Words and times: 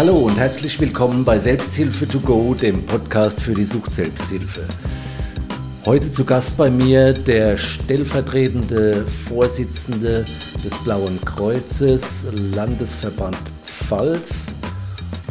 Hallo 0.00 0.16
und 0.16 0.38
herzlich 0.38 0.80
willkommen 0.80 1.26
bei 1.26 1.38
Selbsthilfe 1.38 2.08
to 2.08 2.20
go, 2.20 2.54
dem 2.54 2.86
Podcast 2.86 3.42
für 3.42 3.52
die 3.52 3.64
Sucht-Selbsthilfe. 3.64 4.62
Heute 5.84 6.10
zu 6.10 6.24
Gast 6.24 6.56
bei 6.56 6.70
mir 6.70 7.12
der 7.12 7.58
stellvertretende 7.58 9.04
Vorsitzende 9.04 10.24
des 10.64 10.72
Blauen 10.84 11.22
Kreuzes, 11.26 12.24
Landesverband 12.54 13.36
Pfalz. 13.62 14.46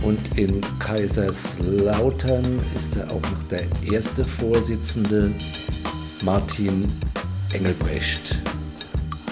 Und 0.03 0.37
in 0.37 0.61
Kaiserslautern 0.77 2.59
ist 2.77 2.95
er 2.95 3.09
auch 3.09 3.23
noch 3.23 3.43
der 3.49 3.63
erste 3.91 4.23
Vorsitzende, 4.23 5.31
Martin 6.23 6.93
Engelbrecht. 7.53 8.39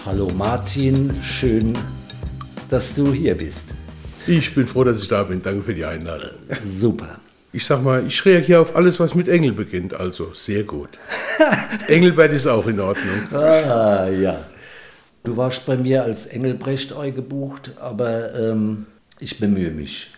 Hallo 0.03 0.29
Martin, 0.35 1.13
schön, 1.21 1.77
dass 2.69 2.95
du 2.95 3.13
hier 3.13 3.37
bist. 3.37 3.75
Ich 4.27 4.53
bin 4.53 4.67
froh, 4.67 4.83
dass 4.83 5.01
ich 5.01 5.07
da 5.07 5.23
bin. 5.23 5.41
Danke 5.41 5.63
für 5.63 5.73
die 5.73 5.85
Einladung. 5.85 6.29
Super. 6.63 7.19
Ich 7.53 7.65
sag 7.65 7.81
mal, 7.81 8.05
ich 8.05 8.23
reagiere 8.25 8.59
auf 8.59 8.75
alles, 8.75 8.99
was 8.99 9.15
mit 9.15 9.27
Engel 9.27 9.53
beginnt. 9.53 9.93
Also 9.93 10.33
sehr 10.33 10.63
gut. 10.63 10.89
Engelbert 11.87 12.33
ist 12.33 12.45
auch 12.45 12.67
in 12.67 12.79
Ordnung. 12.79 13.33
Ah, 13.33 14.07
ja. 14.09 14.45
Du 15.23 15.35
warst 15.35 15.65
bei 15.65 15.77
mir 15.77 16.03
als 16.03 16.25
Engelbrecht 16.25 16.93
gebucht, 17.15 17.71
aber 17.79 18.33
ähm, 18.35 18.85
ich 19.19 19.39
bemühe 19.39 19.71
mich. 19.71 20.09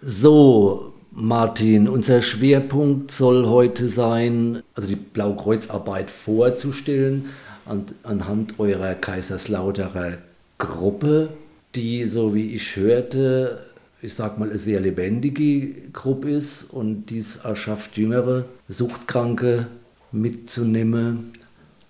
So, 0.00 0.92
Martin, 1.10 1.88
unser 1.88 2.20
Schwerpunkt 2.22 3.10
soll 3.10 3.46
heute 3.46 3.88
sein, 3.88 4.62
also 4.74 4.88
die 4.88 4.96
Blaukreuzarbeit 4.96 6.10
vorzustellen 6.10 7.30
an, 7.66 7.86
anhand 8.02 8.58
eurer 8.58 8.94
Kaiserslauterer 8.94 10.18
Gruppe, 10.58 11.30
die, 11.74 12.04
so 12.04 12.34
wie 12.34 12.54
ich 12.54 12.76
hörte, 12.76 13.60
ich 14.02 14.14
sag 14.14 14.38
mal, 14.38 14.50
eine 14.50 14.58
sehr 14.58 14.80
lebendige 14.80 15.90
Gruppe 15.92 16.30
ist 16.30 16.64
und 16.64 17.06
dies 17.06 17.36
erschafft 17.36 17.96
jüngere 17.96 18.44
Suchtkranke 18.68 19.66
mitzunehmen. 20.12 21.32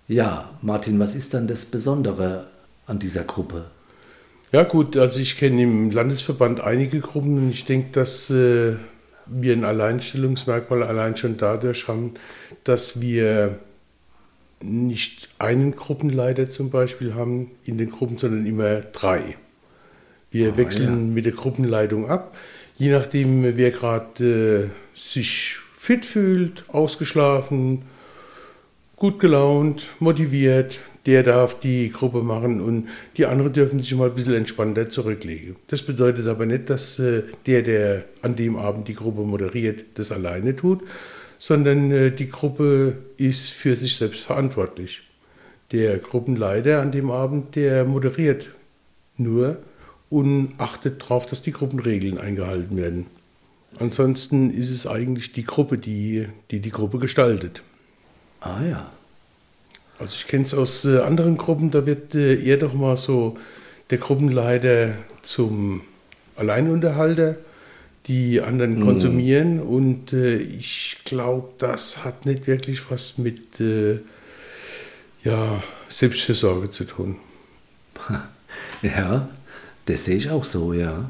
Ja, 0.07 0.49
Martin, 0.61 0.99
was 0.99 1.15
ist 1.15 1.33
dann 1.33 1.47
das 1.47 1.65
Besondere 1.65 2.47
an 2.87 2.99
dieser 2.99 3.23
Gruppe? 3.23 3.65
Ja 4.51 4.63
gut, 4.63 4.95
also 4.95 5.19
ich 5.19 5.37
kenne 5.37 5.63
im 5.63 5.91
Landesverband 5.91 6.61
einige 6.61 6.99
Gruppen 6.99 7.37
und 7.37 7.49
ich 7.49 7.65
denke, 7.65 7.89
dass 7.91 8.29
äh, 8.29 8.75
wir 9.25 9.53
ein 9.53 9.65
Alleinstellungsmerkmal 9.65 10.83
allein 10.83 11.17
schon 11.17 11.37
dadurch 11.37 11.87
haben, 11.87 12.13
dass 12.63 13.01
wir 13.01 13.59
nicht 14.61 15.29
einen 15.39 15.75
Gruppenleiter 15.75 16.49
zum 16.49 16.69
Beispiel 16.69 17.15
haben 17.15 17.51
in 17.65 17.77
den 17.77 17.91
Gruppen, 17.91 18.17
sondern 18.17 18.45
immer 18.45 18.81
drei. 18.81 19.35
Wir 20.35 20.51
ah, 20.51 20.57
wechseln 20.57 21.13
mit 21.13 21.23
der 21.23 21.31
Gruppenleitung 21.31 22.09
ab, 22.09 22.35
je 22.75 22.91
nachdem, 22.91 23.55
wer 23.55 23.71
gerade 23.71 24.65
äh, 24.65 24.99
sich 24.99 25.59
fit 25.73 26.05
fühlt, 26.05 26.65
ausgeschlafen, 26.67 27.83
gut 28.97 29.17
gelaunt, 29.19 29.91
motiviert, 29.99 30.79
der 31.05 31.23
darf 31.23 31.61
die 31.61 31.89
Gruppe 31.89 32.21
machen 32.21 32.59
und 32.59 32.89
die 33.15 33.25
anderen 33.25 33.53
dürfen 33.53 33.79
sich 33.79 33.95
mal 33.95 34.09
ein 34.09 34.15
bisschen 34.15 34.33
entspannter 34.33 34.89
zurücklegen. 34.89 35.55
Das 35.67 35.83
bedeutet 35.83 36.27
aber 36.27 36.45
nicht, 36.45 36.69
dass 36.69 36.99
äh, 36.99 37.23
der, 37.45 37.61
der 37.61 38.03
an 38.21 38.35
dem 38.35 38.57
Abend 38.57 38.89
die 38.89 38.95
Gruppe 38.95 39.21
moderiert, 39.21 39.85
das 39.93 40.11
alleine 40.11 40.53
tut, 40.53 40.81
sondern 41.39 41.91
äh, 41.91 42.11
die 42.11 42.27
Gruppe 42.27 42.97
ist 43.15 43.53
für 43.53 43.77
sich 43.77 43.95
selbst 43.95 44.23
verantwortlich. 44.23 45.01
Der 45.71 45.97
Gruppenleiter 45.97 46.81
an 46.81 46.91
dem 46.91 47.09
Abend, 47.09 47.55
der 47.55 47.85
moderiert 47.85 48.47
nur 49.15 49.59
und 50.15 50.53
achtet 50.59 51.01
darauf, 51.01 51.25
dass 51.25 51.41
die 51.41 51.51
Gruppenregeln 51.51 52.17
eingehalten 52.17 52.77
werden. 52.77 53.07
Ansonsten 53.79 54.49
ist 54.49 54.69
es 54.69 54.87
eigentlich 54.87 55.33
die 55.33 55.43
Gruppe, 55.43 55.77
die 55.77 56.29
die, 56.51 56.61
die 56.61 56.69
Gruppe 56.69 56.99
gestaltet. 56.99 57.61
Ah 58.39 58.61
ja. 58.63 58.91
Also 59.99 60.13
ich 60.15 60.27
kenne 60.27 60.45
es 60.45 60.53
aus 60.53 60.85
äh, 60.85 60.99
anderen 60.99 61.35
Gruppen, 61.35 61.69
da 61.69 61.85
wird 61.85 62.15
äh, 62.15 62.41
eher 62.41 62.55
doch 62.55 62.73
mal 62.73 62.95
so 62.95 63.37
der 63.89 63.97
Gruppenleiter 63.97 64.93
zum 65.21 65.81
Alleinunterhalter, 66.37 67.35
die 68.07 68.39
anderen 68.39 68.79
mhm. 68.79 68.85
konsumieren 68.85 69.59
und 69.59 70.13
äh, 70.13 70.37
ich 70.37 70.99
glaube, 71.03 71.49
das 71.57 72.05
hat 72.05 72.25
nicht 72.25 72.47
wirklich 72.47 72.89
was 72.89 73.17
mit 73.17 73.59
äh, 73.59 73.99
ja, 75.25 75.61
Selbstfürsorge 75.89 76.71
zu 76.71 76.85
tun. 76.85 77.17
Ja, 78.81 79.29
das 79.85 80.05
sehe 80.05 80.17
ich 80.17 80.29
auch 80.29 80.43
so, 80.43 80.73
ja. 80.73 81.09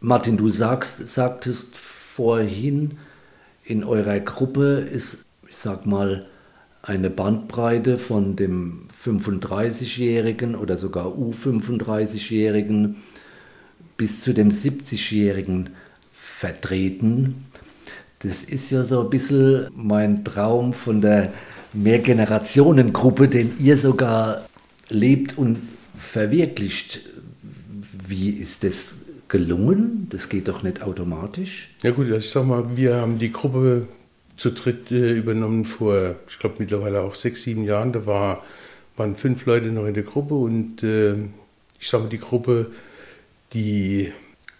Martin, 0.00 0.36
du 0.36 0.48
sagst, 0.48 1.08
sagtest 1.08 1.76
vorhin, 1.76 2.98
in 3.64 3.84
eurer 3.84 4.20
Gruppe 4.20 4.86
ist, 4.92 5.24
ich 5.48 5.56
sag 5.56 5.86
mal, 5.86 6.26
eine 6.82 7.08
Bandbreite 7.08 7.96
von 7.98 8.36
dem 8.36 8.88
35-Jährigen 9.02 10.54
oder 10.54 10.76
sogar 10.76 11.06
U35-Jährigen 11.06 12.96
bis 13.96 14.20
zu 14.20 14.34
dem 14.34 14.50
70-Jährigen 14.50 15.70
vertreten. 16.12 17.46
Das 18.18 18.42
ist 18.42 18.70
ja 18.70 18.84
so 18.84 19.02
ein 19.02 19.10
bisschen 19.10 19.68
mein 19.74 20.24
Traum 20.24 20.74
von 20.74 21.00
der 21.00 21.32
Mehrgenerationengruppe, 21.72 23.28
den 23.28 23.54
ihr 23.58 23.76
sogar 23.76 24.44
lebt 24.88 25.38
und 25.38 25.58
verwirklicht. 25.96 27.00
Wie 28.06 28.30
ist 28.30 28.64
das 28.64 28.94
gelungen? 29.28 30.08
Das 30.10 30.28
geht 30.28 30.48
doch 30.48 30.62
nicht 30.62 30.82
automatisch. 30.82 31.70
Ja 31.82 31.90
gut, 31.90 32.08
ich 32.10 32.30
sag 32.30 32.46
mal, 32.46 32.76
wir 32.76 32.96
haben 32.96 33.18
die 33.18 33.32
Gruppe 33.32 33.88
zu 34.36 34.50
dritt 34.50 34.90
äh, 34.90 35.12
übernommen 35.12 35.64
vor, 35.64 36.16
ich 36.28 36.38
glaube 36.38 36.56
mittlerweile 36.58 37.02
auch 37.02 37.14
sechs, 37.14 37.42
sieben 37.42 37.64
Jahren. 37.64 37.92
Da 37.92 38.06
war, 38.06 38.42
waren 38.96 39.16
fünf 39.16 39.46
Leute 39.46 39.66
noch 39.66 39.86
in 39.86 39.94
der 39.94 40.02
Gruppe 40.02 40.34
und 40.34 40.82
äh, 40.82 41.14
ich 41.80 41.88
sage 41.88 42.04
mal, 42.04 42.10
die 42.10 42.18
Gruppe, 42.18 42.70
die 43.52 44.12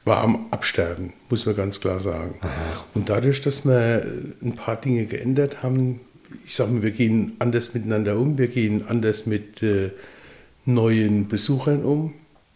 war 0.04 0.18
am 0.18 0.46
Absterben, 0.50 1.12
muss 1.30 1.46
man 1.46 1.56
ganz 1.56 1.80
klar 1.80 1.98
sagen. 1.98 2.34
Aha. 2.40 2.50
Und 2.94 3.08
dadurch, 3.08 3.40
dass 3.40 3.64
wir 3.64 4.06
ein 4.42 4.54
paar 4.54 4.76
Dinge 4.76 5.06
geändert 5.06 5.62
haben, 5.62 6.00
ich 6.44 6.54
sage 6.54 6.72
mal, 6.72 6.82
wir 6.82 6.90
gehen 6.90 7.32
anders 7.38 7.74
miteinander 7.74 8.18
um, 8.18 8.38
wir 8.38 8.48
gehen 8.48 8.86
anders 8.86 9.26
mit 9.26 9.62
äh, 9.62 9.90
neuen 10.66 11.28
Besuchern 11.28 11.84
um, 11.84 12.14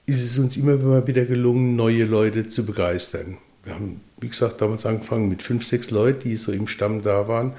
ist 0.09 0.25
es 0.25 0.39
uns 0.39 0.57
immer 0.57 1.07
wieder 1.07 1.27
gelungen, 1.27 1.77
neue 1.77 2.07
Leute 2.07 2.49
zu 2.49 2.65
begeistern. 2.65 3.37
Wir 3.63 3.75
haben, 3.75 4.01
wie 4.19 4.29
gesagt, 4.29 4.63
damals 4.63 4.87
angefangen 4.87 5.29
mit 5.29 5.43
fünf, 5.43 5.67
sechs 5.67 5.91
Leuten, 5.91 6.23
die 6.27 6.37
so 6.39 6.51
im 6.51 6.67
Stamm 6.67 7.03
da 7.03 7.29
waren. 7.29 7.53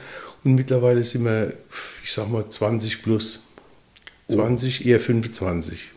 Und 0.44 0.56
mittlerweile 0.56 1.04
sind 1.04 1.26
wir, 1.26 1.54
ich 2.04 2.12
sag 2.12 2.28
mal, 2.32 2.50
20 2.50 3.04
plus. 3.04 3.46
20, 4.30 4.82
oh. 4.82 4.88
eher 4.88 5.00
25. 5.00 5.92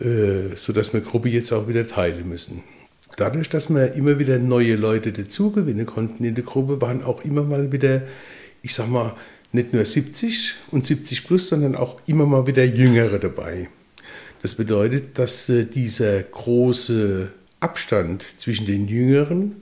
Äh, 0.00 0.54
sodass 0.54 0.92
wir 0.92 1.00
Gruppe 1.00 1.28
jetzt 1.28 1.52
auch 1.52 1.66
wieder 1.66 1.86
teilen 1.88 2.28
müssen. 2.28 2.62
Dadurch, 3.16 3.48
dass 3.48 3.70
wir 3.70 3.92
immer 3.94 4.20
wieder 4.20 4.38
neue 4.38 4.76
Leute 4.76 5.12
dazugewinnen 5.12 5.86
konnten 5.86 6.22
in 6.22 6.36
der 6.36 6.44
Gruppe, 6.44 6.80
waren 6.80 7.02
auch 7.02 7.24
immer 7.24 7.42
mal 7.42 7.72
wieder, 7.72 8.02
ich 8.62 8.72
sag 8.72 8.88
mal, 8.88 9.16
nicht 9.50 9.72
nur 9.72 9.84
70 9.84 10.54
und 10.70 10.86
70 10.86 11.26
plus, 11.26 11.48
sondern 11.48 11.74
auch 11.74 12.00
immer 12.06 12.26
mal 12.26 12.46
wieder 12.46 12.64
Jüngere 12.64 13.18
dabei. 13.18 13.68
Das 14.44 14.52
bedeutet, 14.52 15.18
dass 15.18 15.48
äh, 15.48 15.64
dieser 15.64 16.22
große 16.22 17.32
Abstand 17.60 18.26
zwischen 18.36 18.66
den 18.66 18.88
Jüngeren 18.88 19.56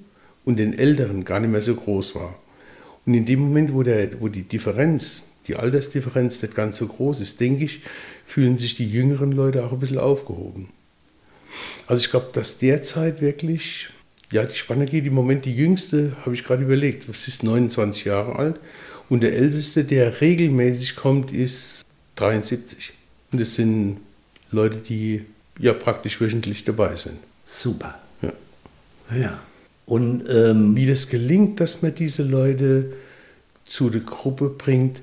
und 0.44 0.56
den 0.56 0.76
Älteren 0.76 1.25
gar 1.25 1.38
nicht 1.38 1.52
mehr 1.52 1.62
so 1.62 1.76
groß 1.76 2.17
war. 2.17 2.37
Und 3.06 3.14
in 3.14 3.25
dem 3.25 3.38
Moment, 3.38 3.73
wo, 3.73 3.84
der, 3.84 4.20
wo 4.20 4.26
die 4.26 4.43
Differenz, 4.43 5.23
die 5.46 5.55
Altersdifferenz 5.55 6.43
nicht 6.43 6.56
ganz 6.56 6.79
so 6.79 6.88
groß 6.88 7.20
ist, 7.20 7.38
denke 7.38 7.62
ich, 7.62 7.82
fühlen 8.26 8.58
sich 8.58 8.75
die 8.75 8.90
jüngeren 8.90 9.31
Leute 9.31 9.64
auch 9.64 9.70
ein 9.70 9.79
bisschen 9.79 9.99
aufgehoben. 9.99 10.70
Also 11.87 12.00
ich 12.00 12.11
glaube, 12.11 12.31
dass 12.32 12.58
derzeit 12.58 13.20
wirklich, 13.20 13.88
ja, 14.32 14.44
die 14.44 14.56
Spanne 14.56 14.87
geht 14.87 15.06
im 15.06 15.14
Moment, 15.14 15.44
die 15.44 15.55
jüngste, 15.55 16.17
habe 16.23 16.34
ich 16.34 16.43
gerade 16.43 16.64
überlegt, 16.64 17.08
was 17.08 17.29
ist 17.29 17.44
29 17.44 18.06
Jahre 18.06 18.34
alt 18.34 18.58
und 19.08 19.23
der 19.23 19.37
älteste, 19.37 19.84
der 19.84 20.20
regelmäßig 20.20 20.96
kommt, 20.96 21.31
ist 21.31 21.84
73. 22.17 22.94
Und 23.31 23.40
das 23.40 23.55
sind 23.55 23.99
Leute, 24.52 24.76
die 24.76 25.25
ja 25.58 25.72
praktisch 25.72 26.20
wöchentlich 26.20 26.64
dabei 26.64 26.96
sind. 26.96 27.19
Super. 27.46 27.99
Ja. 28.20 28.32
ja. 29.16 29.40
Und 29.87 30.25
ähm, 30.28 30.76
wie 30.76 30.87
das 30.87 31.08
gelingt, 31.08 31.60
dass 31.60 31.82
man 31.82 31.94
diese 31.94 32.22
Leute 32.22 32.93
zu 33.66 33.90
der 33.90 34.02
Gruppe 34.02 34.49
bringt, 34.49 35.00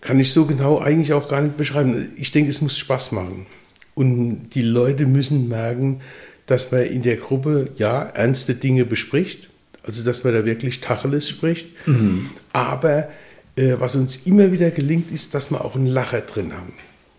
kann 0.00 0.18
ich 0.20 0.32
so 0.32 0.46
genau 0.46 0.78
eigentlich 0.78 1.12
auch 1.12 1.28
gar 1.28 1.40
nicht 1.40 1.56
beschreiben. 1.56 2.12
Ich 2.16 2.32
denke, 2.32 2.50
es 2.50 2.60
muss 2.60 2.78
Spaß 2.78 3.12
machen. 3.12 3.46
Und 3.94 4.50
die 4.50 4.62
Leute 4.62 5.06
müssen 5.06 5.48
merken, 5.48 6.00
dass 6.46 6.72
man 6.72 6.82
in 6.82 7.02
der 7.02 7.16
Gruppe 7.16 7.70
ja 7.76 8.02
ernste 8.02 8.54
Dinge 8.54 8.84
bespricht, 8.84 9.48
also 9.82 10.02
dass 10.02 10.24
man 10.24 10.34
da 10.34 10.44
wirklich 10.44 10.80
Tacheles 10.80 11.28
spricht. 11.28 11.68
Mhm. 11.86 12.30
Aber 12.52 13.08
äh, 13.56 13.74
was 13.78 13.94
uns 13.94 14.26
immer 14.26 14.52
wieder 14.52 14.70
gelingt, 14.70 15.10
ist, 15.12 15.34
dass 15.34 15.50
wir 15.50 15.64
auch 15.64 15.74
einen 15.74 15.86
Lacher 15.86 16.20
drin 16.20 16.52
haben 16.52 16.72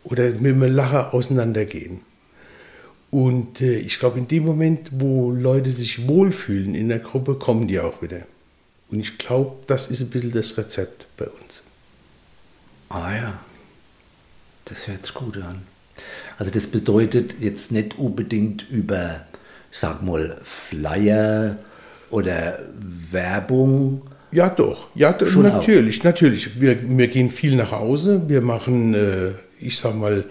oder 0.06 0.30
mit 0.30 0.54
einem 0.54 0.74
Lacher 0.74 1.14
auseinandergehen. 1.14 2.02
Und 3.12 3.62
äh, 3.62 3.78
ich 3.78 4.00
glaube, 4.00 4.20
in 4.20 4.28
dem 4.28 4.46
Moment, 4.46 4.92
wo 4.94 5.32
Leute 5.32 5.72
sich 5.72 6.08
wohlfühlen 6.08 6.76
in 6.76 6.90
der 6.90 7.00
Gruppe, 7.00 7.36
kommen 7.36 7.68
die 7.68 7.80
auch 7.80 8.02
wieder. 8.02 8.22
Und 8.90 9.00
ich 9.00 9.18
glaube, 9.18 9.56
das 9.68 9.88
ist 9.88 10.02
ein 10.02 10.10
bisschen 10.10 10.32
das 10.32 10.58
Rezept 10.58 11.08
bei 11.18 11.26
uns. 11.26 11.64
Ah 12.90 13.16
ja, 13.16 13.40
das 14.66 14.88
hört 14.88 15.04
sich 15.04 15.14
gut 15.14 15.38
an. 15.38 15.64
Also 16.38 16.52
das 16.52 16.68
bedeutet 16.68 17.36
jetzt 17.40 17.72
nicht 17.72 17.98
unbedingt 17.98 18.70
über, 18.70 19.26
ich 19.72 19.78
sag 19.78 20.04
mal, 20.04 20.38
Flyer 20.44 21.58
oder 22.10 22.60
Werbung. 22.78 24.02
Ja, 24.32 24.50
doch. 24.50 24.90
Ja, 24.96 25.18
Schon 25.26 25.44
natürlich, 25.44 26.02
auch. 26.02 26.06
natürlich. 26.06 26.60
Wir, 26.60 26.78
wir 26.98 27.08
gehen 27.08 27.32
viel 27.32 27.56
nach 27.56 27.72
Hause. 27.72 28.24
Wir 28.28 28.42
machen, 28.42 28.94
äh, 28.94 29.32
ich 29.60 29.78
sag 29.78 29.96
mal, 29.96 30.26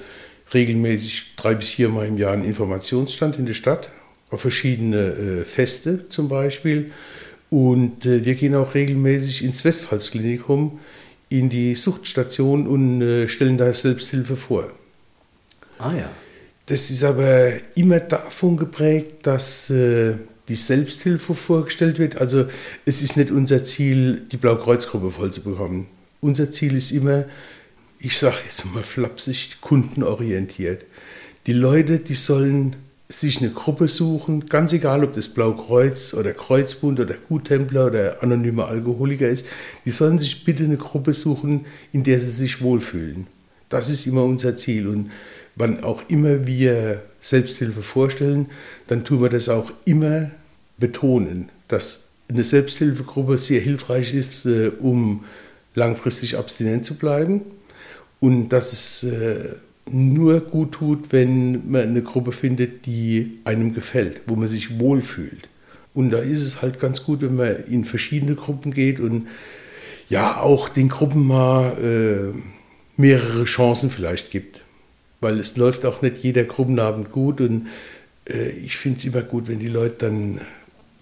regelmäßig 0.53 1.35
drei 1.37 1.55
bis 1.55 1.71
viermal 1.71 2.06
im 2.06 2.19
Jahr 2.19 2.32
einen 2.32 2.44
Informationsstand 2.44 3.38
in 3.38 3.47
der 3.47 3.55
Stadt, 3.55 3.91
auf 4.31 4.41
verschiedene 4.41 4.97
äh, 4.97 5.44
Feste 5.44 6.09
zum 6.09 6.29
Beispiel. 6.29 6.91
Und 7.50 8.05
äh, 8.06 8.25
wir 8.25 8.35
gehen 8.35 8.55
auch 8.55 8.75
regelmäßig 8.75 9.44
ins 9.44 9.65
Westpfalzklinikum, 9.65 10.81
in 11.29 11.50
die 11.50 11.75
Suchtstation 11.75 12.67
und 12.67 13.03
äh, 13.03 13.29
stellen 13.29 13.59
da 13.59 13.73
Selbsthilfe 13.73 14.37
vor. 14.37 14.71
Ah 15.79 15.93
ja. 15.94 16.11
Das 16.67 16.91
ist 16.91 17.05
aber 17.05 17.53
immer 17.75 18.00
davon 18.00 18.56
geprägt, 18.56 19.26
dass 19.26 19.69
äh, 19.71 20.15
die 20.49 20.55
Selbsthilfe 20.56 21.35
vorgestellt 21.35 21.99
wird. 21.99 22.19
Also 22.19 22.47
es 22.87 23.03
ist 23.03 23.17
nicht 23.17 23.31
unser 23.31 23.65
Ziel, 23.65 24.23
die 24.32 24.37
Blaukreuzgruppe 24.37 25.11
voll 25.11 25.32
zu 25.32 25.43
bekommen. 25.43 25.88
Unser 26.21 26.50
Ziel 26.50 26.76
ist 26.76 26.91
immer, 26.91 27.26
ich 28.05 28.19
sage 28.19 28.37
jetzt 28.45 28.67
mal 28.75 28.83
flapsig, 28.83 29.62
kundenorientiert. 29.62 30.85
Die 31.47 31.55
Leute, 31.55 31.99
die 31.99 32.15
sollen 32.15 32.77
sich 33.09 33.39
eine 33.39 33.51
Gruppe 33.51 33.89
suchen, 33.89 34.47
ganz 34.47 34.75
egal, 34.75 35.05
ob 35.05 35.15
das 35.15 35.29
Blaukreuz 35.29 36.12
oder 36.12 36.35
Kreuzbund 36.35 37.01
oder 37.01 37.15
Guttempler 37.15 37.87
oder 37.87 38.23
anonymer 38.23 38.69
Alkoholiker 38.69 39.29
ist, 39.29 39.47
die 39.87 39.91
sollen 39.91 40.19
sich 40.19 40.45
bitte 40.45 40.65
eine 40.65 40.77
Gruppe 40.77 41.15
suchen, 41.15 41.65
in 41.93 42.05
der 42.05 42.21
sie 42.21 42.31
sich 42.31 42.61
wohlfühlen. 42.61 43.27
Das 43.71 43.89
ist 43.89 44.07
immer 44.07 44.25
unser 44.25 44.57
Ziel. 44.57 44.87
Und 44.87 45.11
wann 45.57 45.83
auch 45.83 46.03
immer 46.09 46.47
wir 46.47 47.03
Selbsthilfe 47.21 47.83
vorstellen, 47.83 48.50
dann 48.87 49.05
tun 49.05 49.23
wir 49.23 49.31
das 49.31 49.49
auch 49.49 49.73
immer 49.87 50.31
betonen, 50.77 51.49
dass 51.69 52.09
eine 52.29 52.45
Selbsthilfegruppe 52.45 53.39
sehr 53.39 53.61
hilfreich 53.61 54.12
ist, 54.12 54.45
äh, 54.45 54.73
um 54.81 55.25
langfristig 55.75 56.37
abstinent 56.37 56.85
zu 56.85 56.97
bleiben 56.97 57.43
und 58.20 58.49
dass 58.50 58.72
es 58.72 59.05
äh, 59.05 59.56
nur 59.90 60.40
gut 60.40 60.72
tut, 60.72 61.12
wenn 61.12 61.70
man 61.70 61.82
eine 61.82 62.02
Gruppe 62.02 62.32
findet, 62.32 62.87
die 62.87 63.40
einem 63.44 63.75
gefällt, 63.75 64.22
wo 64.26 64.37
man 64.37 64.49
sich 64.49 64.81
wohlfühlt. 64.81 65.49
Und 65.93 66.11
da 66.11 66.19
ist 66.19 66.43
es 66.43 66.62
halt 66.62 66.81
ganz 66.81 67.05
gut, 67.05 67.20
wenn 67.22 67.37
man 67.37 67.64
in 67.69 67.84
verschiedene 67.84 68.34
Gruppen 68.34 68.72
geht 68.72 68.99
und 68.99 69.28
ja, 70.08 70.40
auch 70.40 70.69
den 70.69 70.88
Gruppen 70.88 71.26
mal 71.26 71.72
äh, 71.78 72.38
mehrere 73.00 73.44
Chancen 73.44 73.90
vielleicht 73.90 74.31
gibt. 74.31 74.62
Weil 75.20 75.38
es 75.38 75.56
läuft 75.56 75.87
auch 75.87 76.02
nicht 76.02 76.19
jeder 76.19 76.44
Gruppenabend 76.44 77.11
gut 77.11 77.40
und 77.40 77.69
äh, 78.28 78.50
ich 78.50 78.76
finde 78.76 78.99
es 78.99 79.05
immer 79.05 79.22
gut, 79.22 79.49
wenn 79.49 79.58
die 79.58 79.69
Leute 79.69 80.06
dann 80.06 80.40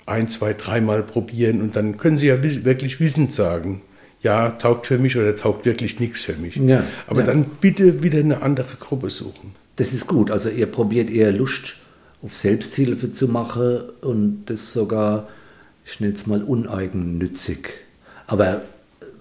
ein, 0.07 0.29
zwei, 0.29 0.53
dreimal 0.53 1.03
probieren 1.03 1.61
und 1.63 1.77
dann 1.77 1.97
können 1.97 2.19
sie 2.19 2.27
ja 2.27 2.43
wirklich 2.43 3.01
wissend 3.01 3.33
sagen, 3.33 3.81
ja, 4.23 4.51
taugt 4.51 4.87
für 4.87 4.99
mich 4.99 5.17
oder 5.17 5.35
taugt 5.35 5.65
wirklich 5.65 5.99
nichts 5.99 6.21
für 6.21 6.35
mich. 6.35 6.57
Ja, 6.57 6.85
Aber 7.07 7.21
ja. 7.21 7.27
dann 7.27 7.45
bitte 7.61 8.03
wieder 8.03 8.21
eine 8.21 8.43
andere 8.43 8.77
Gruppe 8.79 9.11
suchen. 9.11 9.55
Das 9.77 9.93
ist 9.93 10.07
gut. 10.07 10.31
Also 10.31 10.49
ihr 10.49 10.67
probiert 10.67 11.11
eher 11.11 11.33
Lust 11.33 11.77
auf 12.23 12.37
Selbsthilfe 12.37 13.13
zu 13.13 13.27
machen 13.27 13.81
und 14.01 14.45
das 14.47 14.73
sogar, 14.73 15.29
ich 15.85 15.99
nenne 15.99 16.15
es 16.15 16.27
mal, 16.27 16.43
uneigennützig. 16.43 17.71
Aber 18.27 18.63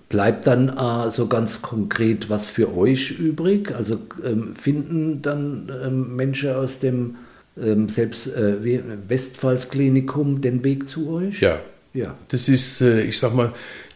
bleibt 0.07 0.45
dann 0.45 0.69
äh, 0.69 1.09
so 1.09 1.27
ganz 1.27 1.61
konkret 1.63 2.29
was 2.29 2.47
für 2.47 2.77
euch 2.77 3.11
übrig? 3.11 3.73
Also 3.75 3.99
ähm, 4.23 4.55
finden 4.55 5.21
dann 5.21 5.71
ähm, 5.83 6.15
Menschen 6.15 6.51
aus 6.51 6.77
dem 6.79 7.15
ähm, 7.59 7.89
selbst 7.89 8.27
äh, 8.27 8.81
Westpfalzklinikum 9.07 10.41
den 10.41 10.63
Weg 10.63 10.87
zu 10.87 11.11
euch? 11.11 11.41
Ja. 11.41 11.59
Ja. 11.93 12.15
Das 12.27 12.47
ist, 12.47 12.81
äh, 12.81 13.01
ich 13.01 13.17
sag 13.19 13.33
mal, 13.33 13.51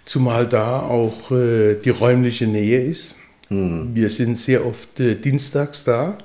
zumal 0.05 0.47
da 0.47 0.81
auch 0.81 1.31
äh, 1.31 1.75
die 1.75 1.89
räumliche 1.89 2.47
Nähe 2.47 2.81
ist. 2.81 3.17
Mhm. 3.49 3.91
Wir 3.93 4.09
sind 4.09 4.37
sehr 4.37 4.65
oft 4.65 4.99
äh, 4.99 5.15
dienstags 5.15 5.83
da 5.83 6.17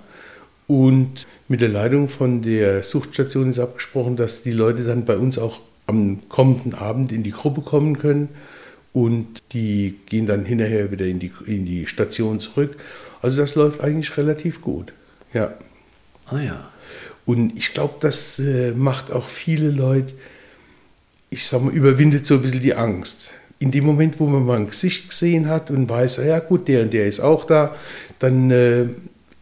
und 0.67 1.27
mit 1.49 1.61
der 1.61 1.69
Leitung 1.69 2.09
von 2.09 2.43
der 2.43 2.83
Suchtstation 2.83 3.51
ist 3.51 3.59
abgesprochen, 3.59 4.17
dass 4.17 4.43
die 4.43 4.53
Leute 4.53 4.85
dann 4.85 5.05
bei 5.05 5.17
uns 5.17 5.37
auch 5.37 5.61
am 5.87 6.29
kommenden 6.29 6.75
Abend 6.75 7.11
in 7.11 7.25
die 7.25 7.33
Gruppe 7.33 7.63
kommen 7.63 7.99
können 7.99 8.29
und 8.93 9.43
die 9.53 9.97
gehen 10.07 10.27
dann 10.27 10.45
hinterher 10.45 10.93
wieder 10.93 11.07
in 11.07 11.19
die, 11.19 11.33
in 11.47 11.67
die 11.67 11.87
Station 11.87 12.39
zurück. 12.39 12.77
Also 13.23 13.41
das 13.41 13.55
läuft 13.55 13.81
eigentlich 13.81 14.17
relativ 14.17 14.61
gut. 14.61 14.93
Ja. 15.33 15.55
Ah 16.27 16.41
ja. 16.41 16.71
Und 17.27 17.57
ich 17.59 17.75
glaube, 17.75 17.95
das 18.01 18.39
äh, 18.39 18.73
macht 18.73 19.11
auch 19.11 19.29
viele 19.29 19.71
Leute, 19.71 20.13
ich 21.31 21.47
sag 21.47 21.63
mal, 21.63 21.73
überwindet 21.73 22.27
so 22.27 22.35
ein 22.35 22.43
bisschen 22.43 22.63
die 22.63 22.75
Angst 22.75 23.33
in 23.61 23.71
dem 23.71 23.85
Moment, 23.85 24.19
wo 24.19 24.27
man 24.27 24.45
mal 24.45 24.59
ein 24.59 24.67
Gesicht 24.67 25.11
gesehen 25.11 25.49
hat 25.49 25.71
und 25.71 25.89
weiß, 25.89 26.19
ah 26.19 26.25
ja 26.25 26.39
gut, 26.41 26.67
der 26.67 26.83
und 26.83 26.93
der 26.93 27.07
ist 27.07 27.21
auch 27.21 27.45
da, 27.45 27.77
dann 28.19 28.51
äh, 28.51 28.87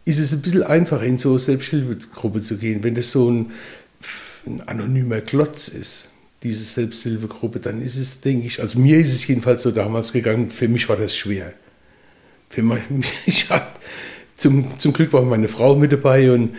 ist 0.03 0.19
es 0.19 0.33
ein 0.33 0.41
bisschen 0.41 0.63
einfacher, 0.63 1.03
in 1.03 1.17
so 1.17 1.29
eine 1.29 1.39
Selbsthilfegruppe 1.39 2.41
zu 2.41 2.57
gehen. 2.57 2.83
Wenn 2.83 2.95
das 2.95 3.11
so 3.11 3.31
ein, 3.31 3.51
ein 4.45 4.61
anonymer 4.67 5.21
Klotz 5.21 5.69
ist, 5.69 6.09
diese 6.43 6.65
Selbsthilfegruppe, 6.65 7.59
dann 7.59 7.81
ist 7.81 7.95
es, 7.95 8.19
denke 8.19 8.45
ich, 8.45 8.61
also 8.61 8.77
mir 8.77 8.97
ist 8.97 9.13
es 9.13 9.25
jedenfalls 9.25 9.63
so 9.63 9.71
damals 9.71 10.11
gegangen, 10.11 10.49
für 10.49 10.67
mich 10.67 10.89
war 10.89 10.97
das 10.97 11.15
schwer. 11.15 11.53
Für 12.49 12.61
mich 12.61 13.49
hat, 13.49 13.79
zum, 14.35 14.77
zum 14.79 14.91
Glück 14.91 15.13
war 15.13 15.21
meine 15.21 15.47
Frau 15.47 15.75
mit 15.75 15.93
dabei 15.93 16.31
und 16.31 16.55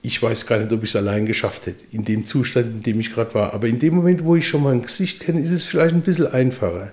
ich 0.00 0.20
weiß 0.22 0.46
gar 0.46 0.58
nicht, 0.58 0.72
ob 0.72 0.82
ich 0.82 0.90
es 0.90 0.96
allein 0.96 1.26
geschafft 1.26 1.66
hätte, 1.66 1.84
in 1.92 2.06
dem 2.06 2.24
Zustand, 2.24 2.72
in 2.72 2.82
dem 2.82 3.00
ich 3.00 3.12
gerade 3.12 3.34
war. 3.34 3.52
Aber 3.52 3.68
in 3.68 3.78
dem 3.78 3.94
Moment, 3.96 4.24
wo 4.24 4.34
ich 4.34 4.48
schon 4.48 4.62
mal 4.62 4.72
ein 4.72 4.82
Gesicht 4.82 5.20
kenne, 5.20 5.40
ist 5.40 5.50
es 5.50 5.64
vielleicht 5.64 5.94
ein 5.94 6.00
bisschen 6.00 6.26
einfacher. 6.26 6.92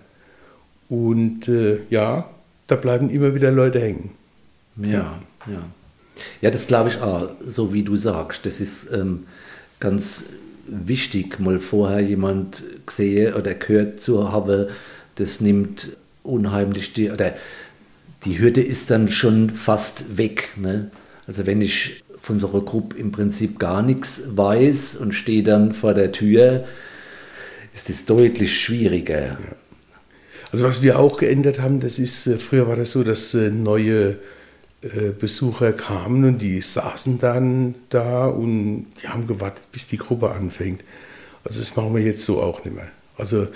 Und 0.89 1.48
äh, 1.48 1.79
ja, 1.89 2.29
da 2.67 2.75
bleiben 2.75 3.10
immer 3.10 3.36
wieder 3.36 3.51
Leute 3.51 3.79
hängen. 3.79 4.12
Ja, 4.77 5.19
ja. 5.48 5.63
Ja, 6.41 6.51
das 6.51 6.67
glaube 6.67 6.89
ich 6.89 7.01
auch, 7.01 7.29
so 7.39 7.74
wie 7.74 7.84
du 7.84 7.96
sagst. 7.96 8.46
Das 8.46 8.60
ist 8.60 8.88
ähm, 8.91 9.25
ganz 9.79 10.25
wichtig, 10.67 11.39
mal 11.39 11.60
vorher 11.60 12.01
jemand 12.01 12.63
gesehen 12.86 13.34
oder 13.36 13.53
gehört 13.53 14.00
zu 14.00 14.31
haben, 14.31 14.67
das 15.15 15.41
nimmt 15.41 15.98
unheimlich 16.24 16.93
die, 16.93 17.10
oder 17.10 17.34
die 18.25 18.39
Hürde 18.39 18.62
ist 18.62 18.91
dann 18.91 19.10
schon 19.10 19.50
fast 19.50 20.17
weg. 20.17 20.50
Ne? 20.58 20.91
Also 21.27 21.46
wenn 21.46 21.62
ich 21.62 22.03
von 22.22 22.36
unserer 22.36 22.62
Gruppe 22.62 22.98
im 22.98 23.12
Prinzip 23.12 23.60
gar 23.60 23.81
nichts 23.81 24.24
weiß 24.27 24.98
und 24.98 25.13
stehe 25.13 25.43
dann 25.43 25.74
vor 25.74 25.93
der 25.93 26.12
Tür, 26.12 26.65
ist 27.74 27.89
es 27.89 28.05
deutlich 28.05 28.60
schwieriger. 28.60 29.22
Ja. 29.22 29.38
Also 30.51 30.65
was 30.65 30.82
wir 30.82 31.00
auch 31.00 31.18
geändert 31.18 31.60
haben, 31.60 31.79
das 31.79 32.00
ist, 32.00 32.25
äh, 32.27 32.38
früher 32.38 32.68
war 32.68 32.75
das 32.75 32.91
so, 32.91 33.03
dass 33.03 33.34
äh, 33.34 33.51
neue 33.51 34.18
äh, 34.82 35.12
Besucher 35.18 35.74
kamen 35.74 36.25
und 36.25 36.39
die 36.39 36.62
saßen 36.62 37.20
dann 37.20 37.75
da 37.89 38.25
und 38.25 38.88
die 39.01 39.08
haben 39.08 39.27
gewartet, 39.27 39.63
bis 39.72 39.88
die 39.88 39.98
Gruppe 39.98 40.32
anfängt. 40.32 40.84
Also 41.44 41.60
das 41.60 41.75
machen 41.75 41.94
wir 41.94 42.01
jetzt 42.01 42.24
so 42.24 42.41
auch 42.41 42.63
nicht 42.65 42.75
mehr. 42.75 42.89
Also 43.18 43.48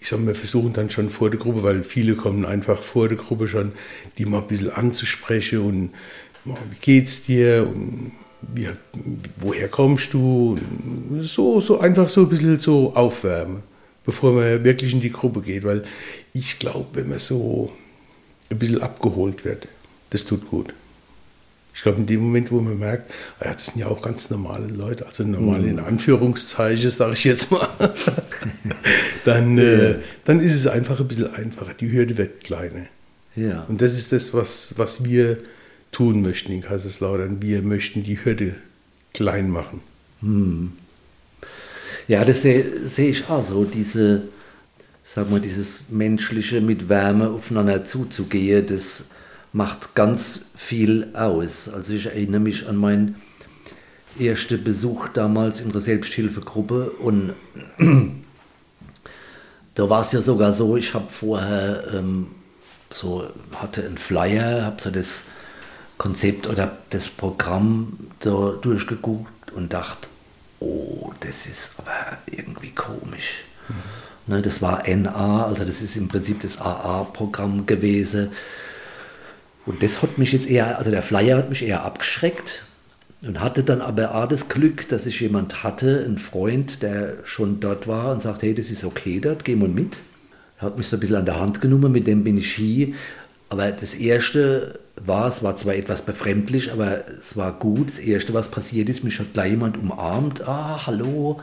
ich 0.00 0.08
sage, 0.08 0.26
wir 0.26 0.34
versuchen 0.34 0.72
dann 0.72 0.90
schon 0.90 1.08
vor 1.08 1.30
der 1.30 1.38
Gruppe, 1.38 1.62
weil 1.62 1.82
viele 1.84 2.16
kommen 2.16 2.44
einfach 2.44 2.82
vor 2.82 3.08
der 3.08 3.16
Gruppe 3.16 3.48
schon, 3.48 3.72
die 4.18 4.26
mal 4.26 4.40
ein 4.40 4.46
bisschen 4.46 4.72
anzusprechen 4.72 5.60
und 5.60 5.90
wie 6.44 6.78
geht's 6.80 7.24
dir 7.24 7.66
und 7.72 8.12
wie, 8.52 8.68
woher 9.38 9.68
kommst 9.68 10.12
du? 10.12 10.58
Und 11.08 11.22
so, 11.22 11.60
so 11.60 11.78
einfach 11.78 12.10
so 12.10 12.22
ein 12.22 12.28
bisschen 12.28 12.58
so 12.58 12.92
aufwärmen 12.94 13.62
bevor 14.04 14.32
man 14.32 14.64
wirklich 14.64 14.92
in 14.92 15.00
die 15.00 15.12
Gruppe 15.12 15.40
geht. 15.40 15.64
Weil 15.64 15.84
ich 16.32 16.58
glaube, 16.58 16.86
wenn 16.94 17.08
man 17.08 17.18
so 17.18 17.72
ein 18.50 18.58
bisschen 18.58 18.82
abgeholt 18.82 19.44
wird, 19.44 19.68
das 20.10 20.24
tut 20.24 20.48
gut. 20.48 20.72
Ich 21.74 21.82
glaube, 21.82 21.98
in 21.98 22.06
dem 22.06 22.20
Moment, 22.20 22.50
wo 22.50 22.60
man 22.60 22.78
merkt, 22.78 23.10
ah 23.40 23.46
ja, 23.46 23.54
das 23.54 23.66
sind 23.66 23.78
ja 23.78 23.86
auch 23.86 24.02
ganz 24.02 24.28
normale 24.28 24.66
Leute, 24.66 25.06
also 25.06 25.24
normal 25.24 25.64
in 25.64 25.76
mhm. 25.76 25.84
Anführungszeichen, 25.84 26.90
sage 26.90 27.14
ich 27.14 27.24
jetzt 27.24 27.50
mal, 27.50 27.68
dann, 29.24 29.56
äh, 29.56 29.96
dann 30.24 30.40
ist 30.40 30.54
es 30.54 30.66
einfach 30.66 31.00
ein 31.00 31.08
bisschen 31.08 31.34
einfacher. 31.34 31.72
Die 31.72 31.90
Hürde 31.90 32.18
wird 32.18 32.44
kleiner. 32.44 32.84
Ja. 33.34 33.64
Und 33.68 33.80
das 33.80 33.94
ist 33.94 34.12
das, 34.12 34.34
was, 34.34 34.74
was 34.76 35.04
wir 35.04 35.38
tun 35.92 36.20
möchten 36.20 36.52
in 36.52 36.60
Kaiserslautern. 36.60 37.40
Wir 37.40 37.62
möchten 37.62 38.04
die 38.04 38.22
Hürde 38.22 38.54
klein 39.14 39.50
machen. 39.50 39.80
Hm. 40.20 40.72
Ja, 42.06 42.24
das 42.24 42.42
sehe 42.42 42.64
seh 42.86 43.08
ich 43.08 43.28
auch 43.28 43.44
so, 43.44 43.64
diese, 43.64 44.22
sag 45.14 45.30
mal, 45.30 45.40
dieses 45.40 45.80
menschliche 45.90 46.62
mit 46.62 46.88
Wärme 46.88 47.28
aufeinander 47.28 47.84
zuzugehen, 47.84 48.66
das 48.66 49.04
macht 49.52 49.94
ganz 49.94 50.46
viel 50.56 51.10
aus. 51.14 51.68
Also 51.68 51.92
ich 51.92 52.06
erinnere 52.06 52.40
mich 52.40 52.66
an 52.66 52.76
mein 52.76 53.16
erste 54.18 54.56
Besuch 54.56 55.08
damals 55.08 55.60
in 55.60 55.70
der 55.70 55.82
Selbsthilfegruppe 55.82 56.92
und 56.92 57.34
da 59.74 59.90
war 59.90 60.00
es 60.00 60.12
ja 60.12 60.22
sogar 60.22 60.54
so, 60.54 60.78
ich 60.78 60.94
habe 60.94 61.10
vorher 61.10 61.92
ähm, 61.94 62.28
so, 62.88 63.28
hatte 63.56 63.84
einen 63.84 63.98
Flyer, 63.98 64.64
habe 64.64 64.80
so 64.80 64.90
das 64.90 65.24
Konzept 65.98 66.46
oder 66.46 66.78
das 66.88 67.10
Programm 67.10 67.98
da 68.20 68.52
durchgeguckt 68.52 69.52
und 69.52 69.74
dachte, 69.74 70.08
oh, 70.60 71.12
das 71.20 71.44
ist 71.44 71.72
aber 71.76 72.16
irgendwie 72.26 72.70
komisch. 72.70 73.44
Mhm. 73.68 74.01
Ne, 74.26 74.40
das 74.40 74.62
war 74.62 74.84
NA, 74.88 75.46
also 75.46 75.64
das 75.64 75.82
ist 75.82 75.96
im 75.96 76.08
Prinzip 76.08 76.40
das 76.42 76.60
AA-Programm 76.60 77.66
gewesen. 77.66 78.30
Und 79.66 79.82
das 79.82 80.02
hat 80.02 80.18
mich 80.18 80.32
jetzt 80.32 80.48
eher, 80.48 80.78
also 80.78 80.90
der 80.90 81.02
Flyer 81.02 81.38
hat 81.38 81.48
mich 81.48 81.64
eher 81.64 81.84
abgeschreckt 81.84 82.64
und 83.22 83.40
hatte 83.40 83.62
dann 83.62 83.80
aber 83.80 84.14
auch 84.14 84.26
das 84.26 84.48
Glück, 84.48 84.88
dass 84.88 85.06
ich 85.06 85.20
jemand 85.20 85.62
hatte, 85.62 86.02
einen 86.04 86.18
Freund, 86.18 86.82
der 86.82 87.18
schon 87.24 87.60
dort 87.60 87.86
war 87.86 88.12
und 88.12 88.22
sagte, 88.22 88.46
hey, 88.46 88.54
das 88.54 88.70
ist 88.70 88.84
okay 88.84 89.20
dort, 89.20 89.44
geh 89.44 89.56
mal 89.56 89.68
mit. 89.68 89.98
Er 90.58 90.66
hat 90.66 90.78
mich 90.78 90.86
so 90.86 90.96
ein 90.96 91.00
bisschen 91.00 91.16
an 91.16 91.24
der 91.24 91.40
Hand 91.40 91.60
genommen, 91.60 91.92
mit 91.92 92.06
dem 92.06 92.24
bin 92.24 92.38
ich 92.38 92.52
hier. 92.52 92.94
Aber 93.48 93.70
das 93.70 93.94
Erste 93.94 94.78
war, 94.96 95.28
es 95.28 95.42
war 95.42 95.56
zwar 95.56 95.74
etwas 95.74 96.02
befremdlich, 96.02 96.72
aber 96.72 97.08
es 97.08 97.36
war 97.36 97.52
gut. 97.52 97.88
Das 97.88 97.98
Erste, 97.98 98.34
was 98.34 98.48
passiert 98.48 98.88
ist, 98.88 99.04
mich 99.04 99.18
hat 99.18 99.34
gleich 99.34 99.50
jemand 99.50 99.76
umarmt. 99.76 100.46
Ah, 100.46 100.86
hallo, 100.86 101.40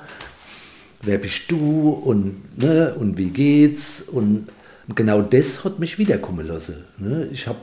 wer 1.02 1.18
bist 1.18 1.52
du 1.52 1.90
und, 1.90 2.58
ne, 2.58 2.96
und 2.96 3.18
wie 3.18 3.30
geht's? 3.30 4.02
Und 4.02 4.48
genau 4.96 5.22
das 5.22 5.64
hat 5.64 5.80
mich 5.80 5.98
wiederkommen 5.98 6.48
lassen. 6.48 6.86
Ne? 6.98 7.30
Ich 7.32 7.48
habe 7.48 7.60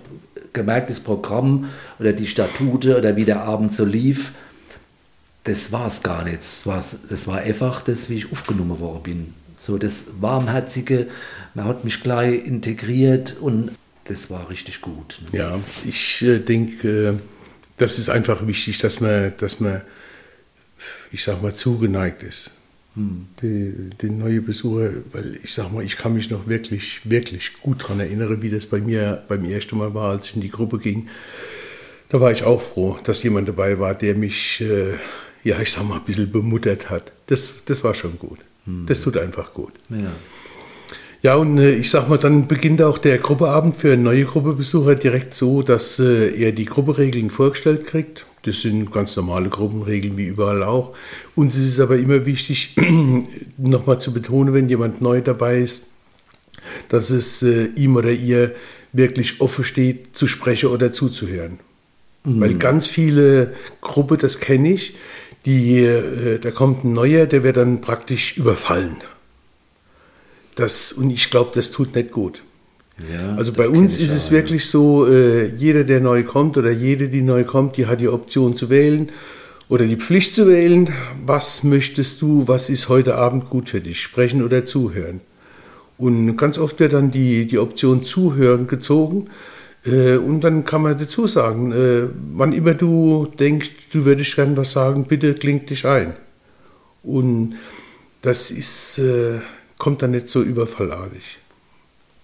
gemerkt, 0.52 0.90
das 0.90 1.00
Programm 1.00 1.69
oder 1.99 2.12
die 2.12 2.26
Statute 2.26 2.97
oder 2.97 3.16
wie 3.16 3.25
der 3.25 3.43
Abend 3.43 3.75
so 3.75 3.85
lief, 3.85 4.33
das 5.45 5.71
war 5.71 5.87
es 5.87 6.02
gar 6.02 6.25
nicht. 6.25 6.40
Das, 6.64 7.26
war 7.26 7.38
einfach 7.38 7.83
das, 7.83 8.11
wie 8.11 8.16
ich 8.16 8.33
aufgenommen 8.33 8.81
worden 8.81 9.02
bin. 9.02 9.35
So 9.59 9.78
das 9.78 10.05
Warmherzige, 10.21 11.07
man 11.55 11.66
hat 11.66 11.85
mich 11.85 12.02
gleich 12.02 12.45
integriert 12.45 13.37
und 13.40 13.71
das 14.05 14.31
war 14.31 14.50
richtig 14.50 14.81
gut. 14.81 15.21
Ne? 15.33 15.38
Ja, 15.38 15.61
ich 15.85 16.23
äh, 16.23 16.38
denke, 16.38 17.09
äh, 17.09 17.14
das 17.76 17.99
ist 17.99 18.09
einfach 18.09 18.47
wichtig, 18.47 18.78
dass 18.78 19.00
man, 19.00 19.33
dass 19.38 19.61
man, 19.61 19.83
ich 21.12 21.23
sag 21.23 21.43
mal, 21.43 21.55
zugeneigt 21.55 22.23
ist. 22.23 22.52
Hm. 22.97 23.26
Die, 23.43 23.91
die 24.00 24.11
neue 24.11 24.41
Besucher, 24.41 24.91
weil 25.12 25.38
ich 25.43 25.53
sag 25.53 25.73
mal, 25.73 25.85
ich 25.85 25.97
kann 25.97 26.15
mich 26.15 26.31
noch 26.31 26.49
wirklich, 26.49 27.00
wirklich 27.05 27.61
gut 27.61 27.85
daran 27.85 28.00
erinnern, 28.00 28.43
wie 28.43 28.50
das 28.50 28.67
bei 28.67 28.81
mir 28.81 29.23
beim 29.29 29.45
ersten 29.45 29.79
Mal 29.79 29.95
war, 29.95 30.11
als 30.11 30.29
ich 30.29 30.37
in 30.37 30.41
die 30.41 30.50
Gruppe 30.50 30.79
ging. 30.79 31.09
Da 32.09 32.21
war 32.21 32.33
ich 32.33 32.45
auch 32.45 32.62
froh, 32.62 32.99
dass 33.05 33.23
jemand 33.23 33.49
dabei 33.49 33.79
war, 33.79 33.95
der 33.95 34.15
mich, 34.15 34.61
äh, 34.61 34.95
ja, 35.45 35.61
ich 35.61 35.73
sag 35.73 35.87
mal, 35.87 35.97
ein 35.97 36.05
bisschen 36.05 36.31
bemuttert 36.31 36.91
hat. 36.91 37.12
Das, 37.26 37.53
das 37.67 37.85
war 37.85 37.95
schon 37.95 38.19
gut. 38.19 38.38
Hm. 38.65 38.87
Das 38.87 39.00
tut 39.00 39.17
einfach 39.17 39.53
gut. 39.53 39.73
Ja. 39.91 40.12
Ja, 41.23 41.35
und 41.35 41.59
äh, 41.59 41.75
ich 41.75 41.91
sag 41.91 42.09
mal, 42.09 42.19
dann 42.19 42.47
beginnt 42.47 42.83
auch 42.83 42.99
der 42.99 43.19
Gruppeabend 43.19 43.76
für 43.76 43.97
neue 43.97 44.25
Gruppebesucher 44.25 44.95
direkt 44.95 45.35
so, 45.35 45.62
dass 45.62 45.99
äh, 45.99 46.31
er 46.37 46.53
die 46.53 46.67
Grupperegeln 46.67 47.31
vorgestellt 47.31 47.87
kriegt. 47.87 48.25
Das 48.47 48.61
sind 48.61 48.93
ganz 48.93 49.17
normale 49.17 49.49
Gruppenregeln 49.49 50.17
wie 50.17 50.26
überall 50.26 50.62
auch. 50.62 50.95
Uns 51.35 51.57
ist 51.57 51.65
es 51.65 51.81
aber 51.81 51.97
immer 51.97 52.25
wichtig, 52.26 52.76
nochmal 53.59 53.99
zu 53.99 54.15
betonen, 54.15 54.55
wenn 54.55 54.69
jemand 54.69 55.00
neu 55.00 55.21
dabei 55.21 55.59
ist, 55.59 55.88
dass 56.88 57.11
es 57.11 57.43
äh, 57.43 57.67
ihm 57.75 57.97
oder 57.97 58.12
ihr 58.12 58.55
wirklich 58.93 59.41
offen 59.41 59.65
steht, 59.65 60.17
zu 60.17 60.29
sprechen 60.29 60.69
oder 60.69 60.93
zuzuhören. 60.93 61.59
Mhm. 62.23 62.41
Weil 62.41 62.55
ganz 62.55 62.87
viele 62.87 63.53
Gruppen, 63.81 64.19
das 64.19 64.38
kenne 64.38 64.73
ich, 64.73 64.95
die, 65.45 65.79
äh, 65.79 66.38
da 66.38 66.53
kommt 66.53 66.85
ein 66.85 66.93
Neuer, 66.93 67.26
der 67.26 67.43
wird 67.43 67.57
dann 67.57 67.81
praktisch 67.81 68.37
überfallen. 68.37 68.97
Das, 70.55 70.93
und 70.93 71.11
ich 71.11 71.31
glaube, 71.31 71.50
das 71.53 71.73
tut 71.73 71.97
nicht 71.97 72.12
gut. 72.12 72.43
Ja, 72.99 73.37
also 73.37 73.53
bei 73.53 73.69
uns 73.69 73.99
ist 73.99 74.12
es 74.12 74.31
wirklich 74.31 74.67
so, 74.67 75.07
äh, 75.07 75.49
jeder, 75.55 75.85
der 75.85 76.00
neu 76.00 76.23
kommt 76.23 76.57
oder 76.57 76.71
jede, 76.71 77.09
die 77.09 77.21
neu 77.21 77.45
kommt, 77.45 77.76
die 77.76 77.87
hat 77.87 78.00
die 78.00 78.09
Option 78.09 78.57
zu 78.57 78.71
wählen 78.71 79.11
oder 79.69 79.85
die 79.85 79.97
Pflicht 79.97 80.35
zu 80.35 80.49
wählen. 80.49 80.88
Was 81.25 81.62
möchtest 81.62 82.23
du, 82.23 82.49
was 82.49 82.71
ist 82.71 82.88
heute 82.88 83.17
Abend 83.17 83.50
gut 83.50 83.69
für 83.69 83.81
dich? 83.81 84.00
Sprechen 84.00 84.43
oder 84.43 84.65
zuhören? 84.65 85.21
Und 85.99 86.37
ganz 86.37 86.59
oft 86.59 86.81
wird 86.81 86.95
dann 86.95 87.11
die, 87.11 87.47
die 87.47 87.59
Option 87.59 88.03
zuhören 88.03 88.67
gezogen. 88.67 89.29
Äh, 89.85 90.17
und 90.17 90.41
dann 90.41 90.65
kann 90.65 90.83
man 90.83 90.99
dazu 90.99 91.26
sagen, 91.26 91.73
äh, 91.73 92.09
wann 92.33 92.53
immer 92.53 92.75
du 92.75 93.29
denkst, 93.38 93.71
du 93.93 94.07
würdest 94.07 94.37
gerne 94.37 94.57
was 94.57 94.73
sagen, 94.73 95.05
bitte 95.05 95.35
klingt 95.35 95.69
dich 95.69 95.85
ein. 95.85 96.15
Und 97.03 97.57
das 98.23 98.50
ist, 98.50 98.99
äh, 98.99 99.38
kommt 99.79 100.03
dann 100.03 100.12
nicht 100.12 100.29
so 100.29 100.43
überfallartig. 100.43 101.38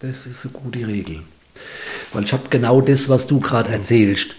Das 0.02 0.26
ist 0.26 0.44
eine 0.44 0.52
gute 0.52 0.84
Regel. 0.84 1.20
Weil 2.12 2.24
ich 2.24 2.32
habe 2.32 2.48
genau 2.50 2.80
das, 2.80 3.08
was 3.08 3.28
du 3.28 3.38
gerade 3.38 3.70
erzählst, 3.70 4.34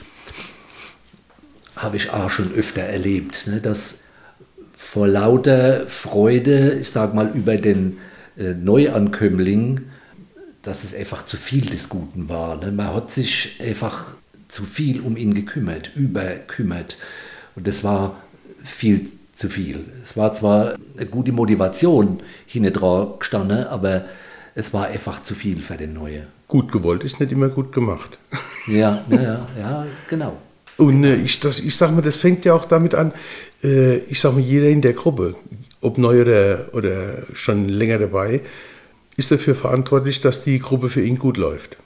habe 1.78 1.96
ich 1.96 2.12
auch 2.12 2.30
schon 2.30 2.54
öfter 2.54 2.82
erlebt, 2.82 3.48
ne? 3.48 3.62
dass 3.62 4.02
vor 4.76 5.08
lauter 5.08 5.88
Freude, 5.88 6.78
ich 6.82 6.90
sage 6.90 7.16
mal, 7.16 7.32
über 7.34 7.56
den 7.56 7.98
äh, 8.38 8.54
Neuankömmling, 8.54 9.82
dass 10.64 10.84
es 10.84 10.94
einfach 10.94 11.24
zu 11.24 11.38
viel 11.38 11.66
des 11.66 11.88
Guten 11.88 12.28
war. 12.28 12.58
Ne? 12.58 12.74
Man 12.74 12.94
hat 12.94 13.12
sich 13.12 13.58
einfach 13.62 14.18
zu 14.50 14.64
viel 14.66 15.00
um 15.00 15.16
ihn 15.16 15.34
gekümmert, 15.34 15.92
überkümmert. 15.96 16.98
Und 17.56 17.70
das 17.70 17.86
war 17.86 18.22
viel 18.62 19.10
zu 19.34 19.50
viel. 19.50 19.86
Es 20.04 20.18
war 20.18 20.34
zwar 20.34 20.76
eine 20.98 21.06
gute 21.06 21.32
Motivation 21.32 22.22
hinten 22.48 22.74
dran 22.74 23.14
gestanden, 23.18 23.66
aber 23.66 24.06
es 24.56 24.74
war 24.74 24.88
einfach 24.88 25.24
zu 25.24 25.36
viel 25.36 25.62
für 25.62 25.78
den 25.78 25.94
Neue. 25.94 26.28
Gut 26.48 26.72
gewollt 26.72 27.04
ist 27.04 27.20
nicht 27.20 27.32
immer 27.32 27.50
gut 27.50 27.72
gemacht. 27.72 28.18
Ja, 28.68 29.04
ja, 29.10 29.22
ja, 29.22 29.48
ja 29.58 29.86
genau. 30.08 30.38
Und 30.78 31.04
äh, 31.04 31.16
ich, 31.16 31.40
das, 31.40 31.60
ich 31.60 31.76
sage 31.76 31.94
mal, 31.94 32.02
das 32.02 32.18
fängt 32.18 32.46
ja 32.46 32.54
auch 32.54 32.66
damit 32.66 32.96
an, 32.96 33.14
äh, 33.64 33.98
ich 33.98 34.20
sage 34.20 34.36
mal, 34.36 34.42
jeder 34.42 34.70
in 34.70 34.82
der 34.82 34.94
Gruppe, 34.94 35.36
ob 35.82 35.98
neu 35.98 36.22
oder, 36.22 36.70
oder 36.74 37.24
schon 37.34 37.70
länger 37.70 38.00
dabei, 38.00 38.42
ist 39.18 39.32
dafür 39.32 39.56
verantwortlich, 39.56 40.22
dass 40.22 40.44
die 40.44 40.60
Gruppe 40.60 40.90
für 40.90 41.02
ihn 41.02 41.20
gut 41.20 41.38
läuft. 41.38 41.78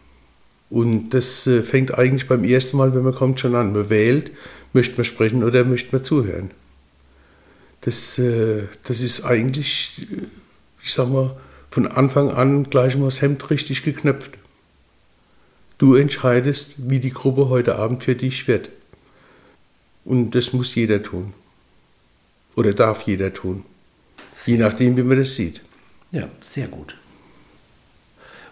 Und 0.69 1.09
das 1.11 1.47
äh, 1.47 1.61
fängt 1.61 1.97
eigentlich 1.97 2.27
beim 2.27 2.43
ersten 2.43 2.77
Mal, 2.77 2.93
wenn 2.93 3.03
man 3.03 3.15
kommt, 3.15 3.39
schon 3.39 3.55
an. 3.55 3.73
Man 3.73 3.89
wählt, 3.89 4.31
möchte 4.73 4.97
man 4.97 5.05
sprechen 5.05 5.43
oder 5.43 5.63
möchte 5.63 5.95
man 5.95 6.03
zuhören. 6.03 6.51
Das, 7.81 8.19
äh, 8.19 8.63
das 8.83 9.01
ist 9.01 9.23
eigentlich, 9.23 10.07
äh, 10.11 10.25
ich 10.83 10.93
sag 10.93 11.09
mal, 11.09 11.35
von 11.71 11.87
Anfang 11.87 12.31
an 12.31 12.69
gleich 12.69 12.95
mal 12.97 13.05
das 13.05 13.21
Hemd 13.21 13.49
richtig 13.49 13.83
geknöpft. 13.83 14.31
Du 15.77 15.95
entscheidest, 15.95 16.73
wie 16.77 16.99
die 16.99 17.11
Gruppe 17.11 17.49
heute 17.49 17.75
Abend 17.75 18.03
für 18.03 18.15
dich 18.15 18.47
wird. 18.47 18.69
Und 20.05 20.31
das 20.31 20.53
muss 20.53 20.73
jeder 20.73 21.03
tun. 21.03 21.33
Oder 22.55 22.73
darf 22.73 23.03
jeder 23.03 23.33
tun. 23.33 23.63
Je 24.45 24.57
nachdem, 24.57 24.97
wie 24.97 25.03
man 25.03 25.19
das 25.19 25.35
sieht. 25.35 25.61
Ja, 26.11 26.27
sehr 26.41 26.67
gut. 26.67 26.95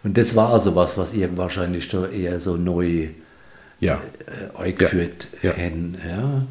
Und 0.03 0.17
das 0.17 0.35
war 0.35 0.53
also 0.53 0.75
was, 0.75 0.97
was 0.97 1.13
ihr 1.13 1.35
wahrscheinlich 1.37 1.91
eher 1.93 2.39
so 2.39 2.57
neu 2.57 3.09
ja. 3.79 4.01
äh, 4.55 4.61
eingeführt 4.61 5.27
ja. 5.41 5.49
ja. 5.49 5.55
hätten. 5.55 5.97
Ja. 6.07 6.45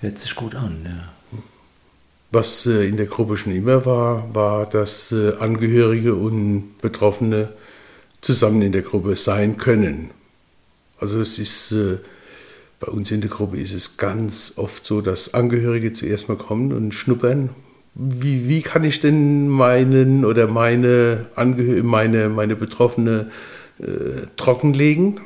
Hört 0.00 0.18
sich 0.18 0.34
gut 0.34 0.54
an, 0.54 0.80
ja. 0.84 1.19
Was 2.32 2.66
äh, 2.66 2.86
in 2.86 2.96
der 2.96 3.06
Gruppe 3.06 3.36
schon 3.36 3.54
immer 3.54 3.84
war, 3.84 4.32
war, 4.34 4.66
dass 4.66 5.10
äh, 5.12 5.34
Angehörige 5.38 6.14
und 6.14 6.78
Betroffene 6.80 7.48
zusammen 8.20 8.62
in 8.62 8.72
der 8.72 8.82
Gruppe 8.82 9.16
sein 9.16 9.56
können. 9.56 10.10
Also 10.98 11.20
es 11.20 11.38
ist 11.38 11.72
äh, 11.72 11.98
bei 12.78 12.88
uns 12.88 13.10
in 13.10 13.20
der 13.20 13.30
Gruppe 13.30 13.58
ist 13.58 13.74
es 13.74 13.96
ganz 13.96 14.54
oft 14.56 14.86
so, 14.86 15.00
dass 15.00 15.34
Angehörige 15.34 15.92
zuerst 15.92 16.28
mal 16.28 16.36
kommen 16.36 16.72
und 16.72 16.94
schnuppern. 16.94 17.50
Wie, 17.94 18.48
wie 18.48 18.62
kann 18.62 18.84
ich 18.84 19.00
denn 19.00 19.48
meinen 19.48 20.24
oder 20.24 20.46
meine 20.46 21.26
Angehörige, 21.34 21.82
meine, 21.82 22.28
meine 22.28 22.56
Betroffene 22.56 23.30
äh, 23.80 24.26
trockenlegen? 24.36 25.20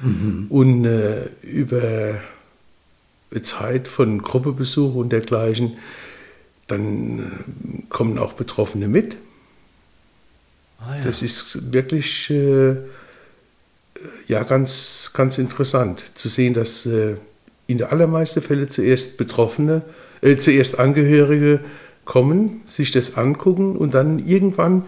Mhm. 0.00 0.46
Und 0.48 0.84
äh, 0.84 1.28
über 1.42 2.20
Zeit 3.42 3.88
von 3.88 4.22
Gruppebesuch 4.22 4.94
und 4.94 5.10
dergleichen 5.12 5.76
dann 6.66 7.18
äh, 7.18 7.82
kommen 7.88 8.18
auch 8.18 8.32
Betroffene 8.32 8.88
mit. 8.88 9.16
Ah, 10.78 10.96
ja. 10.96 11.04
Das 11.04 11.22
ist 11.22 11.72
wirklich 11.72 12.30
äh, 12.30 12.76
ja, 14.26 14.42
ganz, 14.42 15.10
ganz 15.14 15.38
interessant 15.38 16.02
zu 16.14 16.28
sehen, 16.28 16.54
dass 16.54 16.86
äh, 16.86 17.16
in 17.66 17.78
der 17.78 17.92
allermeisten 17.92 18.42
Fälle 18.42 18.68
zuerst 18.68 19.16
Betroffene, 19.16 19.82
äh, 20.20 20.36
zuerst 20.36 20.78
Angehörige 20.78 21.60
kommen, 22.04 22.62
sich 22.66 22.90
das 22.90 23.16
angucken 23.16 23.76
und 23.76 23.94
dann 23.94 24.18
irgendwann, 24.18 24.84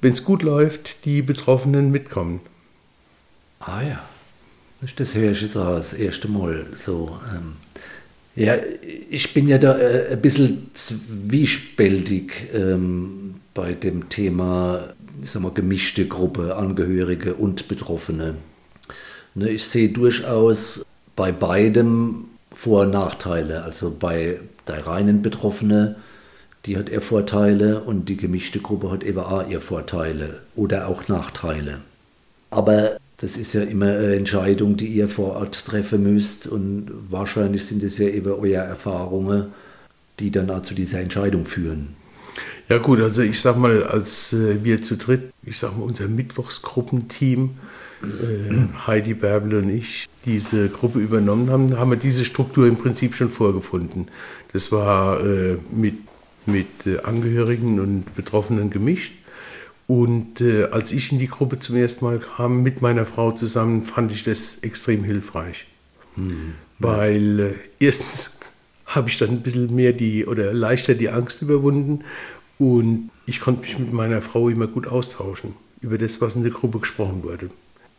wenn 0.00 0.12
es 0.12 0.24
gut 0.24 0.42
läuft, 0.42 1.04
die 1.04 1.22
Betroffenen 1.22 1.90
mitkommen. 1.90 2.40
Ah 3.60 3.82
ja, 3.82 4.08
das 4.96 5.14
höre 5.14 5.32
ich 5.32 5.42
jetzt 5.42 5.56
auch 5.56 5.76
das 5.76 5.92
erste 5.92 6.28
Mal 6.28 6.66
so. 6.76 7.18
Ähm 7.34 7.56
Ja, 8.38 8.54
ich 9.10 9.34
bin 9.34 9.48
ja 9.48 9.58
da 9.58 9.76
äh, 9.76 10.12
ein 10.12 10.20
bisschen 10.22 10.70
zwiespältig 10.72 12.50
ähm, 12.54 13.34
bei 13.52 13.72
dem 13.72 14.10
Thema, 14.10 14.94
ich 15.20 15.32
sag 15.32 15.42
mal, 15.42 15.50
gemischte 15.50 16.06
Gruppe, 16.06 16.54
Angehörige 16.54 17.34
und 17.34 17.66
Betroffene. 17.66 18.36
Ne, 19.34 19.50
ich 19.50 19.64
sehe 19.64 19.88
durchaus 19.88 20.86
bei 21.16 21.32
beidem 21.32 22.26
Vor- 22.54 22.82
und 22.82 22.90
Nachteile. 22.92 23.64
Also 23.64 23.90
bei 23.98 24.38
der 24.68 24.86
reinen 24.86 25.20
Betroffene, 25.20 25.96
die 26.64 26.76
hat 26.76 26.90
eher 26.90 27.02
Vorteile 27.02 27.80
und 27.80 28.08
die 28.08 28.16
gemischte 28.16 28.60
Gruppe 28.60 28.92
hat 28.92 29.02
eben 29.02 29.18
auch 29.18 29.48
ihre 29.48 29.60
Vorteile 29.60 30.42
oder 30.54 30.86
auch 30.86 31.08
Nachteile. 31.08 31.80
Aber 32.50 32.98
das 33.20 33.36
ist 33.36 33.52
ja 33.52 33.62
immer 33.62 33.86
eine 33.86 34.14
Entscheidung, 34.14 34.76
die 34.76 34.86
ihr 34.86 35.08
vor 35.08 35.36
Ort 35.36 35.64
treffen 35.64 36.02
müsst 36.02 36.46
und 36.46 36.90
wahrscheinlich 37.10 37.66
sind 37.66 37.82
es 37.82 37.98
ja 37.98 38.08
eben 38.08 38.30
eure 38.30 38.64
Erfahrungen, 38.64 39.46
die 40.20 40.30
dann 40.30 40.50
auch 40.50 40.62
zu 40.62 40.74
dieser 40.74 41.00
Entscheidung 41.00 41.44
führen. 41.44 41.96
Ja 42.68 42.78
gut, 42.78 43.00
also 43.00 43.22
ich 43.22 43.40
sag 43.40 43.56
mal, 43.56 43.82
als 43.84 44.32
äh, 44.32 44.62
wir 44.62 44.82
zu 44.82 44.96
dritt, 44.96 45.32
ich 45.42 45.58
sag 45.58 45.76
mal, 45.76 45.84
unser 45.84 46.06
Mittwochsgruppenteam, 46.06 47.50
äh, 48.02 48.86
Heidi 48.86 49.14
Bärbel 49.14 49.54
und 49.54 49.70
ich, 49.70 50.08
diese 50.24 50.68
Gruppe 50.68 51.00
übernommen 51.00 51.50
haben, 51.50 51.76
haben 51.76 51.90
wir 51.90 51.96
diese 51.96 52.24
Struktur 52.24 52.68
im 52.68 52.76
Prinzip 52.76 53.16
schon 53.16 53.30
vorgefunden. 53.30 54.08
Das 54.52 54.70
war 54.70 55.24
äh, 55.24 55.56
mit, 55.72 55.94
mit 56.46 56.86
äh, 56.86 57.00
Angehörigen 57.00 57.80
und 57.80 58.14
Betroffenen 58.14 58.70
gemischt. 58.70 59.14
Und 59.88 60.42
äh, 60.42 60.64
als 60.64 60.92
ich 60.92 61.12
in 61.12 61.18
die 61.18 61.28
Gruppe 61.28 61.58
zum 61.58 61.74
ersten 61.74 62.04
Mal 62.04 62.18
kam, 62.18 62.62
mit 62.62 62.82
meiner 62.82 63.06
Frau 63.06 63.32
zusammen, 63.32 63.82
fand 63.82 64.12
ich 64.12 64.22
das 64.22 64.58
extrem 64.58 65.02
hilfreich. 65.02 65.66
Hm. 66.16 66.52
Weil 66.78 67.40
äh, 67.40 67.54
erstens 67.80 68.36
habe 68.86 69.08
ich 69.08 69.16
dann 69.16 69.30
ein 69.30 69.42
bisschen 69.42 69.74
mehr 69.74 69.94
die 69.94 70.26
oder 70.26 70.52
leichter 70.52 70.94
die 70.94 71.08
Angst 71.08 71.40
überwunden 71.40 72.04
und 72.58 73.10
ich 73.24 73.40
konnte 73.40 73.62
mich 73.62 73.78
mit 73.78 73.92
meiner 73.92 74.20
Frau 74.20 74.50
immer 74.50 74.66
gut 74.66 74.86
austauschen 74.86 75.54
über 75.80 75.96
das, 75.96 76.20
was 76.20 76.36
in 76.36 76.42
der 76.42 76.52
Gruppe 76.52 76.80
gesprochen 76.80 77.22
wurde. 77.22 77.50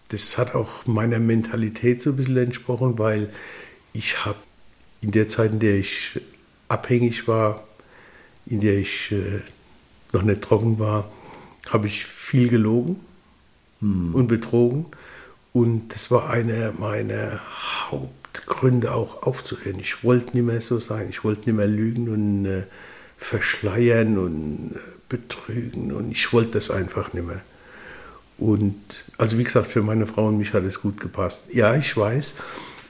Das 0.10 0.38
hat 0.38 0.54
auch 0.54 0.86
meiner 0.86 1.20
Mentalität 1.20 2.04
so 2.04 2.12
ein 2.12 2.18
bisschen 2.18 2.38
entsprochen, 2.38 3.00
weil 3.00 3.32
ich 3.94 4.26
habe 4.26 4.38
in 5.02 5.10
der 5.12 5.28
Zeit, 5.28 5.54
in 5.54 5.60
der 5.60 5.78
ich 5.78 6.20
abhängig 6.68 7.28
war, 7.28 7.64
in 8.46 8.62
der 8.62 8.78
ich 8.78 9.12
äh, 9.12 9.42
noch 10.14 10.22
nicht 10.22 10.42
trocken 10.42 10.78
war, 10.78 11.12
habe 11.72 11.88
ich 11.88 12.06
viel 12.06 12.50
gelogen 12.50 13.00
hm. 13.80 14.14
und 14.16 14.28
betrogen. 14.28 14.86
Und 15.54 15.94
das 15.94 16.12
war 16.12 16.30
einer 16.30 16.72
meiner 16.74 17.40
Hauptgründe 17.90 18.94
auch 18.94 19.24
aufzuhören. 19.24 19.80
Ich 19.80 20.04
wollte 20.04 20.38
nicht 20.38 20.46
mehr 20.46 20.62
so 20.62 20.80
sein. 20.80 21.08
Ich 21.10 21.24
wollte 21.24 21.50
nicht 21.50 21.56
mehr 21.56 21.68
lügen 21.68 22.10
und 22.10 22.46
äh, 22.46 22.64
verschleiern 23.18 24.18
und 24.18 24.76
äh, 24.76 24.80
betrügen. 25.10 25.92
Und 25.92 26.12
ich 26.12 26.32
wollte 26.34 26.52
das 26.52 26.70
einfach 26.70 27.14
nicht 27.14 27.26
mehr. 27.26 27.42
Und 28.38 28.76
also 29.18 29.38
wie 29.38 29.44
gesagt, 29.44 29.68
für 29.68 29.82
meine 29.82 30.08
Frau 30.08 30.28
und 30.28 30.38
mich 30.38 30.54
hat 30.54 30.64
es 30.64 30.82
gut 30.82 31.00
gepasst. 31.00 31.50
Ja, 31.52 31.76
ich 31.76 31.96
weiß, 31.96 32.38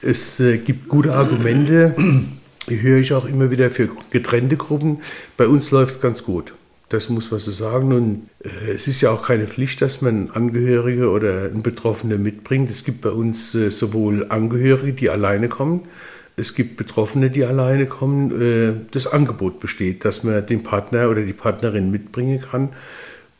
es 0.02 0.38
äh, 0.40 0.58
gibt 0.58 0.88
gute 0.88 1.12
Argumente, 1.12 1.94
die 2.68 2.80
höre 2.80 3.00
ich 3.00 3.12
auch 3.12 3.24
immer 3.24 3.50
wieder 3.50 3.70
für 3.70 3.88
getrennte 4.10 4.56
Gruppen. 4.56 5.00
Bei 5.36 5.48
uns 5.48 5.70
läuft 5.72 5.96
es 5.96 6.00
ganz 6.00 6.22
gut. 6.22 6.52
Das 6.90 7.08
muss 7.08 7.30
man 7.30 7.40
so 7.40 7.50
sagen. 7.50 7.92
Und 7.92 8.28
äh, 8.44 8.72
es 8.72 8.86
ist 8.86 9.00
ja 9.00 9.10
auch 9.10 9.22
keine 9.22 9.46
Pflicht, 9.46 9.80
dass 9.80 10.02
man 10.02 10.30
Angehörige 10.30 11.10
oder 11.10 11.44
einen 11.44 11.62
Betroffenen 11.62 12.22
mitbringt. 12.22 12.70
Es 12.70 12.84
gibt 12.84 13.00
bei 13.00 13.10
uns 13.10 13.54
äh, 13.54 13.70
sowohl 13.70 14.26
Angehörige, 14.28 14.92
die 14.92 15.08
alleine 15.08 15.48
kommen, 15.48 15.88
es 16.36 16.54
gibt 16.54 16.76
Betroffene, 16.76 17.30
die 17.30 17.44
alleine 17.44 17.86
kommen. 17.86 18.40
Äh, 18.40 18.72
das 18.90 19.06
Angebot 19.06 19.60
besteht, 19.60 20.04
dass 20.04 20.24
man 20.24 20.44
den 20.46 20.62
Partner 20.62 21.08
oder 21.10 21.22
die 21.22 21.32
Partnerin 21.32 21.90
mitbringen 21.90 22.40
kann. 22.40 22.70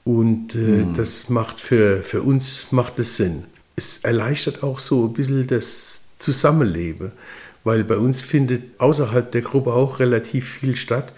Und 0.05 0.55
mhm. 0.55 0.95
das 0.97 1.29
macht 1.29 1.61
für, 1.61 2.03
für 2.03 2.23
uns 2.23 2.69
macht 2.71 2.99
es 2.99 3.17
Sinn. 3.17 3.45
Es 3.77 3.99
erleichtert 3.99 4.63
auch 4.63 4.79
so 4.79 5.07
ein 5.07 5.13
bisschen 5.13 5.47
das 5.47 6.05
Zusammenleben, 6.19 7.13
weil 7.65 7.85
bei 7.85 7.97
uns 7.97 8.23
findet 8.23 8.79
außerhalb 8.79 9.31
der 9.31 9.43
Gruppe 9.43 9.73
auch 9.73 9.99
relativ 9.99 10.49
viel 10.49 10.77
statt. 10.77 11.13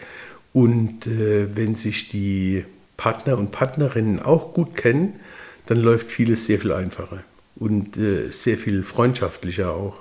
Und 0.52 1.06
äh, 1.06 1.56
wenn 1.56 1.74
sich 1.74 2.08
die 2.10 2.64
Partner 2.96 3.38
und 3.38 3.52
Partnerinnen 3.52 4.20
auch 4.20 4.52
gut 4.52 4.76
kennen, 4.76 5.20
dann 5.66 5.78
läuft 5.78 6.10
vieles 6.10 6.46
sehr 6.46 6.58
viel 6.58 6.72
einfacher 6.72 7.24
und 7.56 7.96
äh, 7.96 8.30
sehr 8.30 8.58
viel 8.58 8.82
freundschaftlicher 8.82 9.72
auch. 9.72 9.96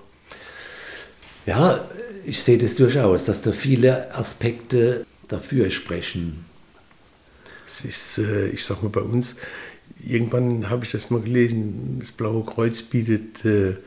Ja, 1.45 1.87
ich 2.25 2.43
sehe 2.43 2.57
das 2.57 2.75
durchaus, 2.75 3.25
dass 3.25 3.41
da 3.41 3.51
viele 3.51 4.13
Aspekte 4.13 5.05
dafür 5.27 5.69
sprechen. 5.69 6.45
Es 7.65 7.81
ist, 7.81 8.17
äh, 8.17 8.47
ich 8.49 8.63
sag 8.63 8.83
mal, 8.83 8.89
bei 8.89 9.01
uns, 9.01 9.37
irgendwann 10.05 10.69
habe 10.69 10.85
ich 10.85 10.91
das 10.91 11.09
mal 11.09 11.21
gelesen, 11.21 11.97
das 11.99 12.11
Blaue 12.11 12.43
Kreuz 12.43 12.81
bietet 12.81 13.45
äh, 13.45 13.77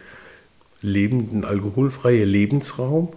lebenden, 0.81 1.45
alkoholfreie 1.45 2.25
Lebensraum. 2.25 3.13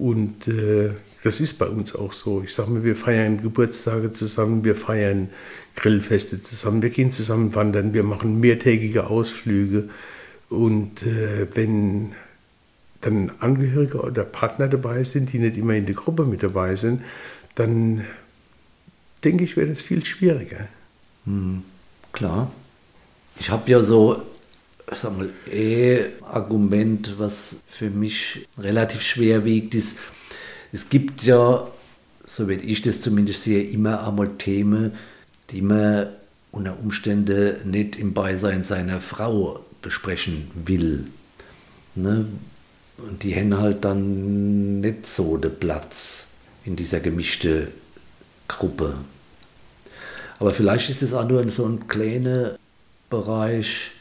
Und 0.00 0.48
äh, 0.48 0.92
das 1.22 1.40
ist 1.40 1.58
bei 1.58 1.66
uns 1.66 1.94
auch 1.94 2.14
so. 2.14 2.40
Ich 2.42 2.54
sage 2.54 2.70
mal, 2.70 2.84
wir 2.84 2.96
feiern 2.96 3.42
Geburtstage 3.42 4.12
zusammen, 4.12 4.64
wir 4.64 4.74
feiern 4.74 5.28
Grillfeste 5.76 6.40
zusammen, 6.40 6.80
wir 6.80 6.88
gehen 6.88 7.12
zusammen 7.12 7.54
wandern, 7.54 7.92
wir 7.92 8.02
machen 8.02 8.40
mehrtägige 8.40 9.08
Ausflüge. 9.08 9.90
Und 10.48 11.02
äh, 11.02 11.46
wenn 11.52 12.12
dann 13.02 13.30
Angehörige 13.40 14.00
oder 14.00 14.24
Partner 14.24 14.68
dabei 14.68 15.04
sind, 15.04 15.34
die 15.34 15.38
nicht 15.38 15.58
immer 15.58 15.74
in 15.74 15.84
der 15.84 15.94
Gruppe 15.94 16.24
mit 16.24 16.42
dabei 16.42 16.76
sind, 16.76 17.02
dann 17.54 18.06
denke 19.22 19.44
ich, 19.44 19.58
wäre 19.58 19.68
das 19.68 19.82
viel 19.82 20.02
schwieriger. 20.06 20.66
Hm, 21.26 21.62
klar. 22.12 22.50
Ich 23.38 23.50
habe 23.50 23.70
ja 23.70 23.80
so 23.80 24.22
sag 24.94 25.16
mal, 25.16 25.30
eh 25.50 26.06
Argument, 26.22 27.18
was 27.18 27.56
für 27.66 27.90
mich 27.90 28.46
relativ 28.58 29.02
schwer 29.02 29.44
wiegt, 29.44 29.74
ist, 29.74 29.96
es 30.72 30.88
gibt 30.88 31.22
ja, 31.22 31.68
so 32.26 32.48
wie 32.48 32.54
ich 32.54 32.82
das 32.82 33.00
zumindest 33.00 33.44
sehe, 33.44 33.62
immer 33.62 34.06
einmal 34.06 34.30
Themen, 34.38 34.92
die 35.50 35.62
man 35.62 36.08
unter 36.52 36.78
Umständen 36.78 37.70
nicht 37.70 37.96
im 37.96 38.14
Beisein 38.14 38.64
seiner 38.64 39.00
Frau 39.00 39.64
besprechen 39.82 40.50
will. 40.54 41.06
Ne? 41.94 42.26
Und 42.98 43.22
die 43.22 43.34
haben 43.34 43.56
halt 43.56 43.84
dann 43.84 44.80
nicht 44.80 45.06
so 45.06 45.36
den 45.36 45.58
Platz 45.58 46.28
in 46.64 46.76
dieser 46.76 47.00
gemischten 47.00 47.68
Gruppe. 48.46 48.94
Aber 50.38 50.52
vielleicht 50.52 50.90
ist 50.90 51.02
es 51.02 51.12
auch 51.12 51.26
nur 51.26 51.48
so 51.50 51.66
ein 51.66 51.86
kleiner 51.88 52.56
Bereich, 53.08 53.92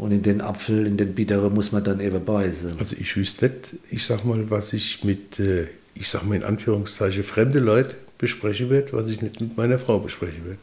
und 0.00 0.12
in 0.12 0.22
den 0.22 0.40
Apfel, 0.40 0.86
in 0.86 0.96
den 0.96 1.14
Bittere 1.14 1.50
muss 1.50 1.72
man 1.72 1.84
dann 1.84 2.00
eben 2.00 2.24
beißen. 2.24 2.78
Also 2.78 2.96
ich 2.98 3.16
wüsste 3.16 3.46
nicht, 3.46 3.74
ich 3.90 4.04
sag 4.06 4.24
mal, 4.24 4.48
was 4.48 4.72
ich 4.72 5.04
mit, 5.04 5.38
äh, 5.38 5.66
ich 5.94 6.08
sag 6.08 6.24
mal 6.24 6.36
in 6.36 6.42
Anführungszeichen, 6.42 7.22
fremde 7.22 7.58
Leute 7.58 7.96
besprechen 8.16 8.70
werde, 8.70 8.94
was 8.94 9.10
ich 9.10 9.20
nicht 9.20 9.40
mit 9.42 9.58
meiner 9.58 9.78
Frau 9.78 9.98
besprechen 9.98 10.42
werde. 10.44 10.58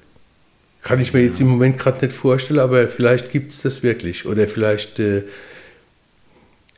Kann 0.81 0.99
ich 0.99 1.13
mir 1.13 1.23
jetzt 1.23 1.39
im 1.39 1.47
Moment 1.47 1.77
gerade 1.77 2.03
nicht 2.03 2.17
vorstellen, 2.17 2.59
aber 2.59 2.87
vielleicht 2.87 3.29
gibt 3.29 3.51
es 3.51 3.61
das 3.61 3.83
wirklich. 3.83 4.25
Oder 4.25 4.47
vielleicht 4.47 4.97
äh, 4.97 5.23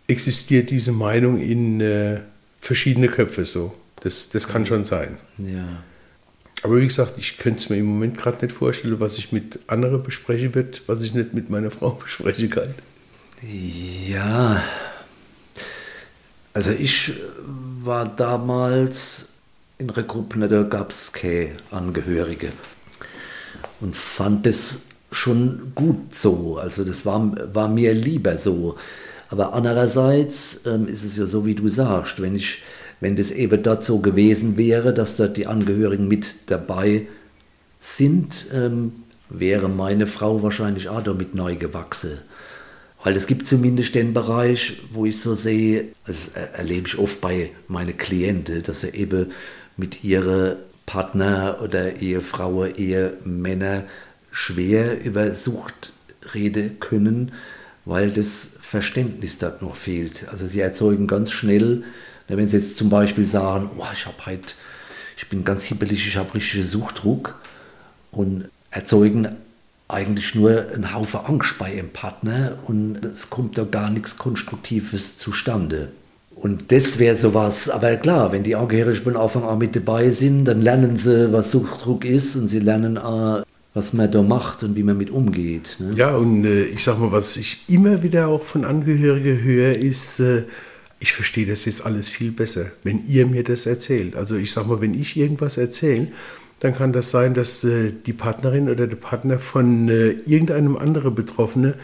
existiert 0.08 0.70
diese 0.70 0.92
Meinung 0.92 1.40
in 1.40 1.80
äh, 1.80 2.20
verschiedene 2.60 3.08
Köpfe 3.08 3.46
so. 3.46 3.74
Das, 4.02 4.30
das 4.30 4.50
kann 4.50 4.66
schon 4.66 4.84
sein. 4.84 5.18
Ja. 5.38 5.84
Aber 6.62 6.78
wie 6.78 6.88
gesagt, 6.88 7.14
ich 7.18 7.38
könnte 7.38 7.60
es 7.60 7.70
mir 7.70 7.78
im 7.78 7.86
Moment 7.86 8.18
gerade 8.18 8.46
nicht 8.46 8.56
vorstellen, 8.56 9.00
was 9.00 9.18
ich 9.18 9.32
mit 9.32 9.60
anderen 9.68 10.04
besprechen 10.04 10.56
wird, 10.56 10.84
was 10.88 11.02
ich 11.02 11.14
nicht 11.14 11.34
mit 11.34 11.50
meiner 11.50 11.72
Frau 11.72 11.92
besprechen 12.04 12.50
kann. 12.50 12.74
Ja, 13.42 14.62
also 16.54 16.72
ich 16.72 17.14
war 17.82 18.06
damals 18.06 19.28
in 19.78 19.90
einer 19.90 20.04
Gruppe, 20.04 20.46
da 20.50 20.64
gab 20.64 20.92
es 20.92 21.14
keine 21.14 21.52
Angehörige 21.72 22.52
und 23.80 23.96
fand 23.96 24.46
es 24.46 24.80
schon 25.12 25.72
gut 25.74 26.14
so. 26.14 26.58
Also 26.58 26.84
das 26.84 27.06
war, 27.06 27.32
war 27.54 27.70
mir 27.70 27.94
lieber 27.94 28.38
so. 28.38 28.76
Aber 29.30 29.54
andererseits 29.54 30.62
ähm, 30.66 30.88
ist 30.88 31.06
es 31.06 31.16
ja 31.18 31.26
so, 31.26 31.46
wie 31.46 31.56
du 31.56 31.70
sagst, 31.70 32.22
wenn 32.22 32.36
ich 32.36 32.64
wenn 33.02 33.16
das 33.16 33.32
eben 33.32 33.64
dort 33.64 33.84
so 33.84 34.00
gewesen 34.00 34.58
wäre, 34.58 34.94
dass 34.94 35.16
dort 35.16 35.38
die 35.38 35.48
Angehörigen 35.48 36.08
mit 36.08 36.36
dabei 36.48 37.08
sind, 37.80 38.48
ähm, 38.54 38.92
wäre 39.30 39.70
meine 39.70 40.08
Frau 40.08 40.44
wahrscheinlich 40.44 40.90
auch 40.90 41.04
damit 41.04 41.36
neu 41.36 41.56
gewachsen. 41.56 42.20
Weil 43.04 43.16
es 43.16 43.28
gibt 43.28 43.48
zumindest 43.48 43.96
den 43.96 44.14
Bereich, 44.14 44.82
wo 44.92 45.06
ich 45.06 45.22
so 45.22 45.34
sehe, 45.34 45.90
das 46.06 46.30
erlebe 46.30 46.88
ich 46.88 46.98
oft 46.98 47.22
bei 47.22 47.52
meinen 47.68 47.96
Klienten, 47.96 48.62
dass 48.64 48.82
sie 48.82 48.90
eben 48.90 49.32
mit 49.78 50.04
ihren 50.04 50.58
Partner 50.86 51.60
oder 51.64 52.02
Ehefrau, 52.02 52.66
Ehemänner 52.66 53.84
schwer 54.32 55.04
über 55.06 55.34
Sucht 55.34 55.94
reden 56.34 56.80
können, 56.80 57.32
weil 57.86 58.12
das 58.12 58.50
Verständnis 58.60 59.38
dort 59.38 59.62
noch 59.62 59.78
fehlt. 59.78 60.28
Also 60.30 60.48
sie 60.48 60.60
erzeugen 60.60 61.08
ganz 61.08 61.32
schnell 61.32 61.84
Wenn 62.38 62.48
sie 62.48 62.58
jetzt 62.58 62.78
zum 62.78 62.90
Beispiel 62.90 63.26
sagen, 63.26 63.70
oh, 63.78 63.86
ich 63.94 64.06
habe 64.06 64.26
halt, 64.26 64.56
ich 65.18 65.28
bin 65.30 65.44
ganz 65.44 65.64
hibbelig, 65.64 66.08
ich 66.08 66.18
habe 66.18 66.34
richtige 66.34 66.64
Suchtdruck 66.64 67.40
und 68.12 68.50
erzeugen 68.72 69.28
eigentlich 69.88 70.36
nur 70.36 70.68
einen 70.72 70.94
Haufen 70.94 71.22
Angst 71.26 71.58
bei 71.58 71.74
ihrem 71.74 71.90
Partner 71.90 72.58
und 72.68 73.04
es 73.04 73.30
kommt 73.30 73.58
da 73.58 73.64
gar 73.64 73.90
nichts 73.90 74.18
Konstruktives 74.18 75.18
zustande. 75.18 75.90
Und 76.36 76.72
das 76.72 77.00
wäre 77.00 77.18
sowas, 77.18 77.70
aber 77.70 77.98
klar, 77.98 78.32
wenn 78.32 78.44
die 78.44 78.56
Angehörigen 78.56 79.04
von 79.04 79.18
Anfang 79.18 79.44
an 79.44 79.58
mit 79.58 79.76
dabei 79.76 80.10
sind, 80.10 80.46
dann 80.46 80.62
lernen 80.62 80.96
sie, 80.96 81.34
was 81.34 81.52
Suchtdruck 81.52 82.06
ist 82.06 82.36
und 82.36 82.48
sie 82.48 82.60
lernen 82.60 82.98
auch, 82.98 83.44
was 83.74 83.94
man 83.94 84.10
da 84.10 84.22
macht 84.22 84.64
und 84.64 84.76
wie 84.76 84.84
man 84.84 84.98
mit 84.98 85.10
umgeht. 85.10 85.78
Ne? 85.80 85.94
Ja, 85.96 86.16
und 86.16 86.46
äh, 86.46 86.64
ich 86.66 86.84
sag 86.84 86.98
mal, 87.00 87.12
was 87.12 87.36
ich 87.36 87.66
immer 87.68 88.04
wieder 88.04 88.30
auch 88.30 88.42
von 88.42 88.64
Angehörigen 88.64 89.42
höre, 89.42 89.76
ist, 89.76 90.20
äh, 90.20 90.44
ich 91.00 91.14
verstehe 91.14 91.46
das 91.46 91.66
jetzt 91.66 91.86
alles 91.86 92.10
viel 92.10 92.32
besser, 92.32 92.72
wenn 92.84 93.06
ihr 93.08 93.26
mir 93.26 93.44
das 93.44 93.66
erzählt. 93.66 94.16
Also 94.16 94.36
ich 94.36 94.52
sag 94.52 94.68
mal, 94.68 94.82
wenn 94.82 94.94
ich 94.94 95.16
irgendwas 95.16 95.58
erzähle, 95.58 96.08
dann 96.60 96.76
kann 96.76 96.92
das 96.92 97.10
sein, 97.10 97.34
dass 97.34 97.64
äh, 97.64 97.94
die 98.06 98.14
Partnerin 98.14 98.70
oder 98.70 98.86
der 98.86 98.98
Partner 98.98 99.40
von 99.40 99.88
äh, 99.88 100.10
irgendeinem 100.26 100.76
anderen 100.76 101.16
Betroffenen 101.16 101.76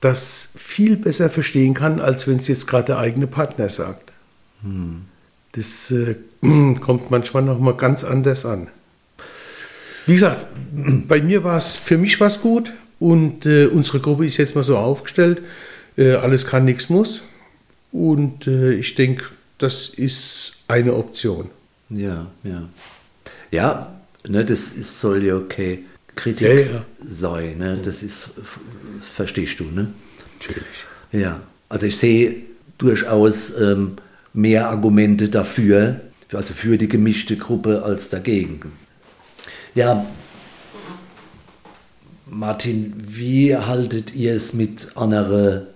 das 0.00 0.50
viel 0.56 0.96
besser 0.96 1.28
verstehen 1.28 1.74
kann, 1.74 2.00
als 2.00 2.28
wenn 2.28 2.36
es 2.36 2.46
jetzt 2.46 2.68
gerade 2.68 2.86
der 2.86 2.98
eigene 2.98 3.26
Partner 3.26 3.68
sagt. 3.68 4.12
Hm. 4.62 5.02
Das 5.52 5.90
äh, 5.90 6.14
kommt 6.80 7.10
manchmal 7.10 7.42
noch 7.42 7.58
mal 7.58 7.74
ganz 7.74 8.04
anders 8.04 8.46
an. 8.46 8.68
Wie 10.06 10.14
gesagt, 10.14 10.46
bei 11.08 11.20
mir 11.20 11.42
war 11.42 11.56
es, 11.56 11.76
für 11.76 11.98
mich 11.98 12.20
war 12.20 12.28
es 12.28 12.40
gut 12.40 12.72
und 13.00 13.44
äh, 13.44 13.66
unsere 13.66 13.98
Gruppe 13.98 14.24
ist 14.24 14.36
jetzt 14.36 14.54
mal 14.54 14.62
so 14.62 14.76
aufgestellt, 14.76 15.42
äh, 15.96 16.12
alles 16.12 16.46
kann, 16.46 16.64
nichts 16.64 16.88
muss. 16.88 17.24
Und 17.92 18.46
äh, 18.46 18.74
ich 18.74 18.94
denke, 18.94 19.26
das 19.58 19.88
ist 19.88 20.56
eine 20.68 20.94
Option. 20.94 21.50
Ja, 21.88 22.26
ja. 22.44 22.68
Ja, 23.50 24.00
ne, 24.26 24.44
das 24.44 24.72
ist, 24.72 25.00
soll 25.00 25.24
ja 25.24 25.36
okay 25.36 25.84
Kritik 26.16 26.48
ja, 26.48 26.54
ja. 26.54 26.84
sein. 26.98 27.58
Ne? 27.58 27.78
Das 27.84 28.02
ist, 28.02 28.30
verstehst 29.00 29.60
du, 29.60 29.64
ne? 29.64 29.88
Natürlich. 30.40 30.66
Ja, 31.12 31.40
also 31.68 31.86
ich 31.86 31.96
sehe 31.96 32.36
durchaus 32.78 33.58
ähm, 33.58 33.96
mehr 34.32 34.68
Argumente 34.68 35.28
dafür, 35.28 36.00
also 36.32 36.54
für 36.54 36.78
die 36.78 36.88
gemischte 36.88 37.36
Gruppe 37.36 37.82
als 37.82 38.08
dagegen. 38.08 38.60
Ja, 39.74 40.06
Martin, 42.26 42.94
wie 42.96 43.54
haltet 43.54 44.14
ihr 44.14 44.34
es 44.34 44.52
mit 44.52 44.96
anderen 44.96 45.66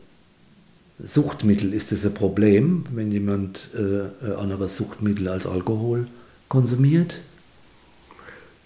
Suchtmitteln? 1.04 1.72
Ist 1.72 1.92
das 1.92 2.04
ein 2.04 2.14
Problem, 2.14 2.84
wenn 2.92 3.10
jemand 3.10 3.70
äh, 3.74 4.32
andere 4.32 4.68
Suchtmittel 4.68 5.28
als 5.28 5.46
Alkohol 5.46 6.06
konsumiert? 6.48 7.18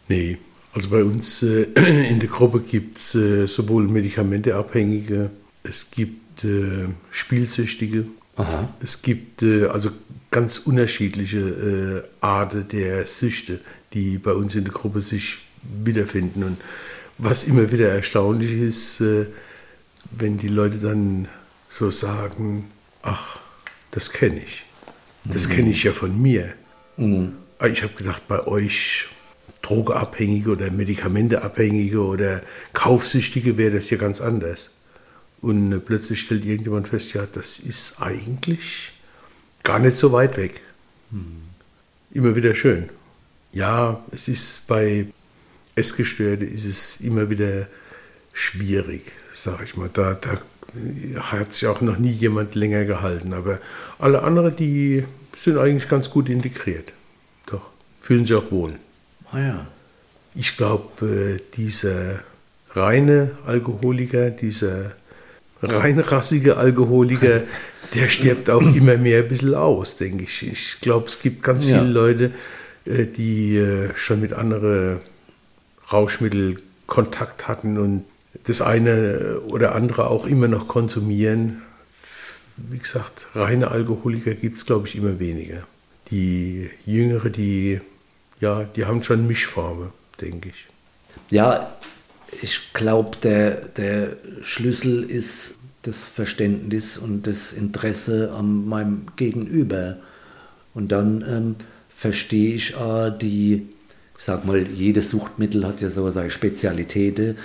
Nee, 0.08 0.38
also 0.72 0.90
bei 0.90 1.04
uns 1.04 1.42
äh, 1.42 1.62
in 2.10 2.20
der 2.20 2.28
Gruppe 2.28 2.60
gibt 2.60 2.98
es 2.98 3.14
äh, 3.14 3.46
sowohl 3.46 3.88
Medikamenteabhängige, 3.88 5.30
es 5.62 5.90
gibt 5.90 6.44
äh, 6.44 6.88
Spielsüchtige, 7.10 8.06
Aha. 8.36 8.68
es 8.80 9.02
gibt 9.02 9.42
äh, 9.42 9.66
also 9.66 9.90
ganz 10.30 10.58
unterschiedliche 10.58 11.38
äh, 11.38 12.08
Arten 12.20 12.66
der 12.68 13.06
Süchte, 13.06 13.60
die 13.92 14.18
bei 14.18 14.32
uns 14.32 14.56
in 14.56 14.64
der 14.64 14.72
Gruppe 14.72 15.00
sich 15.00 15.44
wiederfinden. 15.62 16.42
Und 16.42 16.56
was 17.18 17.44
immer 17.44 17.70
wieder 17.70 17.88
erstaunlich 17.88 18.60
ist, 18.60 19.00
äh, 19.00 19.26
wenn 20.10 20.36
die 20.38 20.48
Leute 20.48 20.78
dann 20.78 21.28
so 21.74 21.90
sagen, 21.90 22.70
ach, 23.02 23.40
das 23.90 24.10
kenne 24.10 24.38
ich. 24.38 24.64
Das 25.24 25.48
mhm. 25.48 25.52
kenne 25.52 25.70
ich 25.70 25.82
ja 25.82 25.92
von 25.92 26.20
mir. 26.22 26.54
Mhm. 26.96 27.32
Ich 27.68 27.82
habe 27.82 27.94
gedacht, 27.94 28.28
bei 28.28 28.46
euch 28.46 29.06
Drogeabhängige 29.62 30.50
oder 30.50 30.70
Medikamenteabhängige 30.70 32.00
oder 32.00 32.42
Kaufsüchtige 32.74 33.58
wäre 33.58 33.72
das 33.72 33.90
ja 33.90 33.96
ganz 33.96 34.20
anders. 34.20 34.70
Und 35.40 35.72
äh, 35.72 35.80
plötzlich 35.80 36.20
stellt 36.20 36.44
irgendjemand 36.44 36.88
fest, 36.88 37.12
ja, 37.12 37.26
das 37.26 37.58
ist 37.58 38.00
eigentlich 38.00 38.92
gar 39.64 39.80
nicht 39.80 39.96
so 39.96 40.12
weit 40.12 40.36
weg. 40.36 40.60
Mhm. 41.10 41.42
Immer 42.12 42.36
wieder 42.36 42.54
schön. 42.54 42.88
Ja, 43.52 44.04
es 44.12 44.28
ist 44.28 44.68
bei 44.68 45.06
Essgestörten 45.74 46.46
ist 46.46 46.66
es 46.66 47.00
immer 47.00 47.30
wieder 47.30 47.66
schwierig, 48.32 49.10
sage 49.32 49.64
ich 49.64 49.76
mal. 49.76 49.90
Da, 49.92 50.14
da 50.14 50.40
hat 51.18 51.52
sich 51.52 51.68
auch 51.68 51.80
noch 51.80 51.98
nie 51.98 52.10
jemand 52.10 52.54
länger 52.54 52.84
gehalten. 52.84 53.32
Aber 53.32 53.60
alle 53.98 54.22
anderen, 54.22 54.56
die 54.56 55.04
sind 55.36 55.58
eigentlich 55.58 55.88
ganz 55.88 56.10
gut 56.10 56.28
integriert. 56.28 56.92
Doch, 57.46 57.70
fühlen 58.00 58.26
sich 58.26 58.36
auch 58.36 58.50
wohl. 58.50 58.72
Ah 59.32 59.38
ja. 59.38 59.66
Ich 60.34 60.56
glaube, 60.56 61.06
äh, 61.06 61.40
dieser 61.56 62.20
reine 62.70 63.32
Alkoholiker, 63.46 64.30
dieser 64.30 64.92
reinrassige 65.62 66.56
Alkoholiker, 66.56 67.42
der 67.94 68.08
stirbt 68.08 68.50
auch 68.50 68.62
immer 68.62 68.96
mehr 68.96 69.20
ein 69.20 69.28
bisschen 69.28 69.54
aus, 69.54 69.96
denke 69.96 70.24
ich. 70.24 70.46
Ich 70.46 70.80
glaube, 70.80 71.06
es 71.06 71.20
gibt 71.20 71.42
ganz 71.42 71.66
ja. 71.66 71.78
viele 71.78 71.90
Leute, 71.90 72.30
äh, 72.84 73.06
die 73.06 73.56
äh, 73.56 73.94
schon 73.94 74.20
mit 74.20 74.32
anderen 74.32 74.98
Rauschmitteln 75.92 76.58
Kontakt 76.86 77.48
hatten 77.48 77.78
und 77.78 78.04
das 78.44 78.60
eine 78.60 79.40
oder 79.46 79.74
andere 79.74 80.10
auch 80.10 80.26
immer 80.26 80.48
noch 80.48 80.68
konsumieren. 80.68 81.62
Wie 82.56 82.78
gesagt, 82.78 83.28
reine 83.34 83.70
Alkoholiker 83.70 84.34
gibt 84.34 84.58
es, 84.58 84.66
glaube 84.66 84.88
ich, 84.88 84.96
immer 84.96 85.18
weniger. 85.18 85.66
Die 86.10 86.70
Jüngere, 86.84 87.30
die, 87.30 87.80
ja, 88.40 88.64
die 88.64 88.84
haben 88.84 89.02
schon 89.02 89.26
Mischformen, 89.26 89.90
denke 90.20 90.50
ich. 90.50 90.66
Ja, 91.30 91.72
ich 92.42 92.72
glaube, 92.72 93.16
der, 93.22 93.68
der 93.68 94.16
Schlüssel 94.42 95.04
ist 95.04 95.54
das 95.82 96.06
Verständnis 96.06 96.98
und 96.98 97.26
das 97.26 97.52
Interesse 97.52 98.32
an 98.32 98.66
meinem 98.66 99.06
Gegenüber. 99.16 99.98
Und 100.74 100.92
dann 100.92 101.24
ähm, 101.28 101.56
verstehe 101.94 102.54
ich 102.54 102.74
äh, 102.76 103.10
die, 103.10 103.68
ich 104.18 104.24
sag 104.24 104.44
mal, 104.44 104.66
jedes 104.66 105.10
Suchtmittel 105.10 105.66
hat 105.66 105.80
ja 105.80 105.90
so 105.90 106.08
seine 106.10 106.30
Spezialitäten. 106.30 107.36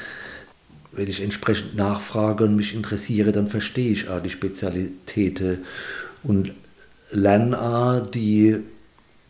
Wenn 0.92 1.08
ich 1.08 1.22
entsprechend 1.22 1.76
nachfrage 1.76 2.46
und 2.46 2.56
mich 2.56 2.74
interessiere, 2.74 3.32
dann 3.32 3.48
verstehe 3.48 3.92
ich 3.92 4.10
auch 4.10 4.22
die 4.22 4.30
Spezialitäten 4.30 5.60
und 6.24 6.54
lerne 7.12 7.62
auch 7.62 8.08
die 8.08 8.58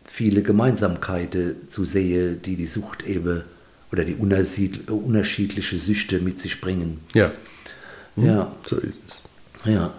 viele 0.05 0.41
Gemeinsamkeiten 0.41 1.55
zu 1.69 1.85
sehen, 1.85 2.41
die 2.41 2.55
die 2.55 2.67
Sucht 2.67 3.03
eben 3.03 3.43
oder 3.91 4.05
die 4.05 4.15
unterschiedliche 4.15 5.77
Süchte 5.77 6.19
mit 6.19 6.39
sich 6.39 6.61
bringen. 6.61 6.99
Ja. 7.13 7.31
Hm, 8.15 8.25
ja. 8.25 8.55
So 8.67 8.77
ist 8.77 9.01
es. 9.07 9.21
Ja. 9.65 9.93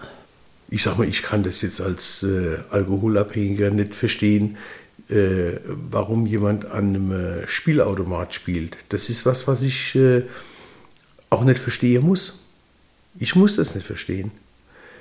Ich 0.68 0.82
sag 0.82 0.98
mal, 0.98 1.08
ich 1.08 1.22
kann 1.22 1.42
das 1.42 1.62
jetzt 1.62 1.80
als 1.80 2.22
äh, 2.22 2.58
Alkoholabhängiger 2.70 3.70
nicht 3.70 3.94
verstehen, 3.94 4.56
äh, 5.08 5.58
warum 5.66 6.26
jemand 6.26 6.66
an 6.66 6.94
einem 6.94 7.12
äh, 7.12 7.48
Spielautomat 7.48 8.34
spielt. 8.34 8.76
Das 8.90 9.10
ist 9.10 9.26
was, 9.26 9.48
was 9.48 9.62
ich 9.62 9.96
äh, 9.96 10.22
auch 11.30 11.44
nicht 11.44 11.60
verstehen 11.60 12.04
muss. 12.04 12.38
Ich 13.18 13.34
muss 13.34 13.56
das 13.56 13.74
nicht 13.74 13.86
verstehen. 13.86 14.30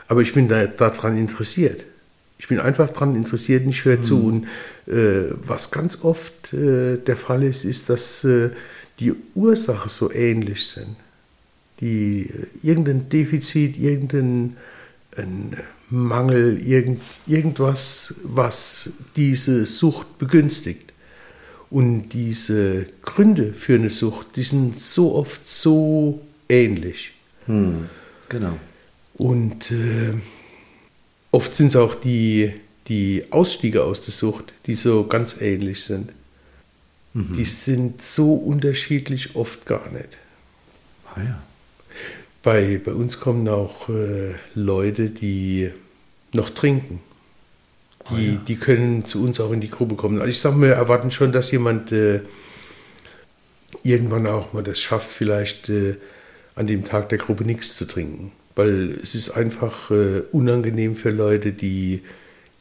Aber 0.08 0.22
ich 0.22 0.34
bin 0.34 0.48
da, 0.48 0.66
daran 0.68 1.18
interessiert. 1.18 1.84
Ich 2.40 2.48
bin 2.48 2.60
einfach 2.60 2.90
daran 2.90 3.16
interessiert 3.16 3.64
und 3.64 3.70
ich 3.70 3.86
höre 3.86 3.98
mhm. 3.98 4.04
zu. 4.04 4.26
Und 4.26 4.48
äh, 4.88 5.32
was 5.46 5.72
ganz 5.72 6.00
oft 6.04 6.54
äh, 6.54 6.98
der 6.98 7.18
Fall 7.18 7.44
ist, 7.44 7.66
ist, 7.66 7.90
dass 7.90 8.24
äh, 8.24 8.52
die 9.00 9.14
Ursachen 9.36 9.90
so 9.90 10.12
ähnlich 10.12 10.66
sind. 10.66 10.96
Die 11.82 12.30
irgendein 12.62 13.08
Defizit, 13.10 13.78
irgendein 13.78 14.58
Mangel, 15.90 16.62
irgend, 16.62 17.02
irgendwas, 17.26 18.16
was 18.24 18.90
diese 19.16 19.66
Sucht 19.66 20.18
begünstigt. 20.18 20.89
Und 21.70 22.10
diese 22.10 22.88
Gründe 23.04 23.54
für 23.54 23.76
eine 23.76 23.90
Sucht, 23.90 24.36
die 24.36 24.44
sind 24.44 24.80
so 24.80 25.16
oft 25.16 25.48
so 25.48 26.22
ähnlich. 26.48 27.12
Hm, 27.46 27.90
genau. 28.28 28.58
Und 29.16 29.70
äh, 29.70 30.14
oft 31.32 31.54
sind 31.54 31.68
es 31.68 31.76
auch 31.76 31.94
die, 31.96 32.54
die 32.88 33.26
Ausstiege 33.30 33.84
aus 33.84 34.02
der 34.02 34.14
Sucht, 34.14 34.54
die 34.66 34.76
so 34.76 35.06
ganz 35.06 35.42
ähnlich 35.42 35.84
sind. 35.84 36.12
Mhm. 37.14 37.36
Die 37.38 37.46
sind 37.46 38.02
so 38.02 38.34
unterschiedlich 38.34 39.36
oft 39.36 39.66
gar 39.66 39.92
nicht. 39.92 40.18
Ah 41.14 41.22
ja. 41.22 41.42
Bei, 42.42 42.80
bei 42.84 42.94
uns 42.94 43.20
kommen 43.20 43.48
auch 43.48 43.90
äh, 43.90 44.34
Leute, 44.56 45.10
die 45.10 45.72
noch 46.32 46.50
trinken. 46.52 47.02
Die, 48.12 48.34
ja. 48.34 48.42
die 48.48 48.56
können 48.56 49.06
zu 49.06 49.24
uns 49.24 49.40
auch 49.40 49.52
in 49.52 49.62
die 49.62 49.70
Gruppe 49.70 49.96
kommen. 49.96 50.20
Also 50.20 50.30
ich 50.30 50.40
sage, 50.40 50.60
wir 50.62 50.74
erwarten 50.74 51.12
schon, 51.12 51.32
dass 51.32 51.52
jemand 51.52 51.92
äh, 51.92 52.22
irgendwann 53.84 54.26
auch 54.26 54.54
mal 54.54 54.64
das 54.64 54.80
schafft, 54.80 55.10
vielleicht 55.10 55.70
äh, 55.70 55.96
an 56.56 56.68
dem 56.68 56.86
Tag 56.86 57.10
der 57.10 57.18
Gruppe 57.18 57.44
nichts 57.44 57.76
zu 57.76 57.86
trinken. 57.86 58.32
Weil 58.56 58.98
es 59.04 59.16
ist 59.16 59.32
einfach 59.32 59.92
äh, 59.92 60.22
unangenehm 60.32 60.96
für 60.96 61.12
Leute, 61.12 61.52
die 61.52 62.02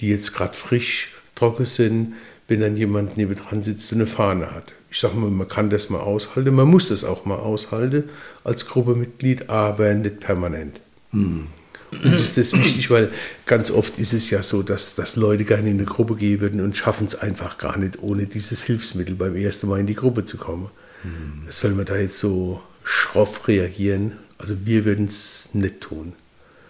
die 0.01 0.09
jetzt 0.09 0.35
gerade 0.35 0.55
frisch 0.55 1.15
trocken 1.35 1.67
sind, 1.67 2.15
wenn 2.47 2.61
dann 2.61 2.77
jemand 2.77 3.17
nebendran 3.17 3.63
sitzt 3.63 3.93
und 3.93 3.99
eine 3.99 4.07
Fahne 4.07 4.51
hat. 4.53 4.73
Ich 4.91 5.01
sage 5.01 5.17
mal, 5.17 5.31
man 5.31 5.49
kann 5.49 5.71
das 5.71 5.91
mal 5.91 6.01
aushalten, 6.01 6.55
man 6.55 6.69
muss 6.69 6.89
das 6.89 7.05
auch 7.05 7.27
mal 7.27 7.37
aushalten 7.37 8.05
als 8.43 8.67
Gruppemitglied, 8.67 9.51
aber 9.51 9.93
nicht 9.95 10.21
permanent. 10.21 10.81
Mhm. 11.13 11.49
Uns 11.91 12.21
ist 12.21 12.37
das 12.37 12.53
wichtig, 12.53 12.91
weil 12.91 13.11
ganz 13.47 13.71
oft 13.71 13.99
ist 13.99 14.13
es 14.13 14.29
ja 14.31 14.43
so, 14.43 14.63
dass, 14.63 14.95
dass 14.95 15.17
Leute 15.17 15.45
gerne 15.45 15.71
in 15.71 15.79
eine 15.79 15.87
Gruppe 15.87 16.17
gehen 16.17 16.41
würden 16.41 16.61
und 16.61 16.77
schaffen 16.77 17.07
es 17.07 17.15
einfach 17.15 17.59
gar 17.59 17.79
nicht, 17.79 18.03
ohne 18.03 18.27
dieses 18.27 18.63
Hilfsmittel 18.63 19.15
beim 19.15 19.37
ersten 19.37 19.69
Mal 19.69 19.81
in 19.81 19.87
die 19.87 19.95
Gruppe 19.95 20.25
zu 20.25 20.37
kommen. 20.37 20.71
Mhm. 21.03 21.45
Soll 21.49 21.73
man 21.73 21.87
da 21.87 21.97
jetzt 21.97 22.19
so 22.19 22.61
schroff 22.83 23.49
reagieren? 23.49 24.13
Also 24.37 24.55
wir 24.65 24.85
würden 24.85 25.07
es 25.07 25.49
nicht 25.53 25.81
tun. 25.81 26.15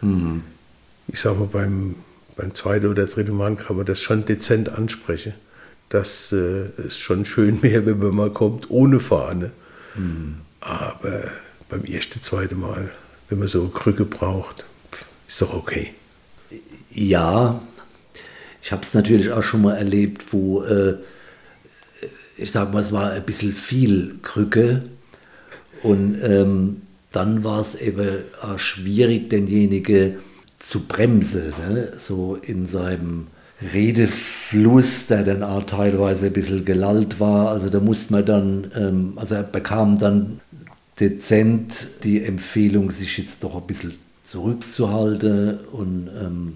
Mhm. 0.00 0.42
Ich 1.08 1.20
sage 1.20 1.38
mal, 1.38 1.48
beim, 1.48 1.96
beim 2.36 2.54
zweiten 2.54 2.86
oder 2.86 3.06
dritten 3.06 3.36
Mann 3.36 3.58
kann 3.58 3.76
man 3.76 3.86
das 3.86 4.00
schon 4.00 4.24
dezent 4.24 4.68
ansprechen. 4.68 5.34
Dass 5.88 6.32
äh, 6.32 6.68
es 6.86 6.98
schon 6.98 7.24
schön 7.24 7.62
wäre, 7.62 7.86
wenn 7.86 7.98
man 7.98 8.14
mal 8.14 8.30
kommt 8.30 8.70
ohne 8.70 9.00
Fahne. 9.00 9.50
Mhm. 9.96 10.36
Aber 10.60 11.30
beim 11.68 11.84
ersten, 11.84 12.22
zweiten 12.22 12.60
Mal, 12.60 12.90
wenn 13.28 13.38
man 13.38 13.48
so 13.48 13.62
eine 13.62 13.70
Krücke 13.70 14.04
braucht, 14.04 14.64
ist 15.28 15.42
doch 15.42 15.54
okay. 15.54 15.92
Ja, 16.90 17.60
ich 18.62 18.72
habe 18.72 18.82
es 18.82 18.94
natürlich 18.94 19.30
auch 19.30 19.42
schon 19.42 19.62
mal 19.62 19.76
erlebt, 19.76 20.32
wo 20.32 20.62
äh, 20.62 20.94
ich 22.36 22.50
sage 22.50 22.72
mal, 22.72 22.80
es 22.80 22.92
war 22.92 23.10
ein 23.10 23.22
bisschen 23.24 23.52
viel 23.52 24.18
Krücke 24.22 24.82
und 25.82 26.18
ähm, 26.22 26.82
dann 27.12 27.44
war 27.44 27.60
es 27.60 27.74
eben 27.74 28.18
auch 28.42 28.58
schwierig, 28.58 29.30
denjenige 29.30 30.18
zu 30.58 30.80
bremsen, 30.86 31.52
ne? 31.68 31.92
so 31.96 32.36
in 32.36 32.66
seinem 32.66 33.28
Redefluss, 33.72 35.06
der 35.06 35.24
dann 35.24 35.42
auch 35.42 35.64
teilweise 35.64 36.26
ein 36.26 36.32
bisschen 36.32 36.64
gelallt 36.64 37.18
war. 37.18 37.50
Also 37.50 37.68
da 37.68 37.80
musste 37.80 38.12
man 38.12 38.24
dann, 38.24 38.70
ähm, 38.76 39.12
also 39.16 39.34
er 39.34 39.42
bekam 39.42 39.98
dann 39.98 40.40
dezent 41.00 42.04
die 42.04 42.22
Empfehlung, 42.22 42.90
sich 42.90 43.18
jetzt 43.18 43.42
doch 43.42 43.56
ein 43.56 43.66
bisschen 43.66 43.94
zurückzuhalten 44.28 45.58
und 45.72 46.08
ähm, 46.20 46.54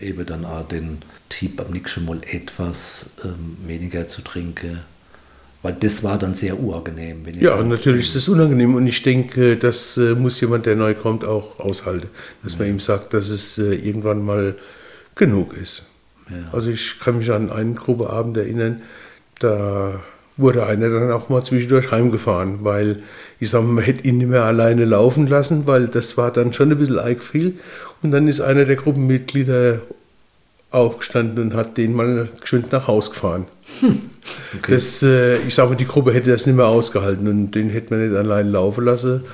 eben 0.00 0.24
dann 0.24 0.44
auch 0.46 0.66
den 0.66 0.98
Tipp 1.28 1.60
am 1.60 1.72
nächsten 1.72 2.06
Mal 2.06 2.20
etwas 2.30 3.06
ähm, 3.22 3.58
weniger 3.66 4.08
zu 4.08 4.22
trinken. 4.22 4.80
Weil 5.62 5.74
das 5.74 6.02
war 6.02 6.16
dann 6.16 6.34
sehr 6.34 6.58
unangenehm. 6.58 7.22
ja, 7.38 7.62
natürlich 7.62 8.06
ist 8.06 8.16
das 8.16 8.28
unangenehm 8.28 8.74
und 8.74 8.86
ich 8.86 9.02
denke, 9.02 9.58
das 9.58 9.98
äh, 9.98 10.14
muss 10.14 10.40
jemand, 10.40 10.64
der 10.64 10.74
neu 10.74 10.94
kommt, 10.94 11.22
auch 11.22 11.60
aushalten. 11.60 12.08
Dass 12.42 12.54
mhm. 12.54 12.58
man 12.58 12.68
ihm 12.68 12.80
sagt, 12.80 13.12
dass 13.12 13.28
es 13.28 13.58
äh, 13.58 13.74
irgendwann 13.74 14.24
mal 14.24 14.56
genug 15.16 15.52
ist. 15.54 15.90
Ja. 16.30 16.36
Also 16.52 16.70
ich 16.70 16.98
kann 16.98 17.18
mich 17.18 17.30
an 17.30 17.50
einen 17.50 17.74
Gruppeabend 17.74 18.38
erinnern, 18.38 18.80
da 19.38 20.00
wurde 20.40 20.66
einer 20.66 20.88
dann 20.88 21.12
auch 21.12 21.28
mal 21.28 21.44
zwischendurch 21.44 21.90
heimgefahren, 21.90 22.58
weil 22.62 23.02
ich 23.38 23.50
sage, 23.50 23.64
man 23.64 23.84
hätte 23.84 24.06
ihn 24.06 24.18
nicht 24.18 24.30
mehr 24.30 24.44
alleine 24.44 24.84
laufen 24.84 25.26
lassen, 25.26 25.66
weil 25.66 25.88
das 25.88 26.16
war 26.16 26.30
dann 26.30 26.52
schon 26.52 26.70
ein 26.70 26.78
bisschen 26.78 26.98
arg 26.98 27.22
viel. 27.22 27.58
Und 28.02 28.10
dann 28.10 28.28
ist 28.28 28.40
einer 28.40 28.64
der 28.64 28.76
Gruppenmitglieder 28.76 29.80
aufgestanden 30.70 31.42
und 31.42 31.54
hat 31.54 31.76
den 31.76 31.94
mal 31.94 32.28
geschwind 32.40 32.72
nach 32.72 32.86
Haus 32.86 33.10
gefahren. 33.10 33.46
Hm. 33.80 34.00
Okay. 34.56 34.72
Das, 34.72 35.02
äh, 35.02 35.38
ich 35.38 35.54
sage, 35.54 35.76
die 35.76 35.86
Gruppe 35.86 36.12
hätte 36.12 36.30
das 36.30 36.44
nicht 36.44 36.56
mehr 36.56 36.66
ausgehalten 36.66 37.26
und 37.26 37.52
den 37.52 37.70
hätte 37.70 37.94
man 37.94 38.06
nicht 38.06 38.16
allein 38.16 38.50
laufen 38.50 38.84
lassen 38.84 39.24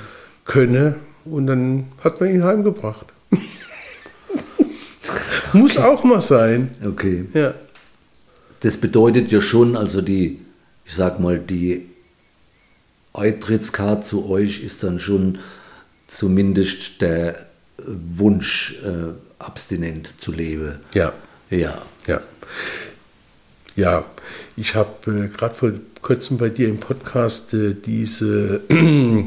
können. 0.45 0.95
Und 1.25 1.47
dann 1.49 1.87
hat 2.03 2.21
man 2.21 2.31
ihn 2.31 2.45
heimgebracht. 2.45 3.07
Muss 5.53 5.77
auch 5.77 6.05
mal 6.05 6.21
sein. 6.21 6.71
Okay. 6.87 7.27
Ja. 7.35 7.55
Das 8.61 8.77
bedeutet 8.77 9.33
ja 9.33 9.40
schon, 9.40 9.77
also 9.77 10.01
die, 10.01 10.38
ich 10.87 10.94
sag 10.94 11.20
mal, 11.20 11.38
die 11.38 11.87
Eintrittskarte 13.12 14.07
zu 14.07 14.29
euch 14.29 14.62
ist 14.62 14.83
dann 14.83 15.01
schon 15.01 15.38
zumindest 16.07 17.01
der 17.01 17.46
Wunsch, 17.79 18.77
äh, 18.85 19.12
abstinent 19.38 20.14
zu 20.18 20.33
leben. 20.33 20.79
Ja. 20.94 21.12
Ja. 21.51 21.83
Ja. 22.07 22.20
Ja, 23.75 24.07
ich 24.57 24.75
habe 24.75 25.11
äh, 25.11 25.29
gerade 25.29 25.55
vor 25.55 25.72
kurzem 26.01 26.38
bei 26.38 26.49
dir 26.49 26.68
im 26.68 26.79
Podcast 26.79 27.53
äh, 27.53 27.75
diese 27.75 28.62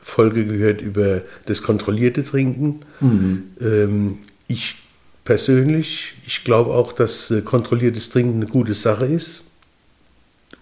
Folge 0.00 0.44
gehört 0.44 0.82
über 0.82 1.22
das 1.46 1.62
kontrollierte 1.62 2.22
Trinken. 2.22 2.80
Mhm. 3.00 3.44
Ähm, 3.60 4.18
ich 4.46 4.76
persönlich, 5.24 6.14
ich 6.26 6.44
glaube 6.44 6.72
auch, 6.74 6.92
dass 6.92 7.30
äh, 7.30 7.40
kontrolliertes 7.40 8.10
Trinken 8.10 8.42
eine 8.42 8.46
gute 8.46 8.74
Sache 8.74 9.06
ist, 9.06 9.44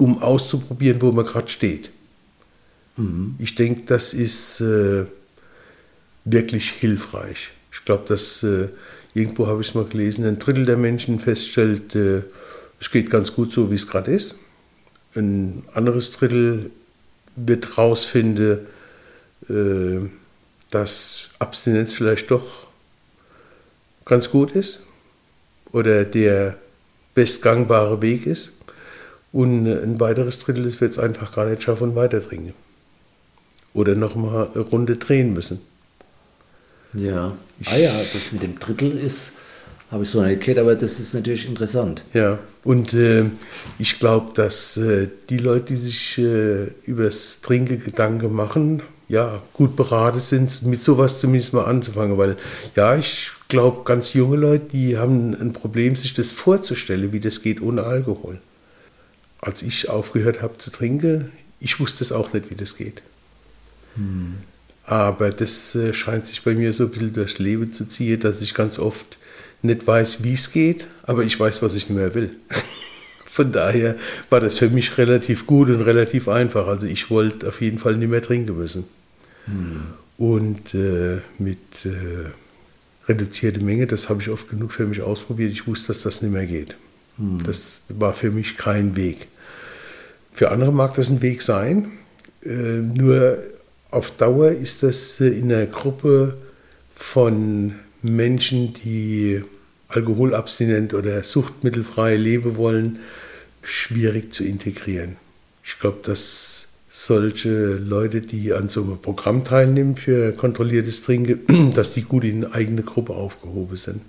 um 0.01 0.23
auszuprobieren, 0.23 1.01
wo 1.03 1.13
man 1.13 1.27
gerade 1.27 1.49
steht. 1.49 1.91
Mhm. 2.97 3.37
Ich 3.39 3.55
denke, 3.55 3.83
das 3.87 4.15
ist 4.15 4.61
äh, 4.61 5.05
wirklich 6.25 6.71
hilfreich. 6.71 7.51
Ich 7.73 7.85
glaube, 7.85 8.05
dass 8.09 8.43
äh, 8.43 8.69
irgendwo 9.15 9.47
habe 9.47 9.61
ich 9.61 9.69
es 9.69 9.75
mal 9.75 9.85
gelesen, 9.85 10.25
ein 10.25 10.39
Drittel 10.39 10.65
der 10.67 10.77
Menschen 10.77 11.21
feststellt, 11.21 11.95
äh, 11.95 12.23
es 12.81 12.91
geht 12.91 13.11
ganz 13.11 13.35
gut 13.35 13.53
so, 13.53 13.71
wie 13.71 13.75
es 13.75 13.87
gerade 13.87 14.11
ist. 14.11 14.37
Ein 15.15 15.65
anderes 15.75 16.13
Drittel 16.13 16.71
wird 17.37 17.77
rausfinden, 17.77 18.61
äh, 19.49 20.01
dass 20.71 21.29
Abstinenz 21.39 21.93
vielleicht 21.93 22.31
doch 22.31 22.67
ganz 24.07 24.31
gut 24.31 24.53
ist 24.53 24.81
oder 25.73 26.05
der 26.05 26.57
bestgangbare 27.15 28.01
Weg 28.01 28.27
ist. 28.27 28.53
Und 29.33 29.67
ein 29.67 30.01
weiteres 30.01 30.39
Drittel 30.39 30.65
wird 30.81 30.91
es 30.91 30.99
einfach 30.99 31.33
gar 31.35 31.47
nicht 31.47 31.63
schaffen 31.63 31.91
und 31.91 31.97
weiter 31.97 32.23
trinken. 32.23 32.55
Oder 33.75 33.95
nochmal 33.95 34.49
eine 34.53 34.65
Runde 34.65 34.97
drehen 34.97 35.33
müssen. 35.33 35.61
Ja. 36.93 37.37
ah 37.67 37.77
ja, 37.77 37.93
das 38.13 38.33
mit 38.33 38.43
dem 38.43 38.59
Drittel 38.59 38.99
ist, 38.99 39.33
habe 39.93 40.03
ich 40.03 40.11
so 40.11 40.23
nicht 40.23 40.41
gehört, 40.41 40.59
aber 40.59 40.75
das 40.75 40.99
ist 40.99 41.15
natürlich 41.15 41.47
interessant. 41.49 42.03
Ja, 42.15 42.41
und 42.65 42.93
äh, 42.93 43.27
ich 43.79 44.01
glaube, 44.01 44.33
dass 44.35 44.77
äh, 44.77 45.09
die 45.29 45.39
Leute, 45.39 45.75
die 45.75 45.77
sich 45.77 46.19
äh, 46.19 46.65
über 46.85 47.05
das 47.05 47.41
Trinken 47.43 47.83
Gedanken 47.83 48.33
machen, 48.33 48.83
ja, 49.09 49.43
gut 49.55 49.77
beraten 49.77 50.21
sind, 50.21 50.63
mit 50.63 50.83
sowas 50.83 51.19
zumindest 51.19 51.53
mal 51.53 51.65
anzufangen. 51.65 52.19
Weil, 52.19 52.37
ja, 52.77 52.97
ich 52.97 53.31
glaube, 53.49 53.83
ganz 53.85 54.15
junge 54.15 54.37
Leute, 54.37 54.67
die 54.73 54.99
haben 54.99 55.35
ein 55.35 55.53
Problem, 55.53 55.97
sich 55.97 56.15
das 56.15 56.33
vorzustellen, 56.33 57.13
wie 57.13 57.21
das 57.21 57.43
geht 57.43 57.61
ohne 57.61 57.83
Alkohol. 57.83 58.39
Als 59.41 59.63
ich 59.63 59.89
aufgehört 59.89 60.43
habe 60.43 60.59
zu 60.59 60.71
trinken, 60.71 61.33
ich 61.61 61.81
wusste 61.81 62.05
es 62.05 62.13
auch 62.13 62.33
nicht, 62.33 62.51
wie 62.51 62.55
das 62.55 62.77
geht. 62.77 63.03
Hm. 63.97 64.39
Aber 64.85 65.31
das 65.31 65.75
äh, 65.75 65.95
scheint 65.95 66.27
sich 66.27 66.43
bei 66.43 66.55
mir 66.55 66.73
so 66.73 66.85
ein 66.85 66.91
bisschen 66.91 67.13
durchs 67.13 67.39
Leben 67.39 67.73
zu 67.73 67.87
ziehen, 67.87 68.21
dass 68.21 68.41
ich 68.41 68.55
ganz 68.55 68.79
oft 68.79 69.19
nicht 69.63 69.87
weiß, 69.87 70.25
wie 70.25 70.35
es 70.35 70.53
geht, 70.53 70.87
aber 71.03 71.23
ich 71.23 71.39
weiß, 71.39 71.63
was 71.63 71.75
ich 71.75 71.89
nicht 71.89 71.97
mehr 71.99 72.15
will. 72.15 72.31
Von 73.27 73.53
daher 73.53 73.97
war 74.29 74.41
das 74.41 74.59
für 74.59 74.69
mich 74.69 74.99
relativ 74.99 75.47
gut 75.47 75.69
und 75.69 75.83
relativ 75.83 76.29
einfach. 76.29 76.67
Also 76.67 76.87
ich 76.87 77.11
wollte 77.11 77.47
auf 77.47 77.61
jeden 77.61 77.79
Fall 77.79 77.97
nicht 77.97 78.11
mehr 78.11 78.23
trinken 78.23 78.57
müssen. 78.57 78.85
Hm. 79.45 79.83
Und 80.19 80.75
äh, 80.75 81.21
mit 81.39 81.59
äh, 81.85 82.29
reduzierter 83.09 83.61
Menge, 83.61 83.87
das 83.87 84.09
habe 84.09 84.21
ich 84.21 84.29
oft 84.29 84.51
genug 84.51 84.73
für 84.73 84.87
mich 84.87 85.01
ausprobiert. 85.01 85.53
Ich 85.53 85.67
wusste, 85.67 85.89
dass 85.89 86.03
das 86.03 86.23
nicht 86.23 86.33
mehr 86.33 86.47
geht. 86.47 86.75
Hm. 87.21 87.43
Das 87.45 87.83
war 87.89 88.13
für 88.13 88.31
mich 88.31 88.57
kein 88.57 88.97
Weg. 88.97 89.29
Für 90.33 90.51
andere 90.51 90.73
mag 90.73 90.95
das 90.95 91.11
ein 91.11 91.23
Weg 91.23 91.43
sein. 91.43 91.93
Äh, 92.45 92.49
nur 92.49 93.39
auf 93.91 94.11
Dauer 94.13 94.51
ist 94.51 94.83
das 94.83 95.21
äh, 95.21 95.29
in 95.29 95.53
einer 95.53 95.67
Gruppe 95.67 96.37
von 96.95 97.75
Menschen, 98.03 98.75
die 98.75 99.43
alkoholabstinent 99.89 100.95
oder 100.95 101.23
suchtmittelfrei 101.23 102.17
leben 102.17 102.57
wollen, 102.57 103.01
schwierig 103.63 104.33
zu 104.33 104.45
integrieren. 104.45 105.17
Ich 105.65 105.79
glaube, 105.79 105.99
dass 106.05 106.69
solche 106.89 107.75
Leute, 107.75 108.21
die 108.21 108.53
an 108.53 108.69
so 108.69 108.83
einem 108.83 108.99
Programm 108.99 109.45
teilnehmen 109.45 109.97
für 109.97 110.33
kontrolliertes 110.33 111.03
Trinken, 111.03 111.73
dass 111.75 111.93
die 111.93 112.03
gut 112.03 112.25
in 112.25 112.45
eine 112.45 112.55
eigene 112.55 112.83
Gruppe 112.83 113.13
aufgehoben 113.13 113.77
sind. 113.77 114.01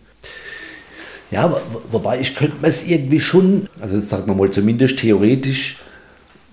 Ja, 1.31 1.61
wobei 1.91 2.19
ich 2.19 2.35
könnte 2.35 2.57
mir 2.61 2.67
es 2.67 2.87
irgendwie 2.87 3.21
schon, 3.21 3.69
also 3.79 4.01
sagen 4.01 4.27
wir 4.27 4.35
mal 4.35 4.51
zumindest 4.51 4.99
theoretisch 4.99 5.77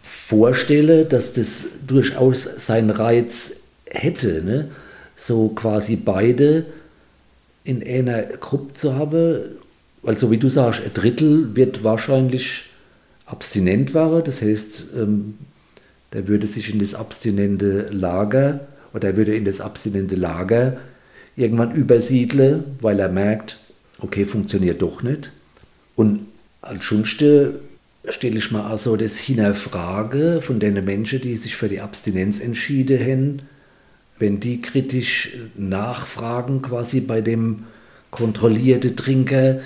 vorstellen, 0.03 1.09
dass 1.09 1.33
das 1.33 1.67
durchaus 1.87 2.45
seinen 2.45 2.91
Reiz 2.91 3.57
hätte, 3.87 4.43
ne? 4.43 4.69
so 5.17 5.49
quasi 5.49 5.97
beide 5.97 6.65
in 7.65 7.83
einer 7.83 8.23
Gruppe 8.23 8.75
zu 8.75 8.95
haben, 8.95 9.41
weil 10.03 10.17
so 10.17 10.31
wie 10.31 10.39
du 10.39 10.49
sagst, 10.49 10.81
ein 10.85 10.95
Drittel 10.95 11.57
wird 11.57 11.83
wahrscheinlich 11.83 12.67
abstinent 13.27 13.95
waren, 13.95 14.23
das 14.23 14.41
heißt, 14.41 14.85
ähm, 14.97 15.39
der 16.13 16.29
würde 16.29 16.47
sich 16.47 16.73
in 16.73 16.79
das 16.79 16.95
abstinente 16.95 17.89
Lager 17.91 18.61
oder 18.95 19.09
er 19.09 19.17
würde 19.17 19.35
in 19.35 19.45
das 19.45 19.61
abstinente 19.61 20.15
Lager 20.15 20.77
irgendwann 21.37 21.73
übersiedeln, 21.73 22.65
weil 22.81 23.01
er 23.01 23.09
merkt, 23.09 23.59
okay, 24.01 24.25
funktioniert 24.25 24.83
doch 24.83 25.03
nicht. 25.03 25.31
Und 25.97 26.27
ansonsten 26.63 27.55
stelle 28.09 28.39
ich 28.39 28.51
mir 28.51 28.71
auch 28.71 28.79
so 28.79 28.97
das 28.97 29.17
Hinterfrage 29.17 30.41
von 30.43 30.61
den 30.61 30.83
Menschen, 30.85 31.21
die 31.21 31.37
sich 31.37 31.57
für 31.57 31.69
die 31.69 31.81
Abstinenz 31.81 32.41
entschieden 32.41 33.01
haben, 33.01 33.43
wenn 34.19 34.41
die 34.41 34.61
kritisch 34.61 35.31
nachfragen 35.57 36.63
quasi 36.63 37.01
bei 37.01 37.21
dem 37.21 37.65
kontrollierten 38.11 38.97
Trinker, 38.97 39.61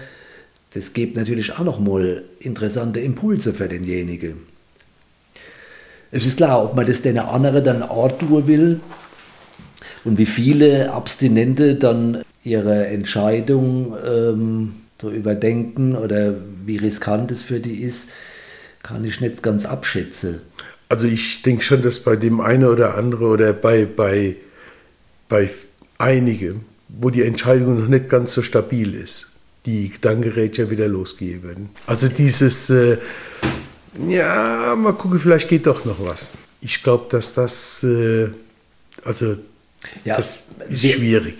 das 0.74 0.92
gibt 0.92 1.16
natürlich 1.16 1.52
auch 1.52 1.64
nochmal 1.64 2.24
interessante 2.40 3.00
Impulse 3.00 3.52
für 3.52 3.68
denjenigen. 3.68 4.46
Es 6.10 6.26
ist 6.26 6.38
klar, 6.38 6.62
ob 6.64 6.76
man 6.76 6.86
das 6.86 7.02
den 7.02 7.18
anderen 7.18 7.64
dann 7.64 7.82
auch 7.82 8.10
tun 8.18 8.46
will 8.46 8.80
und 10.04 10.18
wie 10.18 10.26
viele 10.26 10.92
Abstinente 10.92 11.74
dann 11.76 12.22
ihre 12.44 12.86
Entscheidung 12.86 13.96
ähm, 14.06 14.74
so 15.00 15.10
überdenken 15.10 15.96
oder 15.96 16.34
wie 16.64 16.76
riskant 16.76 17.32
es 17.32 17.42
für 17.42 17.60
die 17.60 17.82
ist, 17.82 18.08
kann 18.82 19.04
ich 19.04 19.20
nicht 19.20 19.42
ganz 19.42 19.64
abschätzen. 19.64 20.40
Also 20.88 21.06
ich 21.06 21.42
denke 21.42 21.62
schon, 21.62 21.82
dass 21.82 22.00
bei 22.00 22.16
dem 22.16 22.40
einen 22.40 22.64
oder 22.64 22.96
anderen 22.96 23.26
oder 23.26 23.52
bei, 23.52 23.86
bei, 23.86 24.36
bei 25.28 25.50
einigen, 25.98 26.64
wo 26.88 27.10
die 27.10 27.22
Entscheidung 27.22 27.80
noch 27.80 27.88
nicht 27.88 28.08
ganz 28.08 28.32
so 28.32 28.42
stabil 28.42 28.94
ist, 28.94 29.32
die 29.66 29.88
Gedankenräder 29.88 30.70
wieder 30.70 30.88
losgehen 30.88 31.42
würden. 31.42 31.70
Also 31.86 32.08
dieses, 32.08 32.70
äh, 32.70 32.98
ja, 34.08 34.74
mal 34.76 34.92
gucken, 34.92 35.18
vielleicht 35.18 35.48
geht 35.48 35.66
doch 35.66 35.84
noch 35.84 36.06
was. 36.06 36.30
Ich 36.60 36.82
glaube, 36.82 37.06
dass 37.10 37.32
das, 37.34 37.82
äh, 37.82 38.28
also 39.04 39.36
ja, 40.04 40.14
das 40.16 40.40
ist 40.68 40.84
wär, 40.84 40.92
schwierig. 40.92 41.34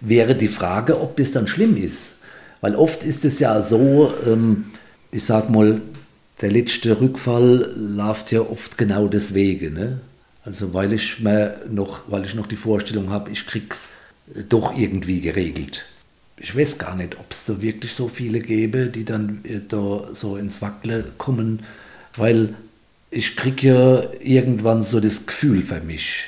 Wäre 0.00 0.34
die 0.34 0.48
Frage, 0.48 1.00
ob 1.00 1.16
das 1.16 1.32
dann 1.32 1.46
schlimm 1.46 1.76
ist. 1.76 2.16
Weil 2.60 2.74
oft 2.76 3.02
ist 3.04 3.24
es 3.24 3.38
ja 3.38 3.60
so, 3.62 4.12
ähm, 4.26 4.66
ich 5.10 5.24
sag 5.24 5.50
mal, 5.50 5.82
der 6.40 6.50
letzte 6.50 7.00
Rückfall 7.00 7.72
läuft 7.76 8.32
ja 8.32 8.40
oft 8.40 8.78
genau 8.78 9.06
deswegen. 9.06 9.74
Ne? 9.74 10.00
Also 10.44 10.74
weil 10.74 10.92
ich 10.92 11.20
mir 11.20 11.60
noch, 11.70 12.10
weil 12.10 12.24
ich 12.24 12.34
noch 12.34 12.46
die 12.46 12.56
Vorstellung 12.56 13.10
habe, 13.10 13.30
ich 13.30 13.46
krieg's 13.46 13.88
doch 14.48 14.76
irgendwie 14.76 15.20
geregelt. 15.20 15.84
Ich 16.38 16.56
weiß 16.56 16.78
gar 16.78 16.96
nicht, 16.96 17.18
ob 17.18 17.30
es 17.30 17.44
da 17.44 17.62
wirklich 17.62 17.92
so 17.92 18.08
viele 18.08 18.40
gäbe, 18.40 18.86
die 18.86 19.04
dann 19.04 19.40
äh, 19.44 19.60
da 19.66 20.08
so 20.14 20.36
ins 20.36 20.60
Wackle 20.60 21.04
kommen, 21.16 21.62
weil 22.16 22.54
ich 23.10 23.36
kriege 23.36 23.68
ja 23.68 24.02
irgendwann 24.20 24.82
so 24.82 25.00
das 25.00 25.26
Gefühl 25.26 25.62
für 25.62 25.80
mich 25.80 26.26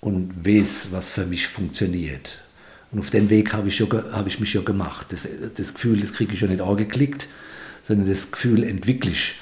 und 0.00 0.46
weiß, 0.46 0.88
was 0.90 1.08
für 1.08 1.24
mich 1.24 1.48
funktioniert. 1.48 2.38
Und 2.96 3.00
auf 3.00 3.10
den 3.10 3.28
Weg 3.28 3.52
habe 3.52 3.68
ich, 3.68 3.78
ja, 3.78 3.86
hab 4.12 4.26
ich 4.26 4.40
mich 4.40 4.54
ja 4.54 4.62
gemacht. 4.62 5.08
Das, 5.10 5.28
das 5.54 5.74
Gefühl, 5.74 6.00
das 6.00 6.14
kriege 6.14 6.32
ich 6.32 6.40
ja 6.40 6.46
nicht 6.46 6.62
angeklickt, 6.62 7.28
sondern 7.82 8.08
das 8.08 8.30
Gefühl 8.30 8.64
entwickle 8.64 9.10
ich 9.10 9.34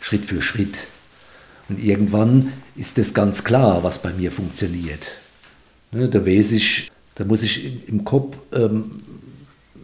Schritt 0.00 0.24
für 0.24 0.42
Schritt. 0.42 0.88
Und 1.68 1.78
irgendwann 1.78 2.52
ist 2.74 2.98
das 2.98 3.14
ganz 3.14 3.44
klar, 3.44 3.84
was 3.84 4.02
bei 4.02 4.12
mir 4.12 4.32
funktioniert. 4.32 5.18
Ne, 5.92 6.08
da 6.08 6.26
weiß 6.26 6.50
ich, 6.50 6.90
da 7.14 7.24
muss 7.24 7.44
ich 7.44 7.88
im 7.88 8.02
Kopf 8.02 8.36
ähm, 8.52 9.00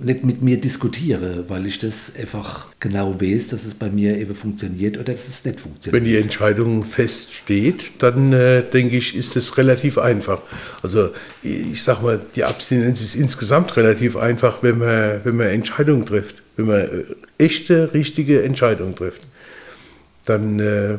nicht 0.05 0.25
mit 0.25 0.43
mir 0.43 0.61
diskutieren, 0.61 1.45
weil 1.49 1.67
ich 1.67 1.79
das 1.79 2.13
einfach 2.19 2.69
genau 2.81 3.21
weiß, 3.21 3.49
dass 3.49 3.65
es 3.65 3.75
bei 3.75 3.91
mir 3.91 4.17
eben 4.17 4.35
funktioniert 4.35 4.97
oder 4.97 5.13
dass 5.13 5.29
es 5.29 5.45
nicht 5.45 5.61
funktioniert. 5.61 6.03
Wenn 6.03 6.09
die 6.09 6.17
Entscheidung 6.17 6.85
feststeht, 6.85 7.85
dann 7.99 8.33
äh, 8.33 8.63
denke 8.63 8.97
ich, 8.97 9.17
ist 9.17 9.37
es 9.37 9.57
relativ 9.59 9.99
einfach. 9.99 10.43
Also 10.83 11.11
ich 11.43 11.83
sage 11.83 12.03
mal, 12.03 12.21
die 12.37 12.45
Abstinenz 12.45 13.01
ist 13.01 13.15
insgesamt 13.15 13.77
relativ 13.77 14.17
einfach, 14.17 14.63
wenn 14.63 14.79
man, 14.79 15.21
wenn 15.25 15.37
man 15.37 15.49
Entscheidungen 15.49 16.07
trifft, 16.07 16.37
wenn 16.57 16.67
man 16.67 16.81
äh, 16.81 17.05
echte, 17.39 17.93
richtige 17.95 18.43
Entscheidungen 18.43 18.95
trifft. 18.95 19.23
Dann, 20.25 20.59
äh, 20.61 20.99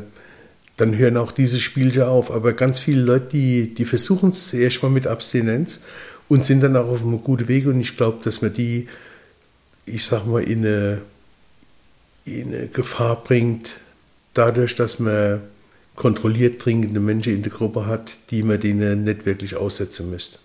dann 0.77 0.97
hören 0.97 1.17
auch 1.17 1.31
diese 1.31 1.59
Spielchen 1.59 2.03
auf. 2.03 2.31
Aber 2.31 2.53
ganz 2.53 2.79
viele 2.79 3.01
Leute, 3.01 3.27
die, 3.31 3.73
die 3.73 3.85
versuchen 3.85 4.31
es 4.31 4.53
erst 4.53 4.83
mal 4.83 4.89
mit 4.89 5.07
Abstinenz 5.07 5.81
und 6.27 6.45
sind 6.45 6.61
dann 6.61 6.75
auch 6.75 6.88
auf 6.88 7.01
einem 7.01 7.23
guten 7.23 7.47
Weg. 7.47 7.67
Und 7.67 7.79
ich 7.79 7.97
glaube, 7.97 8.23
dass 8.23 8.41
man 8.41 8.53
die, 8.53 8.88
ich 9.85 10.05
sag 10.05 10.25
mal, 10.25 10.43
in 10.43 10.65
eine, 10.65 11.01
in 12.25 12.53
eine 12.53 12.67
Gefahr 12.67 13.23
bringt, 13.23 13.71
dadurch, 14.33 14.75
dass 14.75 14.99
man 14.99 15.41
kontrolliert 15.95 16.61
trinkende 16.61 16.99
Menschen 16.99 17.33
in 17.33 17.43
der 17.43 17.51
Gruppe 17.51 17.85
hat, 17.85 18.17
die 18.29 18.43
man 18.43 18.59
denen 18.59 19.05
nicht 19.05 19.25
wirklich 19.25 19.55
aussetzen 19.55 20.09
müsste. 20.09 20.39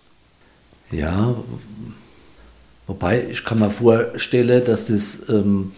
Ja, 0.91 1.35
wobei 2.87 3.27
ich 3.29 3.43
kann 3.43 3.59
mir 3.59 3.71
vorstellen, 3.71 4.63
dass 4.65 4.87
das, 4.87 5.29
ähm, 5.29 5.71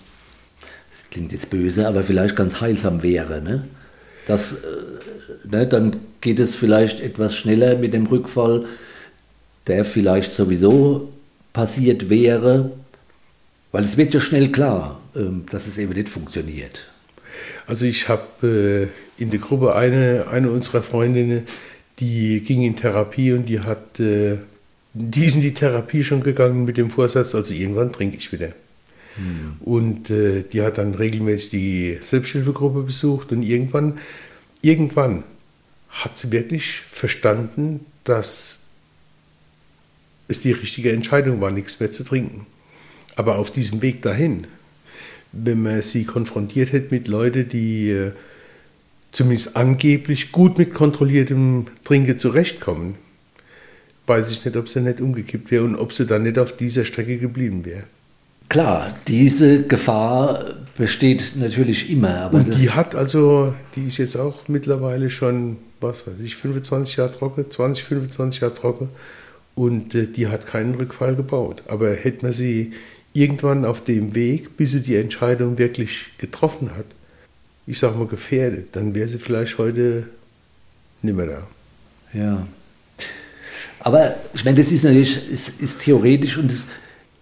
das 0.91 1.09
klingt 1.11 1.31
jetzt 1.31 1.49
böse, 1.49 1.87
aber 1.87 2.03
vielleicht 2.03 2.35
ganz 2.35 2.61
heilsam 2.61 3.03
wäre. 3.03 3.41
Ne? 3.41 3.67
Dass, 4.27 4.53
äh, 4.53 4.57
ne, 5.49 5.67
dann 5.67 5.97
geht 6.21 6.39
es 6.39 6.55
vielleicht 6.55 6.99
etwas 6.99 7.35
schneller 7.35 7.77
mit 7.77 7.93
dem 7.93 8.07
Rückfall 8.07 8.65
der 9.67 9.85
vielleicht 9.85 10.31
sowieso 10.31 11.11
passiert 11.53 12.09
wäre, 12.09 12.71
weil 13.71 13.83
es 13.83 13.97
wird 13.97 14.13
ja 14.13 14.19
schnell 14.19 14.51
klar, 14.51 14.99
ähm, 15.15 15.45
dass 15.49 15.67
es 15.67 15.77
eben 15.77 15.93
nicht 15.93 16.09
funktioniert. 16.09 16.87
Also 17.65 17.85
ich 17.85 18.09
habe 18.09 18.89
äh, 19.19 19.21
in 19.21 19.31
der 19.31 19.39
Gruppe 19.39 19.75
eine, 19.75 20.25
eine 20.31 20.51
unserer 20.51 20.83
Freundinnen, 20.83 21.43
die 21.99 22.41
ging 22.41 22.63
in 22.63 22.75
Therapie 22.75 23.33
und 23.33 23.45
die 23.45 23.59
hat, 23.59 23.99
äh, 23.99 24.37
die 24.93 25.25
ist 25.25 25.35
in 25.35 25.41
die 25.41 25.53
Therapie 25.53 26.03
schon 26.03 26.23
gegangen 26.23 26.65
mit 26.65 26.77
dem 26.77 26.89
Vorsatz, 26.89 27.33
also 27.35 27.53
irgendwann 27.53 27.93
trinke 27.93 28.17
ich 28.17 28.31
wieder. 28.31 28.49
Hm. 29.15 29.57
Und 29.61 30.09
äh, 30.09 30.43
die 30.43 30.61
hat 30.61 30.77
dann 30.77 30.95
regelmäßig 30.95 31.49
die 31.51 31.99
Selbsthilfegruppe 32.01 32.81
besucht 32.81 33.31
und 33.31 33.43
irgendwann, 33.43 33.99
irgendwann 34.61 35.23
hat 35.89 36.17
sie 36.17 36.31
wirklich 36.31 36.81
verstanden, 36.81 37.85
dass 38.03 38.62
es 40.27 40.41
die 40.41 40.51
richtige 40.51 40.91
Entscheidung 40.91 41.41
war, 41.41 41.51
nichts 41.51 41.79
mehr 41.79 41.91
zu 41.91 42.03
trinken. 42.03 42.45
Aber 43.15 43.37
auf 43.37 43.51
diesem 43.51 43.81
Weg 43.81 44.01
dahin, 44.01 44.47
wenn 45.31 45.61
man 45.61 45.81
sie 45.81 46.05
konfrontiert 46.05 46.71
hätte 46.71 46.93
mit 46.93 47.07
Leuten, 47.07 47.49
die 47.49 47.89
äh, 47.89 48.11
zumindest 49.11 49.55
angeblich 49.55 50.31
gut 50.31 50.57
mit 50.57 50.73
kontrolliertem 50.73 51.67
Trinken 51.83 52.17
zurechtkommen, 52.17 52.95
weiß 54.07 54.31
ich 54.31 54.43
nicht, 54.43 54.57
ob 54.57 54.67
sie 54.67 54.81
nicht 54.81 54.99
umgekippt 54.99 55.51
wäre 55.51 55.63
und 55.63 55.75
ob 55.75 55.93
sie 55.93 56.05
dann 56.05 56.23
nicht 56.23 56.37
auf 56.37 56.57
dieser 56.57 56.85
Strecke 56.85 57.17
geblieben 57.17 57.65
wäre. 57.65 57.83
Klar, 58.49 58.93
diese 59.07 59.63
Gefahr 59.63 60.55
besteht 60.77 61.33
natürlich 61.37 61.89
immer. 61.89 62.29
und 62.31 62.53
die 62.59 62.69
hat 62.69 62.93
also, 62.93 63.53
die 63.75 63.87
ist 63.87 63.97
jetzt 63.97 64.15
auch 64.15 64.47
mittlerweile 64.47 65.09
schon, 65.09 65.57
was 65.79 66.05
weiß 66.05 66.15
ich, 66.23 66.35
25 66.35 66.97
Jahre 66.97 67.11
trocken, 67.11 67.49
20, 67.49 67.83
25 67.83 68.41
Jahre 68.41 68.53
trocken. 68.53 68.89
Und 69.55 69.93
äh, 69.95 70.07
die 70.07 70.27
hat 70.27 70.47
keinen 70.47 70.75
Rückfall 70.75 71.15
gebaut. 71.15 71.63
Aber 71.67 71.93
hätte 71.93 72.25
man 72.25 72.31
sie 72.31 72.73
irgendwann 73.13 73.65
auf 73.65 73.83
dem 73.83 74.15
Weg, 74.15 74.57
bis 74.57 74.71
sie 74.71 74.81
die 74.81 74.95
Entscheidung 74.95 75.57
wirklich 75.57 76.17
getroffen 76.17 76.75
hat, 76.75 76.85
ich 77.65 77.79
sage 77.79 77.97
mal 77.97 78.07
gefährdet, 78.07 78.75
dann 78.75 78.93
wäre 78.95 79.07
sie 79.07 79.19
vielleicht 79.19 79.57
heute 79.57 80.07
nicht 81.01 81.15
mehr 81.15 81.27
da. 81.27 81.47
Ja. 82.13 82.47
Aber 83.79 84.15
ich 84.33 84.43
meine, 84.43 84.57
das 84.57 84.71
ist 84.71 84.83
natürlich 84.83 85.29
ist, 85.29 85.61
ist 85.61 85.81
theoretisch 85.81 86.37
und 86.37 86.51
das 86.51 86.67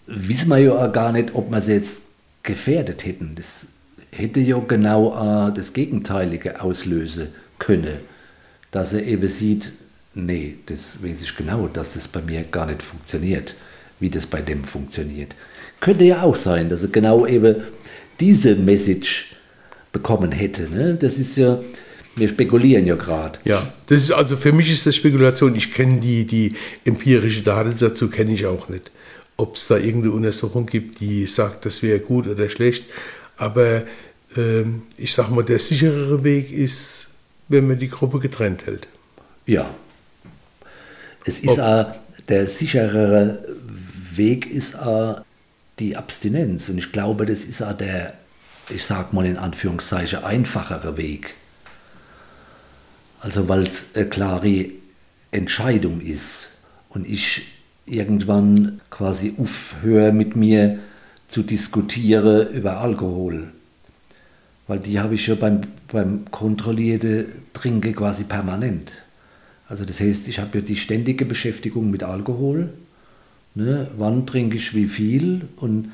wissen 0.07 0.49
wir 0.49 0.57
ja 0.57 0.71
auch 0.73 0.91
gar 0.91 1.11
nicht, 1.11 1.33
ob 1.33 1.51
wir 1.51 1.61
sie 1.61 1.73
jetzt 1.73 2.03
gefährdet 2.43 3.05
hätten. 3.05 3.35
Das 3.35 3.67
hätte 4.11 4.39
ja 4.39 4.59
genau 4.59 5.47
äh, 5.49 5.53
das 5.53 5.73
Gegenteilige 5.73 6.61
auslösen 6.61 7.29
können, 7.59 7.97
dass 8.71 8.93
er 8.93 9.03
eben 9.05 9.27
sieht, 9.27 9.73
nee, 10.13 10.55
das 10.65 11.03
weiß 11.03 11.21
ich 11.21 11.35
genau, 11.35 11.67
dass 11.67 11.93
das 11.93 12.07
bei 12.07 12.21
mir 12.21 12.43
gar 12.43 12.65
nicht 12.65 12.81
funktioniert, 12.81 13.55
wie 13.99 14.09
das 14.09 14.25
bei 14.25 14.41
dem 14.41 14.63
funktioniert. 14.63 15.35
Könnte 15.79 16.05
ja 16.05 16.23
auch 16.23 16.35
sein, 16.35 16.69
dass 16.69 16.83
er 16.83 16.89
genau 16.89 17.25
eben 17.25 17.63
diese 18.19 18.55
Message 18.55 19.35
bekommen 19.91 20.31
hätte. 20.31 20.69
Ne? 20.69 20.95
Das 20.95 21.17
ist 21.17 21.37
ja, 21.37 21.59
wir 22.15 22.27
spekulieren 22.27 22.85
ja 22.85 22.95
gerade. 22.95 23.39
Ja, 23.45 23.73
das 23.87 24.03
ist 24.03 24.11
also 24.11 24.37
für 24.37 24.53
mich 24.53 24.69
ist 24.69 24.85
das 24.85 24.95
Spekulation. 24.95 25.55
Ich 25.55 25.73
kenne 25.73 25.99
die, 25.99 26.25
die 26.25 26.55
empirische 26.85 27.41
Daten 27.41 27.75
dazu 27.79 28.09
kenne 28.09 28.33
ich 28.33 28.45
auch 28.45 28.69
nicht. 28.69 28.91
Ob 29.37 29.55
es 29.55 29.67
da 29.67 29.77
irgendeine 29.77 30.13
Untersuchung 30.13 30.65
gibt, 30.65 30.99
die 30.99 31.25
sagt, 31.25 31.65
das 31.65 31.81
wäre 31.81 31.99
gut 31.99 32.27
oder 32.27 32.47
schlecht. 32.47 32.85
Aber 33.37 33.83
ähm, 34.37 34.83
ich 34.97 35.13
sage 35.13 35.33
mal, 35.33 35.43
der 35.43 35.59
sicherere 35.59 36.23
Weg 36.23 36.51
ist, 36.51 37.09
wenn 37.47 37.67
man 37.67 37.79
die 37.79 37.89
Gruppe 37.89 38.19
getrennt 38.19 38.65
hält. 38.65 38.87
Ja, 39.47 39.73
es 41.25 41.39
ist 41.39 41.59
auch, 41.59 41.87
der 42.29 42.47
sicherere 42.47 43.45
Weg 44.15 44.49
ist 44.49 44.77
auch 44.77 45.21
die 45.79 45.97
Abstinenz. 45.97 46.69
Und 46.69 46.77
ich 46.77 46.91
glaube, 46.91 47.25
das 47.25 47.43
ist 47.43 47.61
auch 47.61 47.73
der, 47.73 48.13
ich 48.69 48.85
sag 48.85 49.13
mal 49.13 49.25
in 49.25 49.37
Anführungszeichen, 49.37 50.23
einfachere 50.23 50.97
Weg. 50.97 51.35
Also 53.19 53.47
weil 53.47 53.63
es 53.63 53.95
eine 53.95 54.07
klare 54.07 54.69
Entscheidung 55.31 56.01
ist 56.01 56.49
und 56.89 57.07
ich 57.07 57.47
irgendwann 57.85 58.81
quasi 58.89 59.35
aufhöre 59.37 60.11
mit 60.11 60.35
mir 60.35 60.79
zu 61.27 61.43
diskutieren 61.43 62.49
über 62.53 62.79
Alkohol. 62.79 63.51
Weil 64.67 64.79
die 64.79 64.99
habe 64.99 65.15
ich 65.15 65.27
ja 65.27 65.35
beim, 65.35 65.61
beim 65.91 66.25
kontrollierten 66.31 67.27
Trinken 67.53 67.95
quasi 67.95 68.23
permanent. 68.23 68.93
Also 69.71 69.85
das 69.85 70.01
heißt, 70.01 70.27
ich 70.27 70.39
habe 70.39 70.57
ja 70.57 70.65
die 70.65 70.75
ständige 70.75 71.23
Beschäftigung 71.23 71.91
mit 71.91 72.03
Alkohol. 72.03 72.73
Ne? 73.55 73.87
Wann 73.97 74.27
trinke 74.27 74.57
ich 74.57 74.75
wie 74.75 74.83
viel? 74.83 75.47
Und 75.55 75.93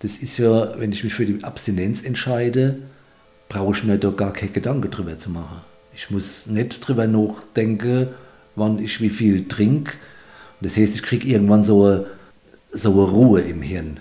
das 0.00 0.18
ist 0.18 0.36
ja, 0.36 0.78
wenn 0.78 0.92
ich 0.92 1.02
mich 1.02 1.14
für 1.14 1.24
die 1.24 1.42
Abstinenz 1.42 2.02
entscheide, 2.02 2.76
brauche 3.48 3.74
ich 3.74 3.84
mir 3.84 3.96
da 3.96 4.10
gar 4.10 4.34
keine 4.34 4.52
Gedanken 4.52 4.90
drüber 4.90 5.18
zu 5.18 5.30
machen. 5.30 5.62
Ich 5.96 6.10
muss 6.10 6.46
nicht 6.46 6.86
drüber 6.86 7.06
nachdenken, 7.06 8.08
wann 8.54 8.78
ich 8.78 9.00
wie 9.00 9.08
viel 9.08 9.48
trinke. 9.48 9.94
Das 10.60 10.76
heißt, 10.76 10.96
ich 10.96 11.02
kriege 11.02 11.26
irgendwann 11.26 11.64
so 11.64 11.82
eine, 11.86 12.06
so 12.70 12.92
eine 12.92 13.10
Ruhe 13.10 13.40
im 13.40 13.62
Hirn. 13.62 13.98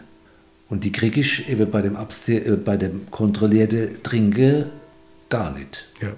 Und 0.68 0.84
die 0.84 0.92
kriege 0.92 1.22
ich 1.22 1.48
eben 1.48 1.72
bei 1.72 1.82
dem, 1.82 1.96
Abste 1.96 2.34
äh, 2.34 2.58
bei 2.58 2.76
dem 2.76 3.10
kontrollierten 3.12 4.04
Trinken 4.04 4.66
gar 5.30 5.58
nicht. 5.58 5.88
Ja. 6.02 6.10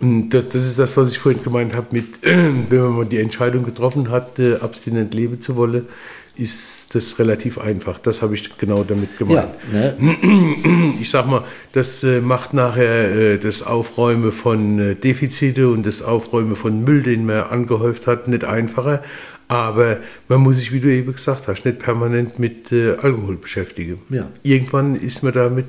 Und 0.00 0.30
das, 0.30 0.48
das, 0.48 0.64
ist 0.66 0.78
das, 0.78 0.96
was 0.96 1.10
ich 1.10 1.18
vorhin 1.18 1.42
gemeint 1.42 1.74
habe, 1.74 1.88
mit, 1.90 2.06
wenn 2.22 2.80
man 2.80 2.96
mal 2.96 3.06
die 3.06 3.18
Entscheidung 3.18 3.64
getroffen 3.64 4.10
hat, 4.10 4.38
äh, 4.38 4.56
abstinent 4.56 5.14
leben 5.14 5.40
zu 5.40 5.56
wollen, 5.56 5.86
ist 6.34 6.94
das 6.94 7.18
relativ 7.18 7.58
einfach. 7.58 7.98
Das 7.98 8.22
habe 8.22 8.34
ich 8.34 8.56
genau 8.56 8.84
damit 8.84 9.18
gemeint. 9.18 9.50
Ja, 9.72 9.94
ne? 9.98 10.94
Ich 11.00 11.10
sag 11.10 11.26
mal, 11.26 11.44
das 11.72 12.04
äh, 12.04 12.20
macht 12.20 12.54
nachher 12.54 13.14
äh, 13.14 13.38
das 13.38 13.62
Aufräumen 13.62 14.32
von 14.32 14.78
äh, 14.78 14.94
Defizite 14.94 15.68
und 15.68 15.84
das 15.84 16.00
Aufräumen 16.02 16.56
von 16.56 16.84
Müll, 16.84 17.02
den 17.02 17.26
man 17.26 17.42
angehäuft 17.42 18.06
hat, 18.06 18.28
nicht 18.28 18.44
einfacher. 18.44 19.02
Aber 19.48 19.98
man 20.28 20.40
muss 20.40 20.56
sich, 20.56 20.72
wie 20.72 20.80
du 20.80 20.88
eben 20.88 21.12
gesagt 21.12 21.48
hast, 21.48 21.66
nicht 21.66 21.78
permanent 21.78 22.38
mit 22.38 22.72
äh, 22.72 22.92
Alkohol 22.92 23.36
beschäftigen. 23.36 24.00
Ja. 24.08 24.28
Irgendwann 24.42 24.96
ist 24.96 25.22
man 25.22 25.34
damit 25.34 25.66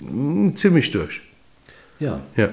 mh, 0.00 0.10
hm, 0.10 0.56
ziemlich 0.56 0.90
durch. 0.90 1.20
Ja. 2.00 2.20
ja. 2.36 2.48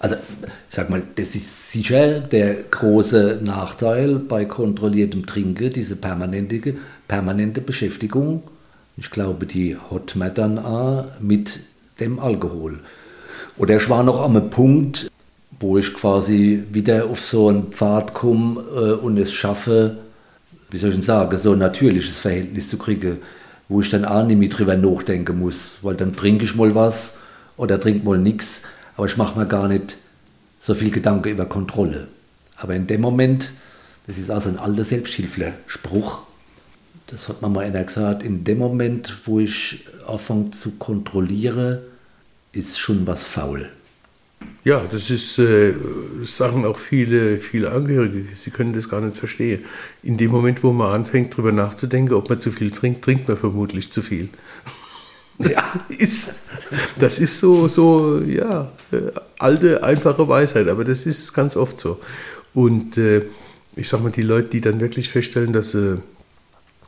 Also, 0.00 0.14
ich 0.14 0.74
sag 0.74 0.90
mal, 0.90 1.02
das 1.16 1.34
ist 1.34 1.70
sicher 1.70 2.20
der 2.20 2.54
große 2.70 3.40
Nachteil 3.42 4.16
bei 4.18 4.44
kontrolliertem 4.44 5.26
Trinken, 5.26 5.72
diese 5.72 5.96
permanente, 5.96 6.74
permanente 7.08 7.60
Beschäftigung. 7.60 8.42
Ich 8.96 9.10
glaube, 9.10 9.46
die 9.46 9.76
hat 9.76 10.14
man 10.14 10.34
dann 10.34 10.58
auch 10.58 11.06
mit 11.20 11.60
dem 11.98 12.20
Alkohol. 12.20 12.78
Oder 13.56 13.76
ich 13.76 13.90
war 13.90 14.04
noch 14.04 14.20
am 14.20 14.50
Punkt, 14.50 15.10
wo 15.58 15.78
ich 15.78 15.92
quasi 15.94 16.62
wieder 16.70 17.06
auf 17.06 17.20
so 17.20 17.48
einen 17.48 17.72
Pfad 17.72 18.14
komme 18.14 18.60
äh, 18.74 18.92
und 18.92 19.18
es 19.18 19.32
schaffe, 19.32 19.96
wie 20.70 20.78
soll 20.78 20.94
ich 20.94 21.04
sagen, 21.04 21.36
so 21.36 21.52
ein 21.52 21.58
natürliches 21.58 22.20
Verhältnis 22.20 22.68
zu 22.68 22.78
kriegen, 22.78 23.18
wo 23.68 23.80
ich 23.80 23.90
dann 23.90 24.04
auch 24.04 24.24
nicht 24.24 24.38
mehr 24.38 24.48
drüber 24.48 24.76
nachdenken 24.76 25.40
muss, 25.40 25.78
weil 25.82 25.96
dann 25.96 26.14
trinke 26.14 26.44
ich 26.44 26.54
mal 26.54 26.74
was 26.76 27.14
oder 27.56 27.80
trinke 27.80 28.04
mal 28.04 28.18
nichts 28.18 28.62
aber 28.98 29.06
ich 29.06 29.16
mache 29.16 29.38
mir 29.38 29.46
gar 29.46 29.68
nicht 29.68 29.96
so 30.58 30.74
viel 30.74 30.90
Gedanken 30.90 31.28
über 31.28 31.46
Kontrolle. 31.46 32.08
Aber 32.56 32.74
in 32.74 32.88
dem 32.88 33.00
Moment, 33.00 33.52
das 34.08 34.18
ist 34.18 34.28
also 34.28 34.48
ein 34.48 34.58
alter 34.58 34.84
Selbsthilfespruch, 34.84 36.22
das 37.06 37.28
hat 37.28 37.40
man 37.40 37.52
mal 37.52 37.64
einer 37.64 37.84
gesagt, 37.84 38.24
in 38.24 38.42
dem 38.42 38.58
Moment, 38.58 39.20
wo 39.24 39.38
ich 39.38 39.86
anfange 40.04 40.50
zu 40.50 40.72
kontrollieren, 40.72 41.78
ist 42.50 42.80
schon 42.80 43.06
was 43.06 43.22
faul. 43.22 43.68
Ja, 44.64 44.84
das 44.90 45.10
ist, 45.10 45.38
äh, 45.38 45.74
sagen 46.24 46.66
auch 46.66 46.76
viele, 46.76 47.38
viele 47.38 47.70
Angehörige, 47.70 48.24
sie 48.34 48.50
können 48.50 48.72
das 48.72 48.88
gar 48.88 49.00
nicht 49.00 49.16
verstehen. 49.16 49.64
In 50.02 50.16
dem 50.16 50.32
Moment, 50.32 50.64
wo 50.64 50.72
man 50.72 50.92
anfängt, 50.92 51.34
darüber 51.34 51.52
nachzudenken, 51.52 52.14
ob 52.14 52.28
man 52.28 52.40
zu 52.40 52.50
viel 52.50 52.72
trinkt, 52.72 53.04
trinkt 53.04 53.28
man 53.28 53.36
vermutlich 53.36 53.92
zu 53.92 54.02
viel. 54.02 54.28
Das, 55.38 55.74
ja. 55.74 55.96
ist, 55.96 56.34
das 56.98 57.18
ist 57.18 57.38
so, 57.38 57.68
so, 57.68 58.20
ja, 58.22 58.72
äh, 58.90 59.12
alte, 59.38 59.84
einfache 59.84 60.28
Weisheit, 60.28 60.68
aber 60.68 60.84
das 60.84 61.06
ist 61.06 61.32
ganz 61.32 61.56
oft 61.56 61.78
so. 61.78 62.00
Und 62.54 62.98
äh, 62.98 63.22
ich 63.76 63.88
sag 63.88 64.02
mal, 64.02 64.10
die 64.10 64.22
Leute, 64.22 64.48
die 64.48 64.60
dann 64.60 64.80
wirklich 64.80 65.08
feststellen, 65.08 65.52
dass 65.52 65.70
sie 65.70 66.02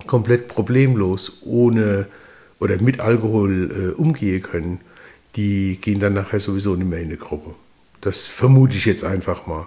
komplett 0.07 0.49
problemlos 0.49 1.43
ohne 1.45 2.07
oder 2.59 2.81
mit 2.81 3.01
Alkohol 3.01 3.71
äh, 3.71 4.01
umgehen 4.01 4.43
können, 4.43 4.81
die 5.37 5.79
gehen 5.81 6.01
dann 6.01 6.15
nachher 6.15 6.41
sowieso 6.41 6.75
nicht 6.75 6.89
mehr 6.89 6.99
in 6.99 7.07
eine 7.07 7.17
Gruppe. 7.17 7.55
Das 8.01 8.27
vermute 8.27 8.77
ich 8.77 8.85
jetzt 8.85 9.05
einfach 9.05 9.47
mal. 9.47 9.67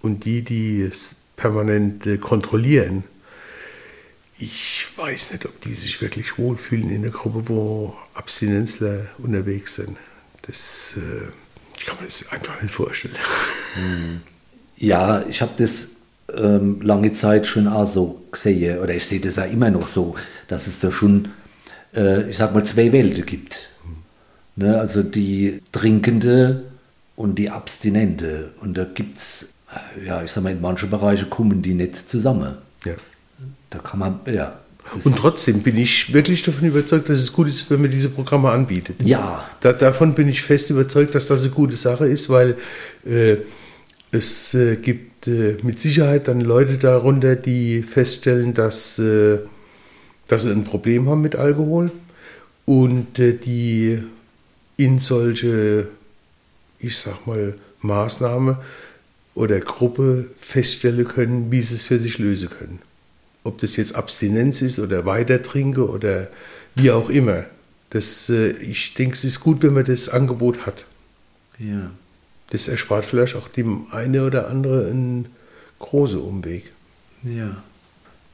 Und 0.00 0.24
die, 0.24 0.42
die 0.42 0.82
es 0.82 1.16
permanent 1.36 2.06
äh, 2.06 2.18
kontrollieren, 2.18 3.04
ich 4.44 4.86
weiß 4.96 5.32
nicht, 5.32 5.46
ob 5.46 5.60
die 5.62 5.74
sich 5.74 6.00
wirklich 6.00 6.38
wohlfühlen 6.38 6.90
in 6.90 7.02
einer 7.02 7.12
Gruppe, 7.12 7.48
wo 7.48 7.96
Abstinenzler 8.14 9.06
unterwegs 9.18 9.76
sind. 9.76 9.96
Das, 10.42 10.96
äh, 10.98 11.28
ich 11.78 11.86
kann 11.86 11.98
mir 12.00 12.06
das 12.06 12.28
einfach 12.30 12.60
nicht 12.60 12.72
vorstellen. 12.72 13.16
Hm. 13.74 14.20
Ja, 14.76 15.24
ich 15.28 15.40
habe 15.40 15.52
das 15.56 15.90
ähm, 16.34 16.80
lange 16.82 17.12
Zeit 17.12 17.46
schon 17.46 17.68
auch 17.68 17.86
so 17.86 18.22
gesehen, 18.30 18.80
oder 18.80 18.94
ich 18.94 19.06
sehe 19.06 19.20
das 19.20 19.38
auch 19.38 19.50
immer 19.50 19.70
noch 19.70 19.86
so, 19.86 20.16
dass 20.48 20.66
es 20.66 20.80
da 20.80 20.90
schon, 20.90 21.28
äh, 21.94 22.28
ich 22.28 22.36
sag 22.36 22.52
mal, 22.52 22.64
zwei 22.64 22.92
Welten 22.92 23.24
gibt. 23.24 23.70
Ne, 24.56 24.78
also 24.78 25.02
die 25.02 25.60
Trinkende 25.72 26.64
und 27.16 27.38
die 27.38 27.50
Abstinente. 27.50 28.52
Und 28.60 28.76
da 28.78 28.84
gibt 28.84 29.18
es, 29.18 29.48
ja, 30.04 30.22
ich 30.22 30.30
sag 30.30 30.44
mal, 30.44 30.52
in 30.52 30.60
manchen 30.60 30.90
Bereichen 30.90 31.28
kommen 31.30 31.62
die 31.62 31.74
nicht 31.74 31.96
zusammen. 32.08 32.56
Ja. 32.84 32.94
Da 33.74 33.80
kann 33.80 33.98
man, 33.98 34.20
ja. 34.32 34.54
Und 35.02 35.16
trotzdem 35.16 35.62
bin 35.62 35.76
ich 35.76 36.12
wirklich 36.12 36.42
davon 36.42 36.68
überzeugt, 36.68 37.08
dass 37.08 37.18
es 37.18 37.32
gut 37.32 37.48
ist, 37.48 37.68
wenn 37.70 37.80
man 37.80 37.90
diese 37.90 38.08
Programme 38.08 38.50
anbietet. 38.50 38.96
Ja. 39.02 39.48
Da, 39.60 39.72
davon 39.72 40.14
bin 40.14 40.28
ich 40.28 40.42
fest 40.42 40.70
überzeugt, 40.70 41.14
dass 41.14 41.26
das 41.26 41.42
eine 41.42 41.52
gute 41.52 41.76
Sache 41.76 42.06
ist, 42.06 42.28
weil 42.28 42.56
äh, 43.04 43.38
es 44.12 44.54
äh, 44.54 44.76
gibt 44.76 45.26
äh, 45.26 45.56
mit 45.62 45.80
Sicherheit 45.80 46.28
dann 46.28 46.40
Leute 46.40 46.76
darunter, 46.78 47.34
die 47.34 47.82
feststellen, 47.82 48.54
dass, 48.54 48.98
äh, 48.98 49.38
dass 50.28 50.42
sie 50.42 50.50
ein 50.50 50.64
Problem 50.64 51.08
haben 51.08 51.22
mit 51.22 51.34
Alkohol 51.34 51.90
und 52.66 53.18
äh, 53.18 53.32
die 53.32 53.98
in 54.76 55.00
solche, 55.00 55.88
ich 56.78 56.96
sag 56.96 57.26
mal, 57.26 57.54
Maßnahme 57.80 58.58
oder 59.34 59.58
Gruppe 59.58 60.26
feststellen 60.38 61.08
können, 61.08 61.50
wie 61.50 61.62
sie 61.62 61.74
es 61.74 61.82
für 61.82 61.98
sich 61.98 62.18
lösen 62.18 62.50
können 62.50 62.78
ob 63.44 63.58
das 63.58 63.76
jetzt 63.76 63.94
Abstinenz 63.94 64.62
ist 64.62 64.78
oder 64.78 65.04
Weitertrinke 65.06 65.88
oder 65.88 66.28
wie 66.74 66.90
auch 66.90 67.10
immer. 67.10 67.44
Das, 67.90 68.28
äh, 68.28 68.50
ich 68.50 68.94
denke, 68.94 69.14
es 69.14 69.24
ist 69.24 69.40
gut, 69.40 69.62
wenn 69.62 69.74
man 69.74 69.84
das 69.84 70.08
Angebot 70.08 70.66
hat. 70.66 70.84
Ja. 71.58 71.90
Das 72.50 72.66
erspart 72.68 73.04
vielleicht 73.04 73.36
auch 73.36 73.48
dem 73.48 73.86
eine 73.92 74.24
oder 74.24 74.48
andere 74.48 74.88
einen 74.88 75.26
großen 75.78 76.18
Umweg. 76.18 76.72
Ja. 77.22 77.62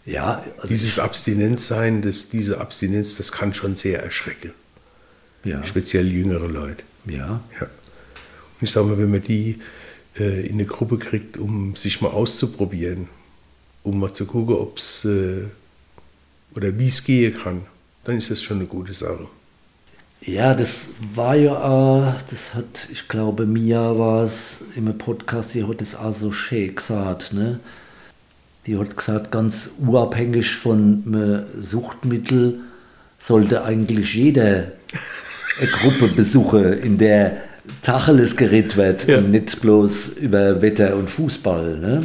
Ja, 0.06 0.44
also 0.56 0.68
Dieses 0.68 0.98
Abstinenzsein, 0.98 2.02
das, 2.02 2.30
diese 2.30 2.58
Abstinenz, 2.60 3.16
das 3.16 3.32
kann 3.32 3.52
schon 3.52 3.76
sehr 3.76 4.02
erschrecken. 4.02 4.52
Ja. 5.44 5.62
Speziell 5.64 6.10
jüngere 6.10 6.48
Leute. 6.48 6.82
Ja. 7.06 7.40
ja. 7.60 7.62
Und 7.62 8.62
ich 8.62 8.70
sage 8.70 8.86
mal, 8.86 8.98
wenn 8.98 9.10
man 9.10 9.22
die 9.22 9.60
äh, 10.18 10.46
in 10.46 10.54
eine 10.54 10.64
Gruppe 10.64 10.98
kriegt, 10.98 11.36
um 11.36 11.76
sich 11.76 12.00
mal 12.00 12.08
auszuprobieren, 12.08 13.08
um 13.82 13.98
mal 13.98 14.12
zu 14.12 14.26
gucken, 14.26 14.56
ob 14.56 14.78
es 14.78 15.04
äh, 15.04 15.44
oder 16.54 16.78
wie 16.78 16.88
es 16.88 17.04
gehen 17.04 17.36
kann, 17.36 17.62
dann 18.04 18.16
ist 18.16 18.30
das 18.30 18.42
schon 18.42 18.58
eine 18.58 18.66
gute 18.66 18.92
Sache. 18.92 19.26
Ja, 20.22 20.52
das 20.54 20.88
war 21.14 21.34
ja, 21.34 22.10
äh, 22.10 22.14
das 22.28 22.54
hat, 22.54 22.88
ich 22.92 23.08
glaube, 23.08 23.46
Mia 23.46 23.98
war 23.98 24.24
es 24.24 24.58
im 24.76 24.96
Podcast, 24.98 25.54
die 25.54 25.64
hat 25.64 25.80
das 25.80 25.94
auch 25.94 26.14
so 26.14 26.30
schön 26.30 26.74
gesagt, 26.74 27.32
ne? 27.32 27.60
Die 28.66 28.76
hat 28.76 28.94
gesagt, 28.94 29.32
ganz 29.32 29.70
unabhängig 29.78 30.54
von 30.54 31.02
einem 31.06 31.44
Suchtmittel 31.58 32.60
sollte 33.18 33.64
eigentlich 33.64 34.14
jeder 34.14 34.72
eine 35.58 35.70
Gruppe 35.80 36.08
besuchen, 36.08 36.74
in 36.74 36.98
der 36.98 37.38
Tacheles 37.82 38.36
geredet 38.36 38.76
wird 38.76 39.06
ja. 39.06 39.18
und 39.18 39.30
nicht 39.30 39.60
bloß 39.62 40.08
über 40.08 40.60
Wetter 40.60 40.96
und 40.96 41.08
Fußball. 41.08 41.78
Ne? 41.78 42.04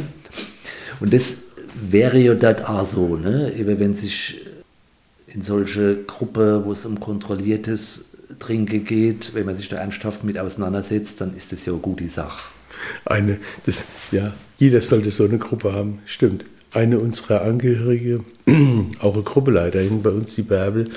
Und 1.00 1.12
das 1.12 1.36
wäre 1.78 2.18
ja 2.18 2.34
das 2.34 2.64
auch 2.64 2.86
so, 2.86 3.16
ne? 3.16 3.52
Eben 3.56 3.78
wenn 3.78 3.94
sich 3.94 4.40
in 5.28 5.42
solche 5.42 6.04
Gruppe, 6.04 6.62
wo 6.64 6.72
es 6.72 6.86
um 6.86 7.00
kontrolliertes 7.00 8.06
Trinken 8.38 8.84
geht, 8.84 9.34
wenn 9.34 9.46
man 9.46 9.56
sich 9.56 9.68
da 9.68 9.76
ernsthaft 9.76 10.24
mit 10.24 10.38
auseinandersetzt, 10.38 11.20
dann 11.20 11.34
ist 11.34 11.52
das 11.52 11.66
ja 11.66 11.72
eine 11.72 11.82
gute 11.82 12.08
Sache. 12.08 12.50
Eine, 13.04 13.38
das, 13.64 13.84
ja, 14.12 14.32
jeder 14.58 14.80
sollte 14.80 15.10
so 15.10 15.24
eine 15.24 15.38
Gruppe 15.38 15.72
haben, 15.72 16.00
stimmt. 16.06 16.44
Eine 16.72 16.98
unserer 16.98 17.42
Angehörige, 17.42 18.20
auch 19.00 19.14
eine 19.14 19.22
Gruppeleiterin 19.22 20.02
bei 20.02 20.10
uns, 20.10 20.34
die 20.34 20.42
Bärbel, 20.42 20.90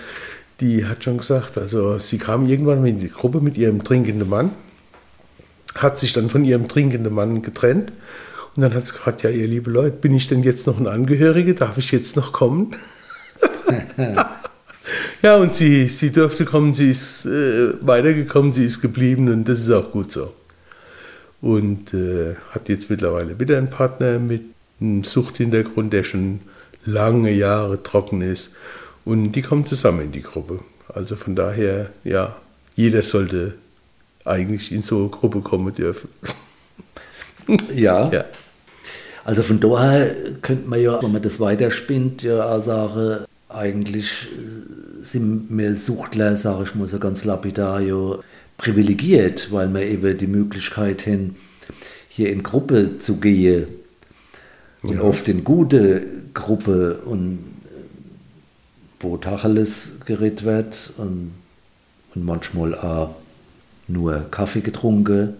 die 0.59 0.85
hat 0.85 1.03
schon 1.03 1.17
gesagt, 1.17 1.57
also 1.57 1.99
sie 1.99 2.17
kam 2.17 2.47
irgendwann 2.47 2.85
in 2.85 2.99
die 2.99 3.09
Gruppe 3.09 3.39
mit 3.39 3.57
ihrem 3.57 3.83
trinkenden 3.83 4.27
Mann, 4.27 4.51
hat 5.75 5.99
sich 5.99 6.11
dann 6.11 6.29
von 6.29 6.43
ihrem 6.43 6.67
trinkenden 6.67 7.13
Mann 7.13 7.41
getrennt 7.41 7.93
und 8.59 8.63
dann 8.63 8.73
hat 8.73 8.87
sie 8.87 8.91
gefragt, 8.91 9.23
ja, 9.23 9.29
ihr 9.29 9.47
liebe 9.47 9.71
Leute, 9.71 9.95
bin 9.95 10.13
ich 10.13 10.27
denn 10.27 10.43
jetzt 10.43 10.67
noch 10.67 10.81
ein 10.81 10.87
Angehöriger? 10.87 11.53
Darf 11.53 11.77
ich 11.77 11.93
jetzt 11.93 12.17
noch 12.17 12.33
kommen? 12.33 12.75
Ja, 15.21 15.35
und 15.35 15.53
sie, 15.53 15.87
sie 15.87 16.11
durfte 16.11 16.45
kommen, 16.45 16.73
sie 16.73 16.89
ist 16.89 17.25
äh, 17.25 17.73
weitergekommen, 17.81 18.53
sie 18.53 18.65
ist 18.65 18.81
geblieben 18.81 19.29
und 19.29 19.47
das 19.47 19.59
ist 19.59 19.71
auch 19.71 19.91
gut 19.91 20.11
so. 20.11 20.33
Und 21.41 21.93
äh, 21.93 22.35
hat 22.51 22.69
jetzt 22.69 22.89
mittlerweile 22.89 23.39
wieder 23.39 23.57
einen 23.57 23.69
Partner 23.69 24.17
mit 24.17 24.41
einem 24.81 25.03
Suchthintergrund, 25.03 25.93
der 25.93 26.03
schon 26.03 26.39
lange 26.85 27.31
Jahre 27.31 27.83
trocken 27.83 28.21
ist. 28.21 28.55
Und 29.05 29.33
die 29.33 29.41
kommen 29.41 29.65
zusammen 29.65 30.05
in 30.05 30.11
die 30.11 30.23
Gruppe. 30.23 30.59
Also 30.87 31.15
von 31.15 31.35
daher, 31.35 31.91
ja, 32.03 32.35
jeder 32.75 33.03
sollte 33.03 33.55
eigentlich 34.25 34.71
in 34.71 34.83
so 34.83 34.99
eine 34.99 35.09
Gruppe 35.09 35.41
kommen 35.41 35.75
dürfen. 35.75 36.09
Ja. 37.75 38.09
ja. 38.11 38.25
Also 39.25 39.43
von 39.43 39.59
daher 39.59 40.15
könnte 40.41 40.67
man 40.67 40.81
ja, 40.81 41.01
wenn 41.01 41.11
man 41.11 41.21
das 41.21 41.39
weiterspinnt, 41.39 42.23
ja 42.23 42.45
auch 42.45 42.61
sagen, 42.61 43.25
eigentlich 43.49 44.27
sind 45.01 45.47
wir 45.49 45.75
Suchtler, 45.75 46.37
sage 46.37 46.63
ich 46.63 46.75
mal 46.75 46.87
so 46.87 46.99
ganz 46.99 47.23
lapidar, 47.25 47.81
ja 47.81 48.19
privilegiert, 48.57 49.51
weil 49.51 49.73
wir 49.73 49.81
eben 49.81 50.17
die 50.17 50.27
Möglichkeit 50.27 51.07
haben, 51.07 51.35
hier 52.09 52.31
in 52.31 52.43
Gruppe 52.43 52.97
zu 52.97 53.15
gehen. 53.15 53.67
Und 54.81 54.95
ja. 54.95 55.01
oft 55.01 55.27
in 55.27 55.43
gute 55.43 56.05
Gruppe 56.33 57.01
und 57.05 57.39
wo 58.99 59.17
Tacheles 59.17 59.91
geredet 60.05 60.43
wird 60.43 60.91
und, 60.97 61.31
und 62.15 62.25
manchmal 62.25 62.75
auch 62.75 63.15
nur 63.87 64.27
Kaffee 64.29 64.61
getrunken. 64.61 65.33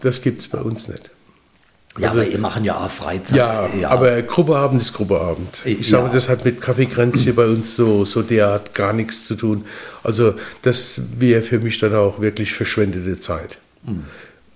Das 0.00 0.22
gibt 0.22 0.40
es 0.40 0.48
bei 0.48 0.60
uns 0.60 0.88
nicht. 0.88 1.10
Ja, 1.98 2.10
also, 2.10 2.20
aber 2.22 2.30
ihr 2.30 2.38
machen 2.38 2.64
ja 2.64 2.78
auch 2.78 2.90
Freizeit. 2.90 3.36
Ja, 3.36 3.68
ja. 3.68 3.90
aber 3.90 4.22
Gruppeabend 4.22 4.80
ist 4.80 4.94
Gruppeabend. 4.94 5.58
Ich 5.64 5.90
ja. 5.90 6.00
sage, 6.00 6.14
das 6.14 6.28
hat 6.28 6.44
mit 6.44 6.60
Kaffeekränzchen 6.60 7.34
bei 7.34 7.46
uns 7.46 7.76
so, 7.76 8.04
so 8.06 8.22
derart 8.22 8.74
gar 8.74 8.92
nichts 8.94 9.26
zu 9.26 9.34
tun. 9.34 9.64
Also 10.02 10.34
das 10.62 11.02
wäre 11.18 11.42
für 11.42 11.58
mich 11.58 11.78
dann 11.78 11.94
auch 11.94 12.20
wirklich 12.20 12.52
verschwendete 12.52 13.20
Zeit. 13.20 13.58
Mhm. 13.84 14.04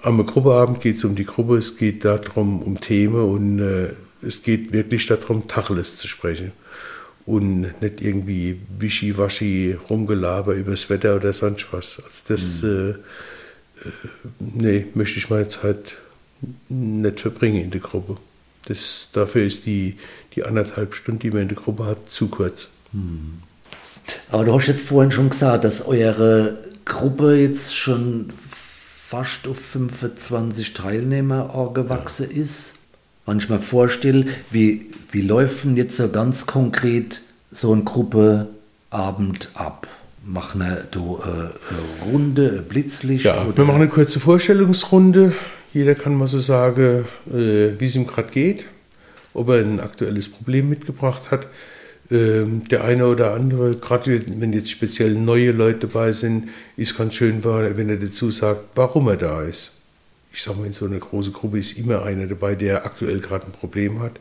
Am 0.00 0.24
Gruppeabend 0.24 0.80
geht 0.80 0.96
es 0.96 1.04
um 1.04 1.14
die 1.14 1.26
Gruppe, 1.26 1.56
es 1.56 1.76
geht 1.76 2.04
darum, 2.04 2.62
um 2.62 2.80
Themen 2.80 3.22
und 3.22 3.58
äh, 3.58 3.88
es 4.26 4.42
geht 4.42 4.72
wirklich 4.72 5.06
darum, 5.06 5.46
Tacheles 5.46 5.96
zu 5.96 6.08
sprechen. 6.08 6.52
Und 7.26 7.82
nicht 7.82 8.00
irgendwie 8.00 8.60
wischiwaschi 8.78 9.76
rumgelaber 9.90 10.54
übers 10.54 10.88
Wetter 10.88 11.16
oder 11.16 11.32
sonst 11.32 11.66
was. 11.72 11.98
Also 11.98 12.20
das, 12.28 12.62
mhm. 12.62 12.68
äh, 12.68 13.88
äh, 13.88 13.92
nee, 14.38 14.86
möchte 14.94 15.18
ich 15.18 15.28
meine 15.28 15.48
Zeit 15.48 15.96
nicht 16.68 17.20
verbringen 17.20 17.64
in 17.64 17.70
der 17.70 17.80
Gruppe. 17.80 18.16
Das, 18.66 19.08
dafür 19.12 19.44
ist 19.44 19.66
die, 19.66 19.96
die 20.34 20.44
anderthalb 20.44 20.94
Stunden, 20.94 21.20
die 21.20 21.30
man 21.30 21.42
in 21.42 21.48
der 21.48 21.56
Gruppe 21.56 21.86
hat, 21.86 22.10
zu 22.10 22.28
kurz. 22.28 22.70
Hm. 22.92 23.34
Aber 24.30 24.44
du 24.44 24.54
hast 24.54 24.66
jetzt 24.66 24.86
vorhin 24.86 25.12
schon 25.12 25.30
gesagt, 25.30 25.64
dass 25.64 25.86
eure 25.86 26.58
Gruppe 26.84 27.36
jetzt 27.36 27.76
schon 27.76 28.32
fast 28.50 29.46
auf 29.48 29.58
25 29.58 30.74
Teilnehmer 30.74 31.70
gewachsen 31.72 32.28
ja. 32.30 32.42
ist. 32.42 32.74
Manchmal 33.24 33.60
vorstelle, 33.60 34.26
wie, 34.50 34.90
wie 35.10 35.22
läuft 35.22 35.64
denn 35.64 35.76
jetzt 35.76 35.96
so 35.96 36.08
ganz 36.08 36.46
konkret 36.46 37.22
so 37.50 37.72
eine 37.72 37.82
Gruppe 37.82 38.48
Abend 38.90 39.50
ab? 39.54 39.88
Machen 40.24 40.60
wir 40.60 40.86
da 40.90 41.00
eine 41.00 42.12
Runde, 42.12 42.58
ein 42.58 42.68
Blitzlicht? 42.68 43.24
Ja, 43.24 43.44
oder? 43.44 43.56
wir 43.56 43.64
machen 43.64 43.82
eine 43.82 43.88
kurze 43.88 44.18
Vorstellungsrunde 44.18 45.32
jeder 45.76 45.94
kann 45.94 46.14
mal 46.14 46.26
so 46.26 46.38
sagen, 46.38 47.04
äh, 47.30 47.78
wie 47.78 47.84
es 47.84 47.94
ihm 47.96 48.06
gerade 48.06 48.30
geht, 48.30 48.64
ob 49.34 49.50
er 49.50 49.58
ein 49.58 49.78
aktuelles 49.78 50.26
Problem 50.30 50.70
mitgebracht 50.70 51.30
hat. 51.30 51.48
Ähm, 52.10 52.64
der 52.64 52.84
eine 52.84 53.06
oder 53.06 53.34
andere, 53.34 53.76
gerade 53.76 54.22
wenn 54.40 54.54
jetzt 54.54 54.70
speziell 54.70 55.12
neue 55.12 55.52
Leute 55.52 55.86
dabei 55.86 56.12
sind, 56.12 56.48
ist 56.78 56.96
ganz 56.96 57.14
schön, 57.14 57.44
wenn 57.44 57.90
er 57.90 57.98
dazu 57.98 58.30
sagt, 58.30 58.60
warum 58.74 59.08
er 59.08 59.18
da 59.18 59.42
ist. 59.42 59.72
Ich 60.32 60.42
sage 60.42 60.58
mal, 60.58 60.66
in 60.66 60.72
so 60.72 60.86
einer 60.86 60.98
großen 60.98 61.34
Gruppe 61.34 61.58
ist 61.58 61.78
immer 61.78 62.04
einer 62.04 62.26
dabei, 62.26 62.54
der 62.54 62.86
aktuell 62.86 63.20
gerade 63.20 63.44
ein 63.44 63.52
Problem 63.52 64.00
hat. 64.00 64.12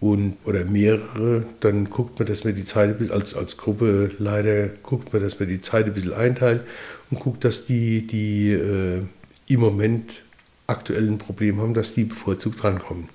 Und, 0.00 0.36
oder 0.44 0.64
mehrere, 0.64 1.44
dann 1.60 1.90
guckt 1.90 2.18
man, 2.18 2.28
dass 2.28 2.44
man 2.44 2.54
die 2.54 2.64
Zeit 2.64 3.10
als, 3.10 3.34
als 3.34 3.58
Gruppe 3.58 4.12
leider 4.18 4.68
guckt 4.82 5.12
man, 5.12 5.20
dass 5.20 5.38
man 5.38 5.48
die 5.48 5.60
Zeit 5.60 5.84
ein 5.84 5.92
bisschen 5.92 6.14
einteilt 6.14 6.62
und 7.10 7.20
guckt, 7.20 7.44
dass 7.44 7.66
die, 7.66 8.06
die 8.06 8.52
äh, 8.52 9.02
im 9.48 9.60
Moment 9.60 10.22
aktuell 10.68 11.08
ein 11.08 11.18
Problem 11.18 11.60
haben, 11.60 11.74
dass 11.74 11.94
die 11.94 12.04
bevorzugt 12.04 12.62
drankommen. 12.62 13.08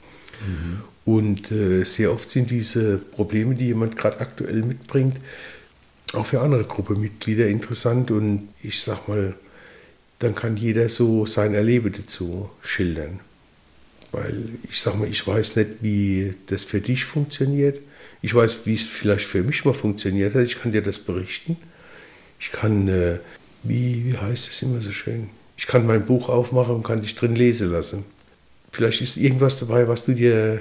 Mhm. 0.46 0.82
Und 1.06 1.52
äh, 1.52 1.84
sehr 1.84 2.12
oft 2.12 2.30
sind 2.30 2.50
diese 2.50 2.98
Probleme, 2.98 3.56
die 3.56 3.68
jemand 3.68 3.96
gerade 3.96 4.20
aktuell 4.20 4.64
mitbringt, 4.64 5.18
auch 6.14 6.26
für 6.26 6.42
andere 6.42 6.64
Gruppenmitglieder 6.64 7.48
interessant. 7.48 8.12
Und 8.12 8.50
ich 8.62 8.82
sag 8.82 9.08
mal, 9.08 9.36
dann 10.20 10.36
kann 10.36 10.58
jeder 10.58 10.90
so 10.90 11.26
sein 11.26 11.54
Erleben 11.54 11.94
dazu 11.94 12.50
schildern. 12.62 13.20
Weil 14.12 14.44
ich 14.70 14.80
sag 14.80 14.98
mal, 14.98 15.08
ich 15.08 15.26
weiß 15.26 15.56
nicht, 15.56 15.70
wie 15.82 16.36
das 16.48 16.64
für 16.64 16.82
dich 16.82 17.06
funktioniert. 17.06 17.80
Ich 18.22 18.34
weiß, 18.34 18.60
wie 18.66 18.76
es 18.76 18.84
vielleicht 18.84 19.26
für 19.26 19.44
mich 19.44 19.66
mal 19.66 19.74
funktioniert 19.74 20.36
hat. 20.36 20.44
Ich 20.44 20.60
kann 20.60 20.72
dir 20.72 20.82
das 20.82 21.00
berichten. 21.00 21.58
Ich 22.40 22.52
kann, 22.52 22.88
äh, 22.88 23.20
wie, 23.64 24.06
wie 24.06 24.18
heißt 24.18 24.50
es 24.50 24.62
immer 24.62 24.82
so 24.82 24.92
schön? 24.92 25.30
Ich 25.64 25.68
kann 25.68 25.88
mein 25.88 26.04
Buch 26.04 26.28
aufmachen 26.28 26.76
und 26.76 26.84
kann 26.84 27.02
dich 27.02 27.16
drin 27.16 27.38
lesen 27.38 27.72
lassen. 27.72 28.04
Vielleicht 28.74 29.00
ist 29.00 29.16
irgendwas 29.16 29.58
dabei, 29.58 29.88
was 29.88 30.04
du 30.04 30.12
dir, 30.12 30.60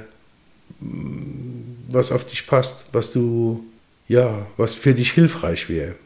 mm, 0.78 1.88
was 1.88 2.12
auf 2.12 2.24
dich 2.24 2.46
passt, 2.46 2.86
was 2.92 3.12
du, 3.12 3.64
ja, 4.06 4.46
was 4.56 4.76
für 4.76 4.94
dich 4.94 5.10
hilfreich 5.10 5.68
wäre. 5.68 5.96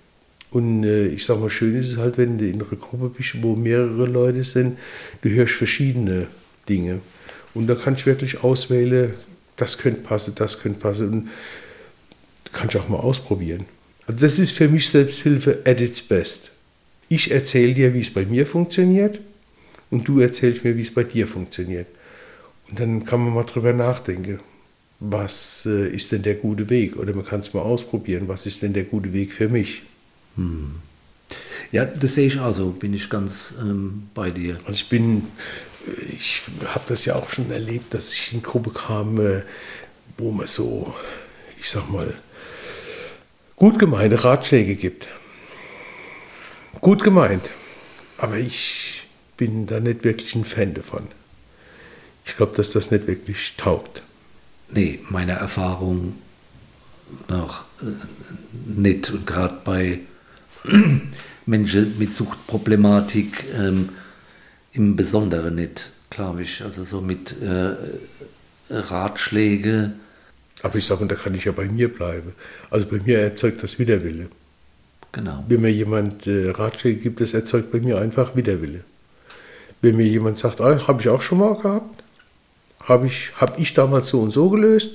Und 0.51 0.85
äh, 0.85 1.09
ich 1.09 1.27
sag 1.27 1.39
mal, 1.39 1.51
schön 1.51 1.77
ist 1.77 1.91
es 1.91 1.99
halt, 1.99 2.17
wenn 2.17 2.39
du 2.39 2.49
in 2.49 2.55
einer 2.55 2.65
Gruppe 2.65 3.11
bist, 3.11 3.35
wo 3.43 3.55
mehrere 3.55 4.07
Leute 4.07 4.45
sind, 4.45 4.79
du 5.21 5.29
hörst 5.29 5.53
verschiedene 5.53 6.29
Dinge. 6.67 7.01
Und 7.53 7.67
da 7.67 7.75
kann 7.75 7.97
ich 7.97 8.07
wirklich 8.07 8.43
auswählen, 8.43 9.13
das 9.57 9.77
könnte 9.77 10.01
passen, 10.01 10.35
das 10.37 10.59
könnte 10.59 10.81
passen. 10.81 11.11
Und 11.11 11.29
kannst 12.51 12.75
auch 12.77 12.89
mal 12.89 13.01
ausprobieren. 13.01 13.67
Also 14.07 14.25
das 14.25 14.39
ist 14.39 14.53
für 14.53 14.69
mich 14.69 14.89
Selbsthilfe 14.89 15.59
at 15.67 15.83
its 15.83 16.01
best. 16.01 16.53
Ich 17.09 17.31
erzähle 17.31 17.75
dir, 17.75 17.95
wie 17.95 18.01
es 18.01 18.13
bei 18.13 18.25
mir 18.25 18.47
funktioniert 18.47 19.21
und 19.91 20.09
du 20.09 20.21
erzählst 20.21 20.65
mir, 20.65 20.77
wie 20.77 20.83
es 20.83 20.93
bei 20.93 21.05
dir 21.05 21.29
funktioniert. 21.29 21.87
Und 22.69 22.81
dann 22.81 23.05
kann 23.05 23.21
man 23.21 23.33
mal 23.33 23.45
drüber 23.45 23.73
nachdenken, 23.73 24.41
was 24.99 25.67
äh, 25.67 25.89
ist 25.89 26.11
denn 26.13 26.23
der 26.23 26.35
gute 26.35 26.69
Weg? 26.69 26.97
Oder 26.97 27.15
man 27.15 27.25
kann 27.25 27.41
es 27.41 27.55
mal 27.55 27.61
ausprobieren, 27.61 28.29
was 28.29 28.47
ist 28.47 28.63
denn 28.63 28.73
der 28.73 28.85
gute 28.85 29.13
Weg 29.13 29.33
für 29.33 29.49
mich? 29.49 29.83
Hm. 30.37 30.77
Ja, 31.71 31.85
das 31.85 32.15
sehe 32.15 32.27
ich 32.27 32.41
also, 32.41 32.71
bin 32.71 32.95
ich 32.95 33.11
ganz 33.11 33.55
ähm, 33.61 34.09
bei 34.15 34.31
dir. 34.31 34.59
Also 34.65 34.73
ich 34.73 34.89
bin, 34.89 35.25
ich 36.17 36.43
habe 36.67 36.85
das 36.89 37.05
ja 37.05 37.15
auch 37.15 37.29
schon 37.29 37.51
erlebt, 37.51 37.95
dass 37.95 38.13
ich 38.13 38.33
in 38.33 38.43
Gruppe 38.43 38.71
kam, 38.71 39.21
äh, 39.21 39.43
wo 40.19 40.31
man 40.31 40.47
so, 40.47 40.95
ich 41.61 41.69
sag 41.69 41.91
mal, 41.91 42.15
gut 43.55 43.79
gemeinte 43.79 44.25
Ratschläge 44.25 44.75
gibt 44.75 45.09
gut 46.81 47.03
gemeint. 47.03 47.49
Aber 48.19 48.37
ich 48.37 49.03
bin 49.37 49.67
da 49.67 49.81
nicht 49.81 50.05
wirklich 50.05 50.35
ein 50.35 50.45
Fan 50.45 50.75
davon. 50.75 51.09
Ich 52.25 52.37
glaube, 52.37 52.57
dass 52.57 52.73
das 52.73 52.91
nicht 52.91 53.07
wirklich 53.07 53.55
taugt. 53.57 54.03
Nee, 54.69 55.01
meine 55.11 55.33
Erfahrung 55.33 56.15
noch 57.29 57.65
äh, 57.83 57.87
nicht. 58.67 59.11
Und 59.11 59.27
gerade 59.27 59.59
bei 59.65 60.01
Menschen 61.47 61.99
mit 61.99 62.15
Suchtproblematik 62.15 63.45
ähm, 63.57 63.91
im 64.73 64.97
Besonderen 64.97 65.55
nicht, 65.55 65.93
glaube 66.11 66.43
ich. 66.43 66.63
Also 66.63 66.85
so 66.85 67.01
mit 67.01 67.41
äh, 67.41 67.77
Ratschläge. 68.71 69.93
Aber 70.63 70.77
ich 70.77 70.87
sage, 70.87 71.07
da 71.07 71.15
kann 71.15 71.35
ich 71.35 71.45
ja 71.45 71.53
bei 71.53 71.69
mir 71.69 71.93
bleiben. 71.93 72.33
Also 72.71 72.87
bei 72.87 72.99
mir 72.99 73.21
erzeugt 73.21 73.63
das 73.63 73.79
Widerwille. 73.79 74.31
Genau. 75.17 75.43
Wenn 75.49 75.63
mir 75.63 75.73
jemand 75.73 76.27
äh, 76.27 76.51
Ratschläge 76.51 77.01
gibt, 77.01 77.23
das 77.23 77.33
erzeugt 77.33 77.73
bei 77.73 77.81
mir 77.81 77.99
einfach 77.99 78.37
Widerwille. 78.37 78.85
Wenn 79.81 79.97
mir 79.97 80.05
jemand 80.07 80.39
sagt, 80.39 80.61
ah, 80.61 80.87
habe 80.87 81.01
ich 81.01 81.09
auch 81.09 81.23
schon 81.23 81.39
mal 81.39 81.57
gehabt, 81.57 82.03
habe 82.85 83.07
ich, 83.07 83.33
hab 83.41 83.59
ich 83.59 83.73
damals 83.73 84.11
so 84.11 84.21
und 84.21 84.31
so 84.31 84.51
gelöst, 84.51 84.91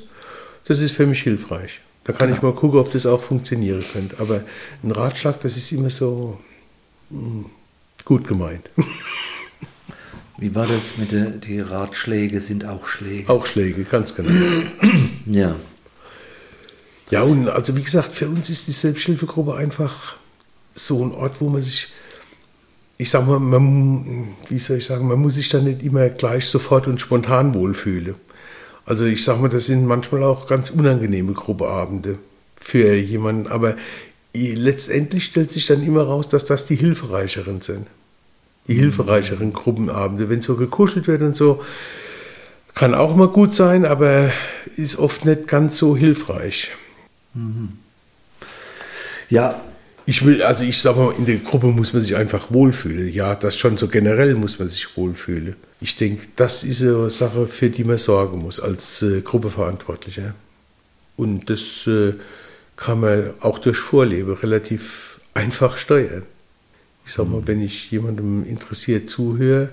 das 0.66 0.80
ist 0.80 0.92
für 0.92 1.08
mich 1.08 1.24
hilfreich. 1.24 1.82
Da 2.04 2.14
kann 2.14 2.28
genau. 2.28 2.38
ich 2.38 2.44
mal 2.44 2.54
gucken, 2.54 2.80
ob 2.80 2.92
das 2.92 3.08
auch 3.08 3.20
funktionieren 3.20 3.84
könnte. 3.94 4.18
Aber 4.20 4.44
ein 4.84 4.92
Ratschlag, 4.92 5.42
das 5.42 5.58
ist 5.58 5.72
immer 5.72 5.90
so 5.90 6.38
mh, 7.10 7.20
hm, 7.20 7.46
gut 8.06 8.28
gemeint. 8.28 8.70
Wie 10.38 10.54
war 10.54 10.68
das 10.68 11.00
mit 11.00 11.14
den 11.14 11.42
die 11.42 11.62
Ratschläge 11.62 12.42
sind 12.42 12.66
auch 12.66 12.86
Schläge? 12.86 13.28
Auch 13.28 13.48
Schläge, 13.48 13.86
ganz 13.86 14.14
genau. 14.14 14.30
ja. 15.26 15.56
Ja, 17.12 17.24
und 17.24 17.50
also 17.50 17.76
wie 17.76 17.84
gesagt, 17.84 18.14
für 18.14 18.28
uns 18.28 18.50
ist 18.50 18.68
die 18.68 18.72
Selbsthilfegruppe 18.72 19.54
einfach 19.54 20.16
so 20.74 21.04
ein 21.04 21.12
Ort, 21.12 21.42
wo 21.42 21.50
man 21.50 21.62
sich, 21.62 21.90
ich 22.98 23.10
sag 23.10 23.28
mal, 23.28 23.38
man, 23.38 24.30
wie 24.48 24.60
soll 24.60 24.78
ich 24.78 24.86
sagen, 24.86 25.08
man 25.08 25.20
muss 25.20 25.36
sich 25.36 25.50
da 25.50 25.60
nicht 25.60 25.84
immer 25.84 26.08
gleich 26.08 26.48
sofort 26.48 26.88
und 26.88 27.02
spontan 27.02 27.54
wohlfühlen. 27.54 28.16
Also 28.86 29.04
ich 29.04 29.26
sag 29.26 29.42
mal, 29.42 29.50
das 29.50 29.66
sind 29.66 29.86
manchmal 29.86 30.24
auch 30.24 30.48
ganz 30.48 30.70
unangenehme 30.70 31.34
Gruppeabende 31.34 32.18
für 32.56 32.96
jemanden, 32.96 33.48
aber 33.48 33.76
letztendlich 34.34 35.26
stellt 35.26 35.52
sich 35.52 35.68
dann 35.68 35.84
immer 35.84 36.04
raus, 36.04 36.30
dass 36.30 36.46
das 36.46 36.66
die 36.66 36.78
hilfreicheren 36.78 37.60
sind. 37.60 37.88
Die 38.70 38.76
hilfreicheren 38.76 39.52
Gruppenabende. 39.52 40.30
Wenn 40.30 40.42
so 40.42 40.56
gekuschelt 40.56 41.08
wird 41.08 41.24
und 41.24 41.36
so, 41.36 41.62
kann 42.74 42.96
auch 42.96 43.16
mal 43.18 43.28
gut 43.28 43.54
sein, 43.54 43.84
aber 43.84 44.32
ist 44.78 44.98
oft 44.98 45.26
nicht 45.26 45.50
ganz 45.50 45.78
so 45.78 45.98
hilfreich. 45.98 46.72
Ja, 49.30 49.62
Ich 50.06 50.26
will, 50.26 50.42
also 50.42 50.64
ich 50.64 50.80
sag 50.82 50.98
mal, 50.98 51.14
in 51.18 51.26
der 51.26 51.38
Gruppe 51.38 51.68
muss 51.68 51.94
man 51.94 52.02
sich 52.02 52.16
einfach 52.16 52.52
wohlfühlen. 52.52 53.14
Ja, 53.14 53.36
das 53.36 53.56
schon 53.58 53.78
so 53.78 53.88
generell 53.88 54.36
muss 54.36 54.58
man 54.58 54.68
sich 54.68 54.98
wohlfühlen. 54.98 55.56
Ich 55.80 55.96
denke, 55.96 56.28
das 56.36 56.64
ist 56.64 56.82
eine 56.82 57.10
Sache, 57.10 57.48
für 57.48 57.70
die 57.70 57.84
man 57.84 57.98
sorgen 57.98 58.40
muss 58.40 58.60
als 58.60 59.04
äh, 59.04 59.22
Gruppeverantwortlicher. 59.22 60.34
Und 61.18 61.50
das 61.50 61.86
äh, 61.88 62.14
kann 62.76 63.00
man 63.00 63.32
auch 63.42 63.60
durch 63.60 63.78
Vorleben 63.78 64.34
relativ 64.34 65.22
einfach 65.34 65.78
steuern. 65.78 66.24
Ich 67.06 67.14
sag 67.14 67.30
mal, 67.30 67.44
wenn 67.46 67.62
ich 67.62 67.92
jemandem 67.92 68.44
interessiert 68.44 69.10
zuhöre 69.10 69.70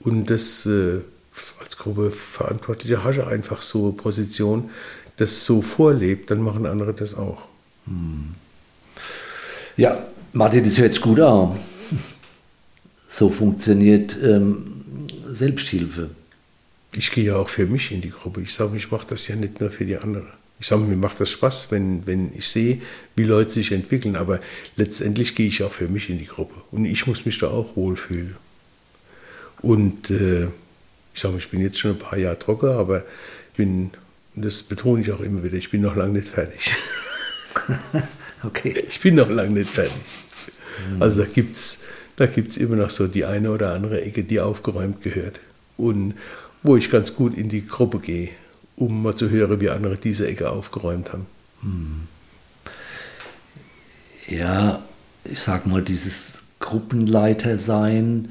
und 0.00 0.30
das 0.30 0.64
äh, 0.66 1.00
als 1.60 1.76
Gruppeverantwortlicher 1.76 3.04
hast 3.04 3.18
du 3.18 3.26
einfach 3.26 3.62
so 3.62 3.84
eine 3.84 3.92
Position, 3.92 4.70
das 5.16 5.46
so 5.46 5.62
vorlebt, 5.62 6.30
dann 6.30 6.40
machen 6.40 6.66
andere 6.66 6.92
das 6.92 7.14
auch. 7.14 7.42
Ja, 9.76 10.06
Martin, 10.32 10.64
das 10.64 10.78
hört 10.78 10.92
sich 10.92 11.02
gut 11.02 11.20
an. 11.20 11.56
So 13.08 13.30
funktioniert 13.30 14.16
ähm, 14.22 14.82
Selbsthilfe. 15.26 16.10
Ich 16.94 17.10
gehe 17.10 17.24
ja 17.24 17.36
auch 17.36 17.48
für 17.48 17.66
mich 17.66 17.92
in 17.92 18.00
die 18.00 18.10
Gruppe. 18.10 18.42
Ich 18.42 18.54
sage, 18.54 18.76
ich 18.76 18.90
mache 18.90 19.06
das 19.08 19.28
ja 19.28 19.36
nicht 19.36 19.60
nur 19.60 19.70
für 19.70 19.84
die 19.84 19.96
andere. 19.96 20.26
Ich 20.58 20.66
sage, 20.66 20.82
mir 20.82 20.96
macht 20.96 21.20
das 21.20 21.30
Spaß, 21.30 21.70
wenn, 21.70 22.06
wenn 22.06 22.32
ich 22.34 22.48
sehe, 22.48 22.80
wie 23.14 23.24
Leute 23.24 23.50
sich 23.50 23.72
entwickeln. 23.72 24.16
Aber 24.16 24.40
letztendlich 24.76 25.34
gehe 25.34 25.48
ich 25.48 25.62
auch 25.62 25.72
für 25.72 25.88
mich 25.88 26.08
in 26.08 26.18
die 26.18 26.26
Gruppe. 26.26 26.54
Und 26.70 26.86
ich 26.86 27.06
muss 27.06 27.26
mich 27.26 27.38
da 27.38 27.48
auch 27.48 27.76
wohlfühlen. 27.76 28.36
Und 29.60 30.10
äh, 30.10 30.48
ich 31.14 31.20
sage, 31.20 31.38
ich 31.38 31.50
bin 31.50 31.60
jetzt 31.60 31.78
schon 31.78 31.92
ein 31.92 31.98
paar 31.98 32.18
Jahre 32.18 32.38
trocken, 32.38 32.70
aber 32.70 33.04
ich 33.50 33.56
bin, 33.56 33.90
und 34.36 34.44
das 34.44 34.62
betone 34.62 35.02
ich 35.02 35.10
auch 35.10 35.20
immer 35.20 35.42
wieder, 35.42 35.56
ich 35.56 35.70
bin 35.70 35.80
noch 35.82 35.96
lange 35.96 36.12
nicht 36.12 36.28
fertig. 36.28 36.70
Okay. 38.42 38.84
Ich 38.86 39.00
bin 39.00 39.16
noch 39.16 39.30
lange 39.30 39.50
nicht 39.50 39.70
fertig. 39.70 39.96
Also 41.00 41.22
da 41.22 41.26
gibt 41.26 41.56
es 41.56 41.80
da 42.16 42.26
gibt's 42.26 42.56
immer 42.56 42.76
noch 42.76 42.90
so 42.90 43.06
die 43.06 43.24
eine 43.24 43.50
oder 43.50 43.74
andere 43.74 44.00
Ecke, 44.02 44.24
die 44.24 44.40
aufgeräumt 44.40 45.02
gehört. 45.02 45.38
Und 45.76 46.14
wo 46.62 46.76
ich 46.76 46.90
ganz 46.90 47.14
gut 47.14 47.36
in 47.36 47.50
die 47.50 47.66
Gruppe 47.66 47.98
gehe, 47.98 48.30
um 48.74 49.02
mal 49.02 49.14
zu 49.14 49.30
hören, 49.30 49.60
wie 49.60 49.70
andere 49.70 49.98
diese 49.98 50.26
Ecke 50.26 50.50
aufgeräumt 50.50 51.12
haben. 51.12 51.26
Ja, 54.28 54.82
ich 55.24 55.40
sag 55.40 55.66
mal, 55.66 55.82
dieses 55.82 56.42
Gruppenleiter-Sein 56.60 58.30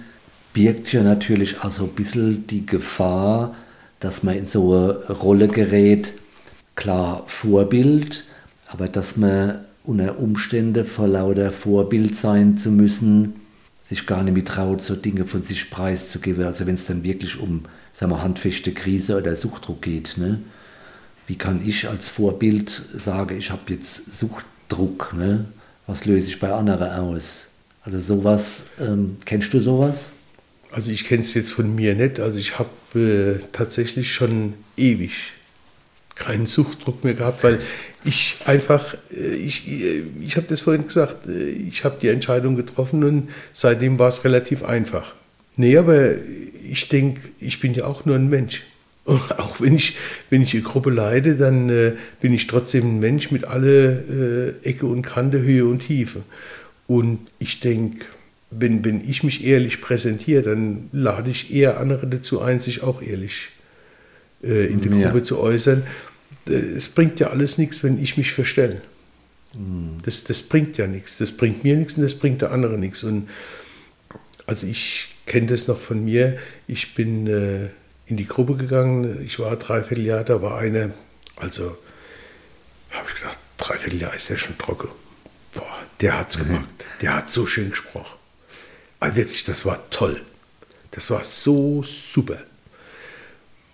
birgt 0.53 0.91
ja 0.91 1.03
natürlich 1.03 1.62
auch 1.62 1.72
so 1.72 1.84
ein 1.84 1.91
bisschen 1.91 2.47
die 2.47 2.66
Gefahr, 2.66 3.56
dass 4.06 4.22
man 4.22 4.36
in 4.36 4.45
so 4.45 4.72
eine 4.76 5.16
Rolle 5.16 5.47
gerät, 5.47 6.14
klar 6.76 7.24
Vorbild, 7.26 8.24
aber 8.68 8.88
dass 8.88 9.18
man 9.18 9.66
unter 9.84 10.20
Umständen 10.20 10.86
vor 10.86 11.08
lauter 11.08 11.51
Vorbild 11.51 12.16
sein 12.16 12.56
zu 12.56 12.70
müssen, 12.70 13.34
sich 13.89 14.06
gar 14.06 14.22
nicht 14.22 14.36
mehr 14.36 14.45
traut, 14.45 14.84
so 14.84 14.95
Dinge 14.95 15.26
von 15.26 15.41
sich 15.41 15.72
preiszugeben. 15.72 16.45
Also 16.45 16.68
wenn 16.68 16.76
es 16.76 16.86
dann 16.86 17.03
wirklich 17.03 17.39
um, 17.39 17.66
sagen 17.93 18.12
wir, 18.12 18.22
handfeste 18.22 18.74
Krise 18.74 19.18
oder 19.18 19.36
Suchtdruck 19.36 19.82
geht. 19.82 20.18
Ne? 20.18 20.39
Wie 21.26 21.36
kann 21.36 21.60
ich 21.66 21.89
als 21.89 22.08
Vorbild 22.08 22.84
sagen, 22.93 23.36
ich 23.39 23.49
habe 23.49 23.62
jetzt 23.70 24.20
Suchtdruck? 24.20 25.16
Ne? 25.18 25.45
Was 25.88 26.06
löse 26.06 26.28
ich 26.28 26.39
bei 26.39 26.53
anderen 26.53 26.91
aus? 26.91 27.47
Also 27.84 27.99
sowas, 27.99 28.66
ähm, 28.80 29.18
kennst 29.26 29.51
du 29.51 29.60
sowas? 29.60 30.12
Also 30.76 30.91
ich 30.91 31.05
kenne 31.05 31.21
es 31.21 31.34
jetzt 31.34 31.53
von 31.53 31.73
mir 31.73 31.95
nicht. 31.95 32.19
Also 32.19 32.38
ich 32.38 32.59
habe 32.59 32.69
äh, 32.95 33.41
tatsächlich 33.53 34.13
schon 34.13 34.55
ewig 34.76 35.13
keinen 36.15 36.47
Suchtdruck 36.47 37.05
mehr 37.05 37.13
gehabt, 37.13 37.45
weil 37.45 37.61
ich 38.03 38.36
einfach, 38.43 38.95
äh, 39.09 39.36
ich, 39.36 39.69
ich 40.19 40.36
habe 40.36 40.47
das 40.47 40.59
vorhin 40.59 40.86
gesagt, 40.86 41.28
äh, 41.28 41.47
ich 41.47 41.86
habe 41.86 41.95
die 42.01 42.09
Entscheidung 42.09 42.57
getroffen 42.57 43.05
und 43.05 43.30
seitdem 43.53 43.97
war 43.99 44.09
es 44.09 44.26
relativ 44.26 44.65
einfach. 44.65 45.15
Nee, 45.55 45.78
aber 45.78 46.15
ich 46.69 46.89
denke, 46.89 47.21
ich 47.39 47.61
bin 47.61 47.73
ja 47.73 47.86
auch 47.86 48.03
nur 48.03 48.17
ein 48.17 48.28
Mensch. 48.28 48.63
Und 49.05 49.39
auch 49.39 49.61
wenn 49.61 49.76
ich, 49.76 49.95
wenn 50.32 50.41
ich 50.41 50.55
eine 50.55 50.63
Gruppe 50.63 50.89
leide, 50.89 51.36
dann 51.36 51.69
äh, 51.69 51.91
bin 52.21 52.34
ich 52.34 52.47
trotzdem 52.47 52.97
ein 52.97 52.99
Mensch 52.99 53.30
mit 53.30 53.45
alle 53.45 54.55
äh, 54.63 54.67
Ecke 54.67 54.88
und 54.88 55.03
Kante, 55.03 55.39
Höhe 55.39 55.65
und 55.65 55.80
Tiefe. 55.86 56.23
Und 56.88 57.19
ich 57.38 57.59
denke, 57.59 58.05
wenn, 58.58 58.84
wenn 58.86 59.08
ich 59.10 59.24
mich 59.24 59.43
ehrlich 59.45 59.82
präsentiere, 59.82 60.43
dann 60.43 60.89
lade 60.91 61.30
ich 61.30 61.53
eher 61.53 61.80
andere 61.80 62.08
dazu 62.08 62.41
ein, 62.41 62.60
sich 62.60 62.84
auch 62.84 63.01
ehrlich 63.01 63.49
äh, 64.43 64.66
in 64.68 64.82
der 64.82 64.91
Ja. 64.93 65.08
Gruppe 65.10 65.24
zu 65.24 65.39
äußern. 65.39 65.84
Äh, 66.47 66.51
Es 66.51 66.89
bringt 66.89 67.20
ja 67.20 67.28
alles 67.32 67.58
nichts, 67.58 67.84
wenn 67.84 68.01
ich 68.01 68.18
mich 68.18 68.32
verstelle. 68.32 68.82
Das, 70.03 70.26
das 70.26 70.41
bringt 70.41 70.78
ja 70.78 70.86
nichts. 70.86 71.18
Das 71.18 71.32
bringt 71.32 71.64
mir 71.64 71.78
nichts 71.78 71.93
und 71.93 72.03
das 72.03 72.16
bringt 72.16 72.41
der 72.41 72.51
andere 72.51 72.78
nichts. 72.78 73.03
Und 73.03 73.30
also 74.47 74.68
ich 74.68 75.16
kenne 75.26 75.47
das 75.47 75.68
noch 75.68 75.80
von 75.80 76.03
mir. 76.03 76.38
Ich 76.68 76.93
bin 76.93 77.26
äh, 77.28 77.70
in 78.06 78.18
die 78.18 78.28
Gruppe 78.28 78.56
gegangen. 78.58 79.24
Ich 79.26 79.39
war 79.39 79.56
dreiviertel 79.56 80.06
Jahr, 80.06 80.24
da 80.26 80.41
war 80.41 80.58
eine, 80.58 80.93
also 81.38 81.78
habe 82.91 83.08
ich 83.10 83.16
gedacht, 83.22 83.39
dreiviertel 83.58 84.01
Jahr 84.01 84.14
ist 84.14 84.30
der 84.30 84.38
schon 84.38 84.58
trocken. 84.58 84.89
Boah, 85.53 85.64
der 86.01 86.20
hat's 86.20 86.38
gemacht. 86.38 86.66
Der 87.01 87.16
hat 87.16 87.30
so 87.30 87.47
schön 87.47 87.70
gesprochen. 87.70 88.18
Also 89.06 89.18
wirklich, 89.18 89.43
das 89.43 89.66
war 89.66 89.88
toll. 89.91 90.20
Das 90.89 91.12
war 91.12 91.24
so 91.24 91.84
super. 91.84 92.41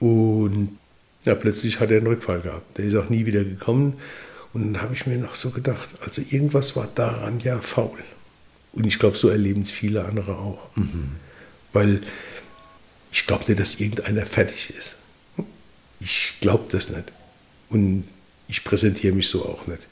Und 0.01 0.77
ja, 1.23 1.35
plötzlich 1.35 1.79
hat 1.79 1.89
er 1.89 1.99
einen 1.99 2.07
Rückfall 2.07 2.41
gehabt. 2.41 2.77
Der 2.77 2.83
ist 2.83 2.95
auch 2.95 3.07
nie 3.07 3.25
wieder 3.25 3.45
gekommen. 3.45 3.93
Und 4.51 4.73
dann 4.73 4.81
habe 4.81 4.93
ich 4.93 5.07
mir 5.07 5.17
noch 5.17 5.35
so 5.35 5.51
gedacht, 5.51 5.87
also 6.01 6.21
irgendwas 6.29 6.75
war 6.75 6.89
daran 6.95 7.39
ja 7.39 7.59
faul. 7.59 7.97
Und 8.73 8.85
ich 8.85 8.99
glaube, 8.99 9.15
so 9.15 9.29
erleben 9.29 9.61
es 9.61 9.71
viele 9.71 10.03
andere 10.03 10.33
auch. 10.33 10.67
Weil 11.71 12.01
ich 13.13 13.25
glaube 13.25 13.45
nicht, 13.47 13.61
dass 13.61 13.79
irgendeiner 13.79 14.25
fertig 14.25 14.73
ist. 14.77 14.97
Ich 16.01 16.39
glaube 16.41 16.65
das 16.69 16.89
nicht. 16.89 17.09
Und 17.69 18.03
ich 18.49 18.65
präsentiere 18.65 19.15
mich 19.15 19.29
so 19.29 19.45
auch 19.45 19.65
nicht. 19.65 19.87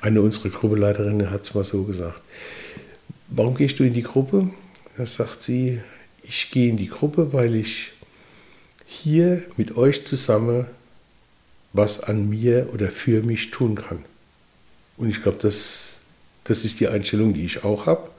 Eine 0.00 0.22
unserer 0.22 0.50
Gruppeleiterinnen 0.50 1.32
hat 1.32 1.42
es 1.42 1.54
mal 1.54 1.64
so 1.64 1.82
gesagt. 1.82 2.20
Warum 3.30 3.54
gehst 3.54 3.78
du 3.78 3.84
in 3.84 3.94
die 3.94 4.02
Gruppe? 4.02 4.50
Da 4.96 5.06
sagt 5.06 5.40
sie, 5.40 5.80
ich 6.24 6.50
gehe 6.50 6.68
in 6.68 6.76
die 6.76 6.88
Gruppe, 6.88 7.32
weil 7.32 7.54
ich 7.54 7.92
hier 8.86 9.42
mit 9.56 9.76
euch 9.76 10.04
zusammen 10.04 10.66
was 11.72 12.02
an 12.02 12.28
mir 12.28 12.68
oder 12.72 12.88
für 12.88 13.22
mich 13.22 13.52
tun 13.52 13.76
kann. 13.76 14.04
Und 14.96 15.08
ich 15.08 15.22
glaube, 15.22 15.38
das, 15.40 15.94
das 16.44 16.64
ist 16.64 16.80
die 16.80 16.88
Einstellung, 16.88 17.32
die 17.32 17.44
ich 17.44 17.62
auch 17.62 17.86
habe. 17.86 18.10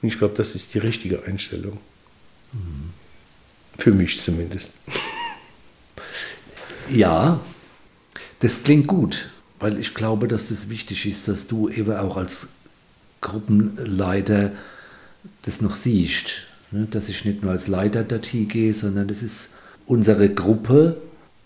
Und 0.00 0.08
ich 0.08 0.18
glaube, 0.18 0.34
das 0.34 0.54
ist 0.54 0.72
die 0.72 0.78
richtige 0.78 1.24
Einstellung. 1.24 1.78
Für 3.76 3.92
mich 3.92 4.20
zumindest. 4.20 4.70
Ja, 6.88 7.38
das 8.40 8.64
klingt 8.64 8.88
gut, 8.88 9.30
weil 9.60 9.78
ich 9.78 9.94
glaube, 9.94 10.26
dass 10.26 10.48
das 10.48 10.68
wichtig 10.70 11.06
ist, 11.06 11.28
dass 11.28 11.46
du 11.46 11.68
eben 11.68 11.94
auch 11.94 12.16
als 12.16 12.48
Gruppenleiter 13.20 14.52
das 15.42 15.60
noch 15.60 15.74
siehst. 15.74 16.46
Ne? 16.70 16.86
Dass 16.90 17.08
ich 17.08 17.24
nicht 17.24 17.42
nur 17.42 17.52
als 17.52 17.66
Leiter 17.66 18.04
dorthin 18.04 18.48
gehe, 18.48 18.74
sondern 18.74 19.08
das 19.08 19.22
ist 19.22 19.50
unsere 19.86 20.28
Gruppe 20.28 20.96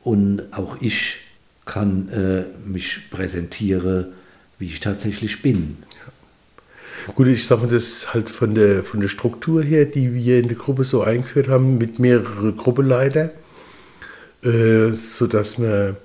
und 0.03 0.43
auch 0.53 0.77
ich 0.81 1.17
kann 1.65 2.09
äh, 2.11 2.69
mich 2.69 3.11
präsentieren, 3.11 4.07
wie 4.59 4.67
ich 4.67 4.81
tatsächlich 4.81 5.41
bin. 5.41 5.79
Gut, 7.15 7.27
ich 7.27 7.45
sage 7.45 7.63
mal, 7.63 7.71
das 7.71 8.15
halt 8.15 8.31
von 8.31 8.55
der, 8.55 8.83
von 8.83 9.01
der 9.01 9.09
Struktur 9.09 9.63
her, 9.63 9.85
die 9.85 10.15
wir 10.15 10.39
in 10.39 10.49
der 10.49 10.57
Gruppe 10.57 10.85
so 10.85 11.03
eingeführt 11.03 11.49
haben, 11.49 11.77
mit 11.77 11.99
mehreren 11.99 12.57
Gruppeleiter, 12.57 13.31
äh, 14.43 14.93
sodass 14.93 15.59
man 15.59 15.97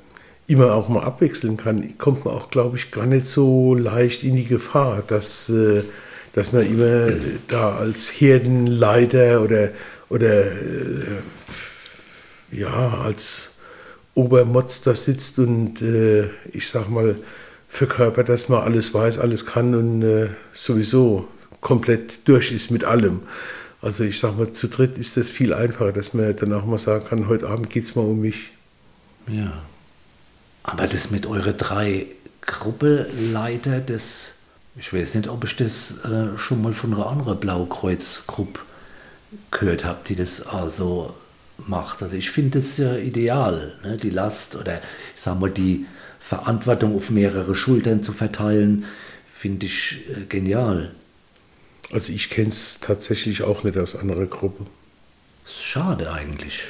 immer 0.50 0.74
auch 0.74 0.90
mal 0.90 1.04
abwechseln 1.04 1.58
kann, 1.58 1.98
kommt 2.00 2.26
man 2.26 2.34
auch, 2.34 2.50
glaube 2.50 2.76
ich, 2.76 2.90
gar 2.90 3.06
nicht 3.06 3.28
so 3.28 3.76
leicht 3.76 4.24
in 4.24 4.36
die 4.36 4.48
Gefahr, 4.48 5.04
dass, 5.06 5.48
äh, 5.50 5.84
dass 6.34 6.52
man 6.52 6.66
immer 6.66 7.10
da 7.48 7.78
als 7.78 8.08
Herdenleiter 8.08 9.44
oder, 9.44 9.70
oder 10.10 10.52
äh, 10.52 11.22
ja, 12.52 13.00
als 13.06 13.52
Obermotz 14.16 14.82
da 14.82 14.96
sitzt 14.96 15.38
und 15.38 15.84
äh, 15.84 16.32
ich 16.52 16.68
sag 16.68 16.90
mal, 16.90 17.16
verkörpert, 17.68 18.28
dass 18.30 18.50
man 18.50 18.64
alles 18.64 18.96
weiß, 18.96 19.20
alles 19.20 19.46
kann 19.46 19.76
und 19.76 20.30
sowieso 20.54 21.28
komplett 21.62 22.28
durch 22.28 22.52
ist 22.52 22.72
mit 22.72 22.84
allem. 22.84 23.20
Also 23.80 24.04
ich 24.04 24.18
sag 24.18 24.40
mal, 24.40 24.52
zu 24.52 24.70
dritt 24.70 24.98
ist 24.98 25.18
das 25.18 25.30
viel 25.30 25.54
einfacher, 25.54 25.92
dass 25.92 26.16
man 26.16 26.36
dann 26.36 26.52
auch 26.54 26.66
mal 26.66 26.80
sagen 26.80 27.06
kann, 27.08 27.28
heute 27.28 27.48
Abend 27.48 27.70
geht 27.70 27.84
es 27.84 27.96
mal 27.96 28.02
um 28.02 28.22
mich. 28.22 28.54
Ja. 29.28 29.62
Aber 30.72 30.86
das 30.86 31.10
mit 31.10 31.26
euren 31.26 31.58
drei 31.58 32.06
Gruppeleiter 32.42 33.80
des, 33.80 34.34
ich 34.76 34.94
weiß 34.94 35.16
nicht, 35.16 35.28
ob 35.28 35.44
ich 35.44 35.56
das 35.56 35.96
äh, 36.06 36.38
schon 36.38 36.62
mal 36.62 36.76
von 36.76 36.94
einer 36.94 37.08
anderen 37.08 37.40
Blaukreuz-Gruppe 37.40 38.60
gehört 39.50 39.84
habe, 39.84 40.02
die 40.08 40.16
das 40.16 40.46
also 40.46 41.16
macht. 41.58 42.04
Also 42.04 42.16
ich 42.16 42.30
finde 42.30 42.60
das 42.60 42.78
ja 42.78 42.96
ideal, 42.96 43.74
ne? 43.84 43.98
die 43.98 44.12
Last 44.12 44.56
oder 44.58 44.80
ich 45.16 45.22
sage 45.22 45.40
mal 45.40 45.50
die 45.50 45.88
Verantwortung 46.20 46.96
auf 46.96 47.10
mehrere 47.10 47.56
Schultern 47.56 48.04
zu 48.04 48.14
verteilen, 48.14 48.86
finde 49.34 49.66
ich 49.66 50.02
äh, 50.12 50.26
genial. 50.26 50.92
Also 51.92 52.12
ich 52.12 52.30
kenne 52.30 52.50
es 52.50 52.78
tatsächlich 52.80 53.42
auch 53.42 53.64
nicht 53.64 53.76
aus 53.80 53.96
anderer 53.96 54.28
Gruppe. 54.28 54.68
Schade 55.48 56.12
eigentlich. 56.14 56.62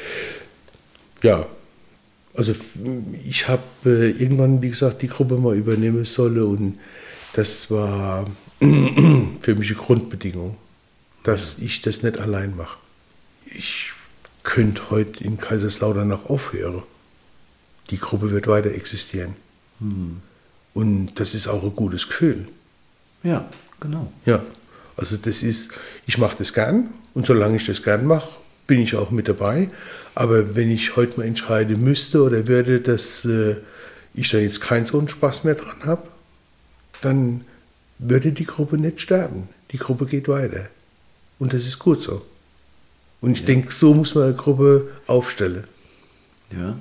Ja, 1.22 1.48
also 2.34 2.54
ich 3.26 3.48
habe 3.48 3.64
äh, 3.86 4.12
irgendwann, 4.12 4.62
wie 4.62 4.70
gesagt, 4.70 5.02
die 5.02 5.08
Gruppe 5.08 5.36
mal 5.36 5.56
übernehmen 5.56 6.06
sollen 6.06 6.44
und 6.44 6.80
das 7.34 7.70
war 7.72 8.30
für 8.60 9.56
mich 9.56 9.70
eine 9.70 9.80
Grundbedingung, 9.80 10.58
dass 11.24 11.58
ja. 11.58 11.66
ich 11.66 11.82
das 11.82 12.04
nicht 12.04 12.18
allein 12.20 12.56
mache. 12.56 12.78
Ich 13.46 13.92
könnte 14.44 14.90
heute 14.90 15.24
in 15.24 15.38
Kaiserslautern 15.38 16.08
noch 16.08 16.30
aufhören. 16.30 16.84
Die 17.90 17.98
Gruppe 17.98 18.32
wird 18.32 18.48
weiter 18.48 18.72
existieren. 18.72 19.36
Hm. 19.80 20.22
Und 20.74 21.20
das 21.20 21.34
ist 21.34 21.48
auch 21.48 21.64
ein 21.64 21.76
gutes 21.76 22.08
Gefühl. 22.08 22.48
Ja, 23.24 23.50
genau. 23.80 24.12
Ja, 24.26 24.44
also 24.96 25.18
das 25.18 25.44
ist, 25.44 25.72
ich 26.06 26.18
mache 26.18 26.38
das 26.38 26.54
gern 26.54 26.90
und 27.14 27.26
solange 27.26 27.58
ich 27.58 27.66
das 27.66 27.84
gern 27.84 28.06
mache, 28.06 28.30
bin 28.70 28.80
ich 28.80 28.96
auch 28.96 29.10
mit 29.10 29.28
dabei. 29.28 29.70
Aber 30.14 30.56
wenn 30.56 30.70
ich 30.70 30.96
heute 30.96 31.18
mal 31.20 31.26
entscheiden 31.26 31.84
müsste 31.84 32.22
oder 32.24 32.48
würde, 32.48 32.80
dass 32.80 33.26
äh, 33.26 33.56
ich 34.14 34.30
da 34.30 34.38
jetzt 34.38 34.62
keinen 34.62 34.86
so 34.86 35.00
einen 35.00 35.10
Spaß 35.10 35.44
mehr 35.44 35.56
dran 35.56 35.84
habe, 35.86 36.08
dann 37.02 37.42
würde 37.98 38.32
die 38.32 38.46
Gruppe 38.46 38.78
nicht 38.78 39.02
sterben. 39.02 39.50
Die 39.72 39.78
Gruppe 39.78 40.06
geht 40.06 40.28
weiter. 40.28 40.70
Und 41.40 41.54
das 41.54 41.66
ist 41.66 41.80
gut 41.80 42.02
so. 42.02 42.22
Und 43.22 43.32
ich 43.32 43.40
ja. 43.40 43.48
denke, 43.48 43.74
so 43.74 43.94
muss 43.94 44.14
man 44.14 44.26
eine 44.26 44.34
Gruppe 44.36 44.88
aufstellen. 45.08 45.64
Ja. 46.52 46.78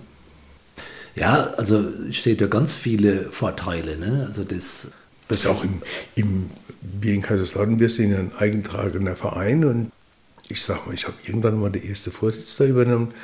Ja, 1.14 1.50
also 1.56 1.88
steht 2.12 2.42
ja 2.42 2.48
ganz 2.48 2.74
viele 2.74 3.32
Vorteile. 3.32 3.96
Ne? 3.96 4.26
Also 4.28 4.44
das, 4.44 4.88
das 5.26 5.40
ist 5.40 5.46
auch 5.46 5.64
im, 5.64 5.80
im 6.16 6.50
wir 6.82 7.14
in 7.14 7.22
Kaiserslautern, 7.22 7.80
wir 7.80 7.88
sind 7.88 8.14
ein 8.14 8.32
eingetragener 8.38 9.16
Verein 9.16 9.64
und 9.64 9.90
ich 10.48 10.62
sag 10.62 10.86
mal, 10.86 10.94
ich 10.94 11.06
habe 11.06 11.16
irgendwann 11.24 11.60
mal 11.60 11.70
der 11.70 11.84
erste 11.84 12.10
Vorsitz 12.10 12.56
da 12.56 12.64
übernommen 12.64 13.14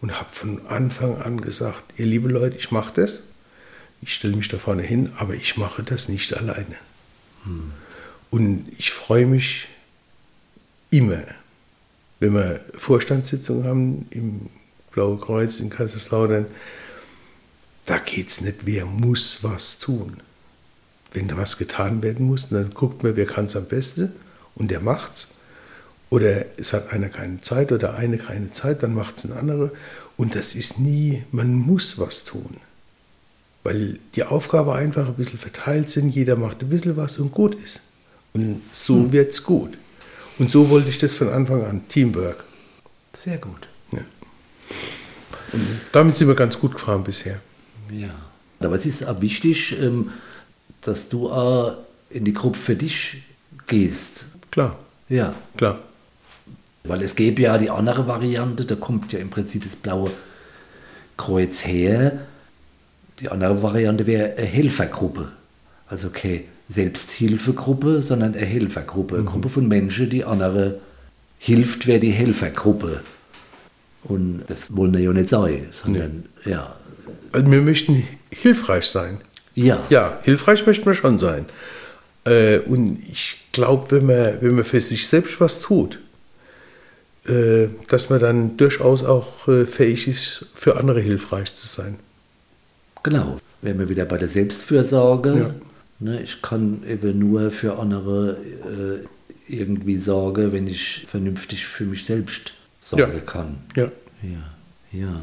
und 0.00 0.18
habe 0.18 0.30
von 0.32 0.66
Anfang 0.66 1.20
an 1.20 1.40
gesagt, 1.40 1.82
ihr 1.98 2.06
liebe 2.06 2.28
Leute, 2.28 2.56
ich 2.56 2.70
mache 2.70 2.92
das, 3.00 3.22
ich 4.02 4.14
stelle 4.14 4.36
mich 4.36 4.48
da 4.48 4.58
vorne 4.58 4.82
hin, 4.82 5.12
aber 5.18 5.34
ich 5.34 5.56
mache 5.56 5.82
das 5.82 6.08
nicht 6.08 6.34
alleine. 6.36 6.76
Hm. 7.44 7.72
Und 8.30 8.66
ich 8.78 8.92
freue 8.92 9.26
mich 9.26 9.68
immer, 10.90 11.22
wenn 12.20 12.34
wir 12.34 12.64
Vorstandssitzungen 12.74 13.64
haben 13.64 14.06
im 14.10 14.48
Blaue 14.92 15.18
Kreuz 15.18 15.60
in 15.60 15.70
Kaiserslautern, 15.70 16.46
da 17.86 17.98
geht 17.98 18.28
es 18.28 18.40
nicht, 18.40 18.58
wer 18.64 18.86
muss 18.86 19.42
was 19.42 19.78
tun. 19.78 20.20
Wenn 21.12 21.28
da 21.28 21.36
was 21.36 21.58
getan 21.58 22.02
werden 22.02 22.26
muss, 22.26 22.48
dann 22.48 22.72
guckt 22.72 23.02
man, 23.02 23.16
wer 23.16 23.26
kann 23.26 23.46
es 23.46 23.56
am 23.56 23.66
besten 23.66 24.12
und 24.54 24.70
der 24.70 24.80
macht's. 24.80 25.28
Oder 26.10 26.44
es 26.56 26.72
hat 26.72 26.92
einer 26.92 27.08
keine 27.08 27.40
Zeit 27.40 27.70
oder 27.70 27.94
eine 27.94 28.18
keine 28.18 28.50
Zeit, 28.50 28.82
dann 28.82 28.94
macht 28.94 29.16
es 29.16 29.24
ein 29.24 29.32
anderer. 29.32 29.70
Und 30.16 30.34
das 30.34 30.54
ist 30.54 30.78
nie, 30.78 31.22
man 31.30 31.54
muss 31.54 31.98
was 31.98 32.24
tun. 32.24 32.56
Weil 33.62 33.98
die 34.14 34.24
Aufgabe 34.24 34.74
einfach 34.74 35.06
ein 35.06 35.14
bisschen 35.14 35.38
verteilt 35.38 35.90
sind, 35.90 36.10
jeder 36.10 36.36
macht 36.36 36.62
ein 36.62 36.68
bisschen 36.68 36.96
was 36.96 37.18
und 37.18 37.32
gut 37.32 37.54
ist. 37.54 37.82
Und 38.32 38.60
so 38.72 38.96
hm. 38.96 39.12
wird 39.12 39.32
es 39.32 39.44
gut. 39.44 39.78
Und 40.38 40.50
so 40.50 40.68
wollte 40.68 40.88
ich 40.88 40.98
das 40.98 41.16
von 41.16 41.28
Anfang 41.28 41.64
an, 41.64 41.86
Teamwork. 41.88 42.44
Sehr 43.12 43.38
gut. 43.38 43.68
Ja. 43.92 44.00
Und 45.52 45.66
damit 45.92 46.14
sind 46.16 46.28
wir 46.28 46.34
ganz 46.34 46.58
gut 46.58 46.74
gefahren 46.74 47.04
bisher. 47.04 47.40
Ja. 47.90 48.14
Aber 48.60 48.74
es 48.74 48.86
ist 48.86 49.06
auch 49.06 49.20
wichtig, 49.20 49.80
ähm, 49.80 50.10
dass 50.80 51.08
du 51.08 51.30
auch 51.30 51.76
in 52.08 52.24
die 52.24 52.34
Gruppe 52.34 52.58
für 52.58 52.76
dich 52.76 53.22
gehst. 53.66 54.26
Klar. 54.50 54.78
Ja. 55.08 55.34
Klar. 55.56 55.80
Weil 56.84 57.02
es 57.02 57.14
gäbe 57.14 57.42
ja 57.42 57.58
die 57.58 57.70
andere 57.70 58.06
Variante, 58.06 58.64
da 58.64 58.74
kommt 58.74 59.12
ja 59.12 59.18
im 59.18 59.30
Prinzip 59.30 59.64
das 59.64 59.76
blaue 59.76 60.10
Kreuz 61.16 61.66
her. 61.66 62.20
Die 63.20 63.28
andere 63.28 63.62
Variante 63.62 64.06
wäre 64.06 64.34
eine 64.36 64.46
Helfergruppe. 64.46 65.30
Also 65.86 66.08
keine 66.08 66.44
Selbsthilfegruppe, 66.68 68.00
sondern 68.00 68.34
eine 68.34 68.46
Helfergruppe. 68.46 69.16
Eine 69.16 69.24
mhm. 69.24 69.28
Gruppe 69.28 69.48
von 69.50 69.68
Menschen, 69.68 70.08
die 70.08 70.24
andere 70.24 70.80
hilft, 71.38 71.86
wäre 71.86 72.00
die 72.00 72.12
Helfergruppe. 72.12 73.00
Und 74.04 74.44
das 74.48 74.74
wollen 74.74 74.94
wir 74.94 75.00
ja 75.00 75.12
nicht 75.12 75.28
sein, 75.28 75.66
sondern 75.72 76.24
nee. 76.44 76.52
ja. 76.52 76.76
Also 77.32 77.50
wir 77.50 77.60
möchten 77.60 78.04
hilfreich 78.30 78.86
sein. 78.86 79.20
Ja. 79.54 79.84
Ja, 79.90 80.20
hilfreich 80.22 80.64
möchten 80.66 80.86
wir 80.86 80.94
schon 80.94 81.18
sein. 81.18 81.46
Äh, 82.24 82.58
und 82.58 83.02
ich 83.10 83.40
glaube, 83.52 83.90
wenn 83.90 84.06
man, 84.06 84.40
wenn 84.40 84.54
man 84.54 84.64
für 84.64 84.80
sich 84.80 85.06
selbst 85.06 85.40
was 85.40 85.60
tut, 85.60 85.98
dass 87.88 88.10
man 88.10 88.20
dann 88.20 88.56
durchaus 88.56 89.04
auch 89.04 89.46
äh, 89.48 89.66
fähig 89.66 90.08
ist, 90.08 90.46
für 90.54 90.76
andere 90.76 91.00
hilfreich 91.00 91.54
zu 91.54 91.66
sein. 91.66 91.96
Genau, 93.02 93.38
wären 93.62 93.78
wir 93.78 93.88
wieder 93.88 94.04
bei 94.04 94.18
der 94.18 94.28
Selbstfürsorge. 94.28 95.38
Ja. 95.38 95.54
Ne, 96.00 96.22
ich 96.22 96.40
kann 96.40 96.82
eben 96.88 97.18
nur 97.18 97.50
für 97.50 97.78
andere 97.78 98.38
äh, 98.64 99.54
irgendwie 99.54 99.98
sorgen, 99.98 100.52
wenn 100.52 100.66
ich 100.66 101.06
vernünftig 101.08 101.66
für 101.66 101.84
mich 101.84 102.04
selbst 102.04 102.52
sorgen 102.80 103.12
ja. 103.14 103.20
kann. 103.20 103.58
Ja. 103.76 103.90
Ja, 104.22 104.98
ja. 104.98 105.20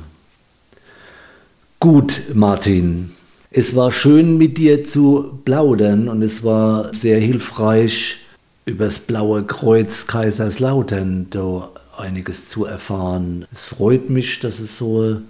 Gut, 1.80 2.22
Martin. 2.34 3.12
Es 3.50 3.76
war 3.76 3.92
schön 3.92 4.38
mit 4.38 4.58
dir 4.58 4.84
zu 4.84 5.40
plaudern 5.46 6.10
und 6.10 6.22
es 6.22 6.44
war 6.44 6.94
sehr 6.94 7.20
hilfreich, 7.20 8.18
über 8.66 8.86
das 8.86 9.00
Blaue 9.00 9.44
Kreuz 9.44 10.06
Kaiserslautern 10.08 11.28
da 11.30 11.72
einiges 12.00 12.48
zu 12.48 12.66
erfahren. 12.66 13.46
Es 13.52 13.64
freut 13.64 14.10
mich, 14.10 14.40
dass 14.40 14.60
es 14.60 14.78
so, 14.78 15.22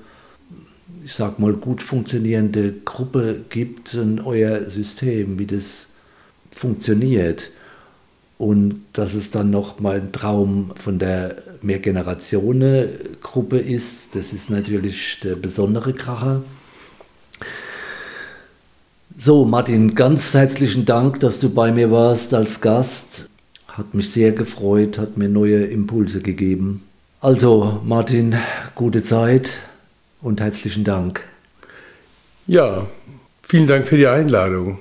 ich 1.03 1.13
sag 1.13 1.39
mal, 1.39 1.53
gut 1.53 1.81
funktionierende 1.81 2.73
Gruppe 2.85 3.43
gibt 3.49 3.93
in 3.93 4.19
euer 4.19 4.65
System, 4.65 5.39
wie 5.39 5.45
das 5.47 5.87
funktioniert. 6.51 7.49
Und 8.37 8.81
dass 8.93 9.15
es 9.15 9.31
dann 9.31 9.49
noch 9.49 9.79
mal 9.79 9.99
ein 9.99 10.11
Traum 10.11 10.71
von 10.75 10.99
der 10.99 11.37
Mehrgenerationen-Gruppe 11.63 13.57
ist, 13.57 14.15
das 14.15 14.31
ist 14.31 14.51
natürlich 14.51 15.19
der 15.23 15.35
besondere 15.35 15.93
Kracher. 15.93 16.43
So, 19.17 19.45
Martin, 19.45 19.95
ganz 19.95 20.35
herzlichen 20.35 20.85
Dank, 20.85 21.19
dass 21.21 21.39
du 21.39 21.49
bei 21.49 21.71
mir 21.71 21.89
warst 21.89 22.35
als 22.35 22.61
Gast. 22.61 23.27
Hat 23.77 23.93
mich 23.93 24.09
sehr 24.09 24.31
gefreut, 24.31 24.97
hat 24.97 25.17
mir 25.17 25.29
neue 25.29 25.63
Impulse 25.65 26.21
gegeben. 26.21 26.81
Also, 27.21 27.79
Martin, 27.85 28.35
gute 28.73 29.03
Zeit 29.03 29.59
und 30.19 30.41
herzlichen 30.41 30.83
Dank. 30.83 31.21
Ja, 32.47 32.87
vielen 33.43 33.67
Dank 33.67 33.87
für 33.87 33.97
die 33.97 34.07
Einladung. 34.07 34.79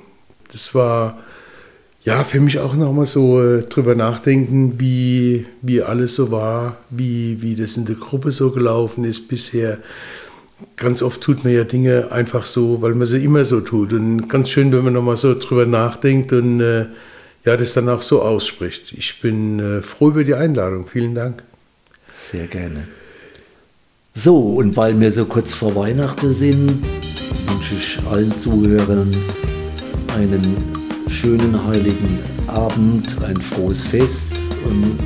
Das 0.51 0.75
war 0.75 1.19
ja 2.05 2.25
für 2.25 2.41
mich 2.41 2.59
auch 2.59 2.75
nochmal 2.75 3.05
so 3.05 3.43
äh, 3.43 3.65
drüber 3.65 3.95
nachdenken, 3.95 4.81
wie, 4.81 5.45
wie 5.61 5.83
alles 5.83 6.15
so 6.15 6.31
war, 6.31 6.79
wie, 6.89 7.43
wie 7.43 7.55
das 7.55 7.77
in 7.77 7.85
der 7.85 7.97
Gruppe 7.97 8.33
so 8.33 8.51
gelaufen 8.51 9.05
ist 9.05 9.29
bisher. 9.29 9.77
Ganz 10.77 11.03
oft 11.03 11.21
tut 11.21 11.45
man 11.45 11.53
ja 11.53 11.65
Dinge 11.65 12.13
einfach 12.13 12.47
so, 12.47 12.81
weil 12.81 12.95
man 12.95 13.07
sie 13.07 13.23
immer 13.23 13.45
so 13.45 13.61
tut. 13.61 13.93
Und 13.93 14.31
ganz 14.31 14.49
schön, 14.49 14.73
wenn 14.73 14.85
man 14.85 14.95
nochmal 14.95 15.19
so 15.19 15.39
drüber 15.39 15.67
nachdenkt 15.67 16.33
und 16.33 16.61
äh, 16.61 16.87
ja, 17.47 17.57
das 17.57 17.75
dann 17.75 17.89
auch 17.89 18.03
so 18.03 18.23
ausspricht. 18.23 18.93
Ich 18.93 19.21
bin 19.21 19.61
äh, 19.61 19.81
froh 19.81 20.09
über 20.09 20.25
die 20.25 20.35
Einladung. 20.35 20.87
Vielen 20.89 21.15
Dank. 21.15 21.45
Sehr 22.13 22.49
gerne. 22.49 22.89
So, 24.13 24.37
und 24.37 24.77
weil 24.77 24.99
wir 24.99 25.13
so 25.13 25.27
kurz 25.27 25.53
vor 25.53 25.77
Weihnachten 25.77 26.35
sind, 26.35 26.85
wünsche 27.47 27.77
ich 27.77 27.99
allen 28.11 28.37
Zuhörern 28.39 29.15
einen 30.17 30.57
schönen 31.09 31.65
heiligen 31.67 32.19
Abend, 32.49 33.17
ein 33.23 33.41
frohes 33.41 33.83
Fest 33.83 34.33
und 34.65 34.99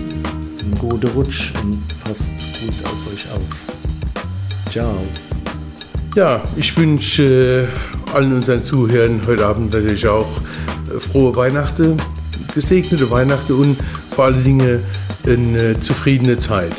einen 0.63 0.79
guten 0.79 1.09
Rutsch 1.09 1.53
und 1.63 1.83
passt 2.05 2.31
gut 2.61 2.87
auf 2.87 3.13
euch 3.13 3.31
auf. 3.33 4.71
Ciao. 4.71 4.97
Ja, 6.17 6.43
ich 6.57 6.75
wünsche 6.77 7.69
äh, 7.69 8.13
allen 8.15 8.33
unseren 8.33 8.65
Zuhörern 8.65 9.21
heute 9.27 9.47
Abend 9.47 9.75
natürlich 9.75 10.09
auch 10.09 10.41
äh, 10.89 10.99
frohe 10.99 11.37
Weihnachten, 11.37 11.99
gesegnete 12.55 13.11
Weihnachten 13.11 13.53
und 13.53 13.77
vor 14.11 14.27
allen 14.27 14.45
Dingen 14.45 14.81
eine 15.27 15.79
zufriedene 15.81 16.39
Zeit. 16.39 16.73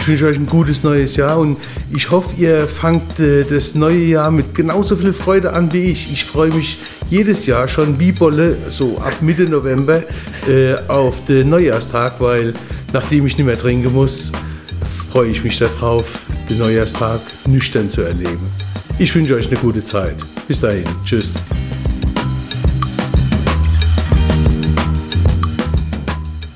Ich 0.00 0.06
wünsche 0.06 0.26
euch 0.26 0.36
ein 0.38 0.46
gutes 0.46 0.82
neues 0.84 1.16
Jahr 1.16 1.38
und 1.38 1.58
ich 1.94 2.10
hoffe, 2.10 2.30
ihr 2.38 2.66
fangt 2.66 3.20
äh, 3.20 3.44
das 3.44 3.74
neue 3.74 4.04
Jahr 4.04 4.30
mit 4.30 4.54
genauso 4.54 4.96
viel 4.96 5.12
Freude 5.12 5.52
an 5.52 5.70
wie 5.72 5.90
ich. 5.90 6.10
Ich 6.10 6.24
freue 6.24 6.50
mich 6.50 6.78
jedes 7.10 7.44
Jahr 7.44 7.68
schon 7.68 8.00
wie 8.00 8.12
Bolle, 8.12 8.56
so 8.68 8.98
ab 8.98 9.16
Mitte 9.20 9.42
November, 9.42 10.02
äh, 10.48 10.76
auf 10.88 11.24
den 11.26 11.50
Neujahrstag, 11.50 12.20
weil 12.20 12.54
nachdem 12.92 13.26
ich 13.26 13.36
nicht 13.36 13.46
mehr 13.46 13.58
trinken 13.58 13.92
muss, 13.92 14.32
freue 15.10 15.30
ich 15.30 15.44
mich 15.44 15.58
darauf, 15.58 16.20
den 16.48 16.58
Neujahrstag 16.58 17.20
nüchtern 17.46 17.90
zu 17.90 18.02
erleben. 18.02 18.46
Ich 18.98 19.14
wünsche 19.14 19.34
euch 19.34 19.48
eine 19.48 19.56
gute 19.56 19.82
Zeit. 19.82 20.16
Bis 20.46 20.60
dahin. 20.60 20.86
Tschüss. 21.04 21.40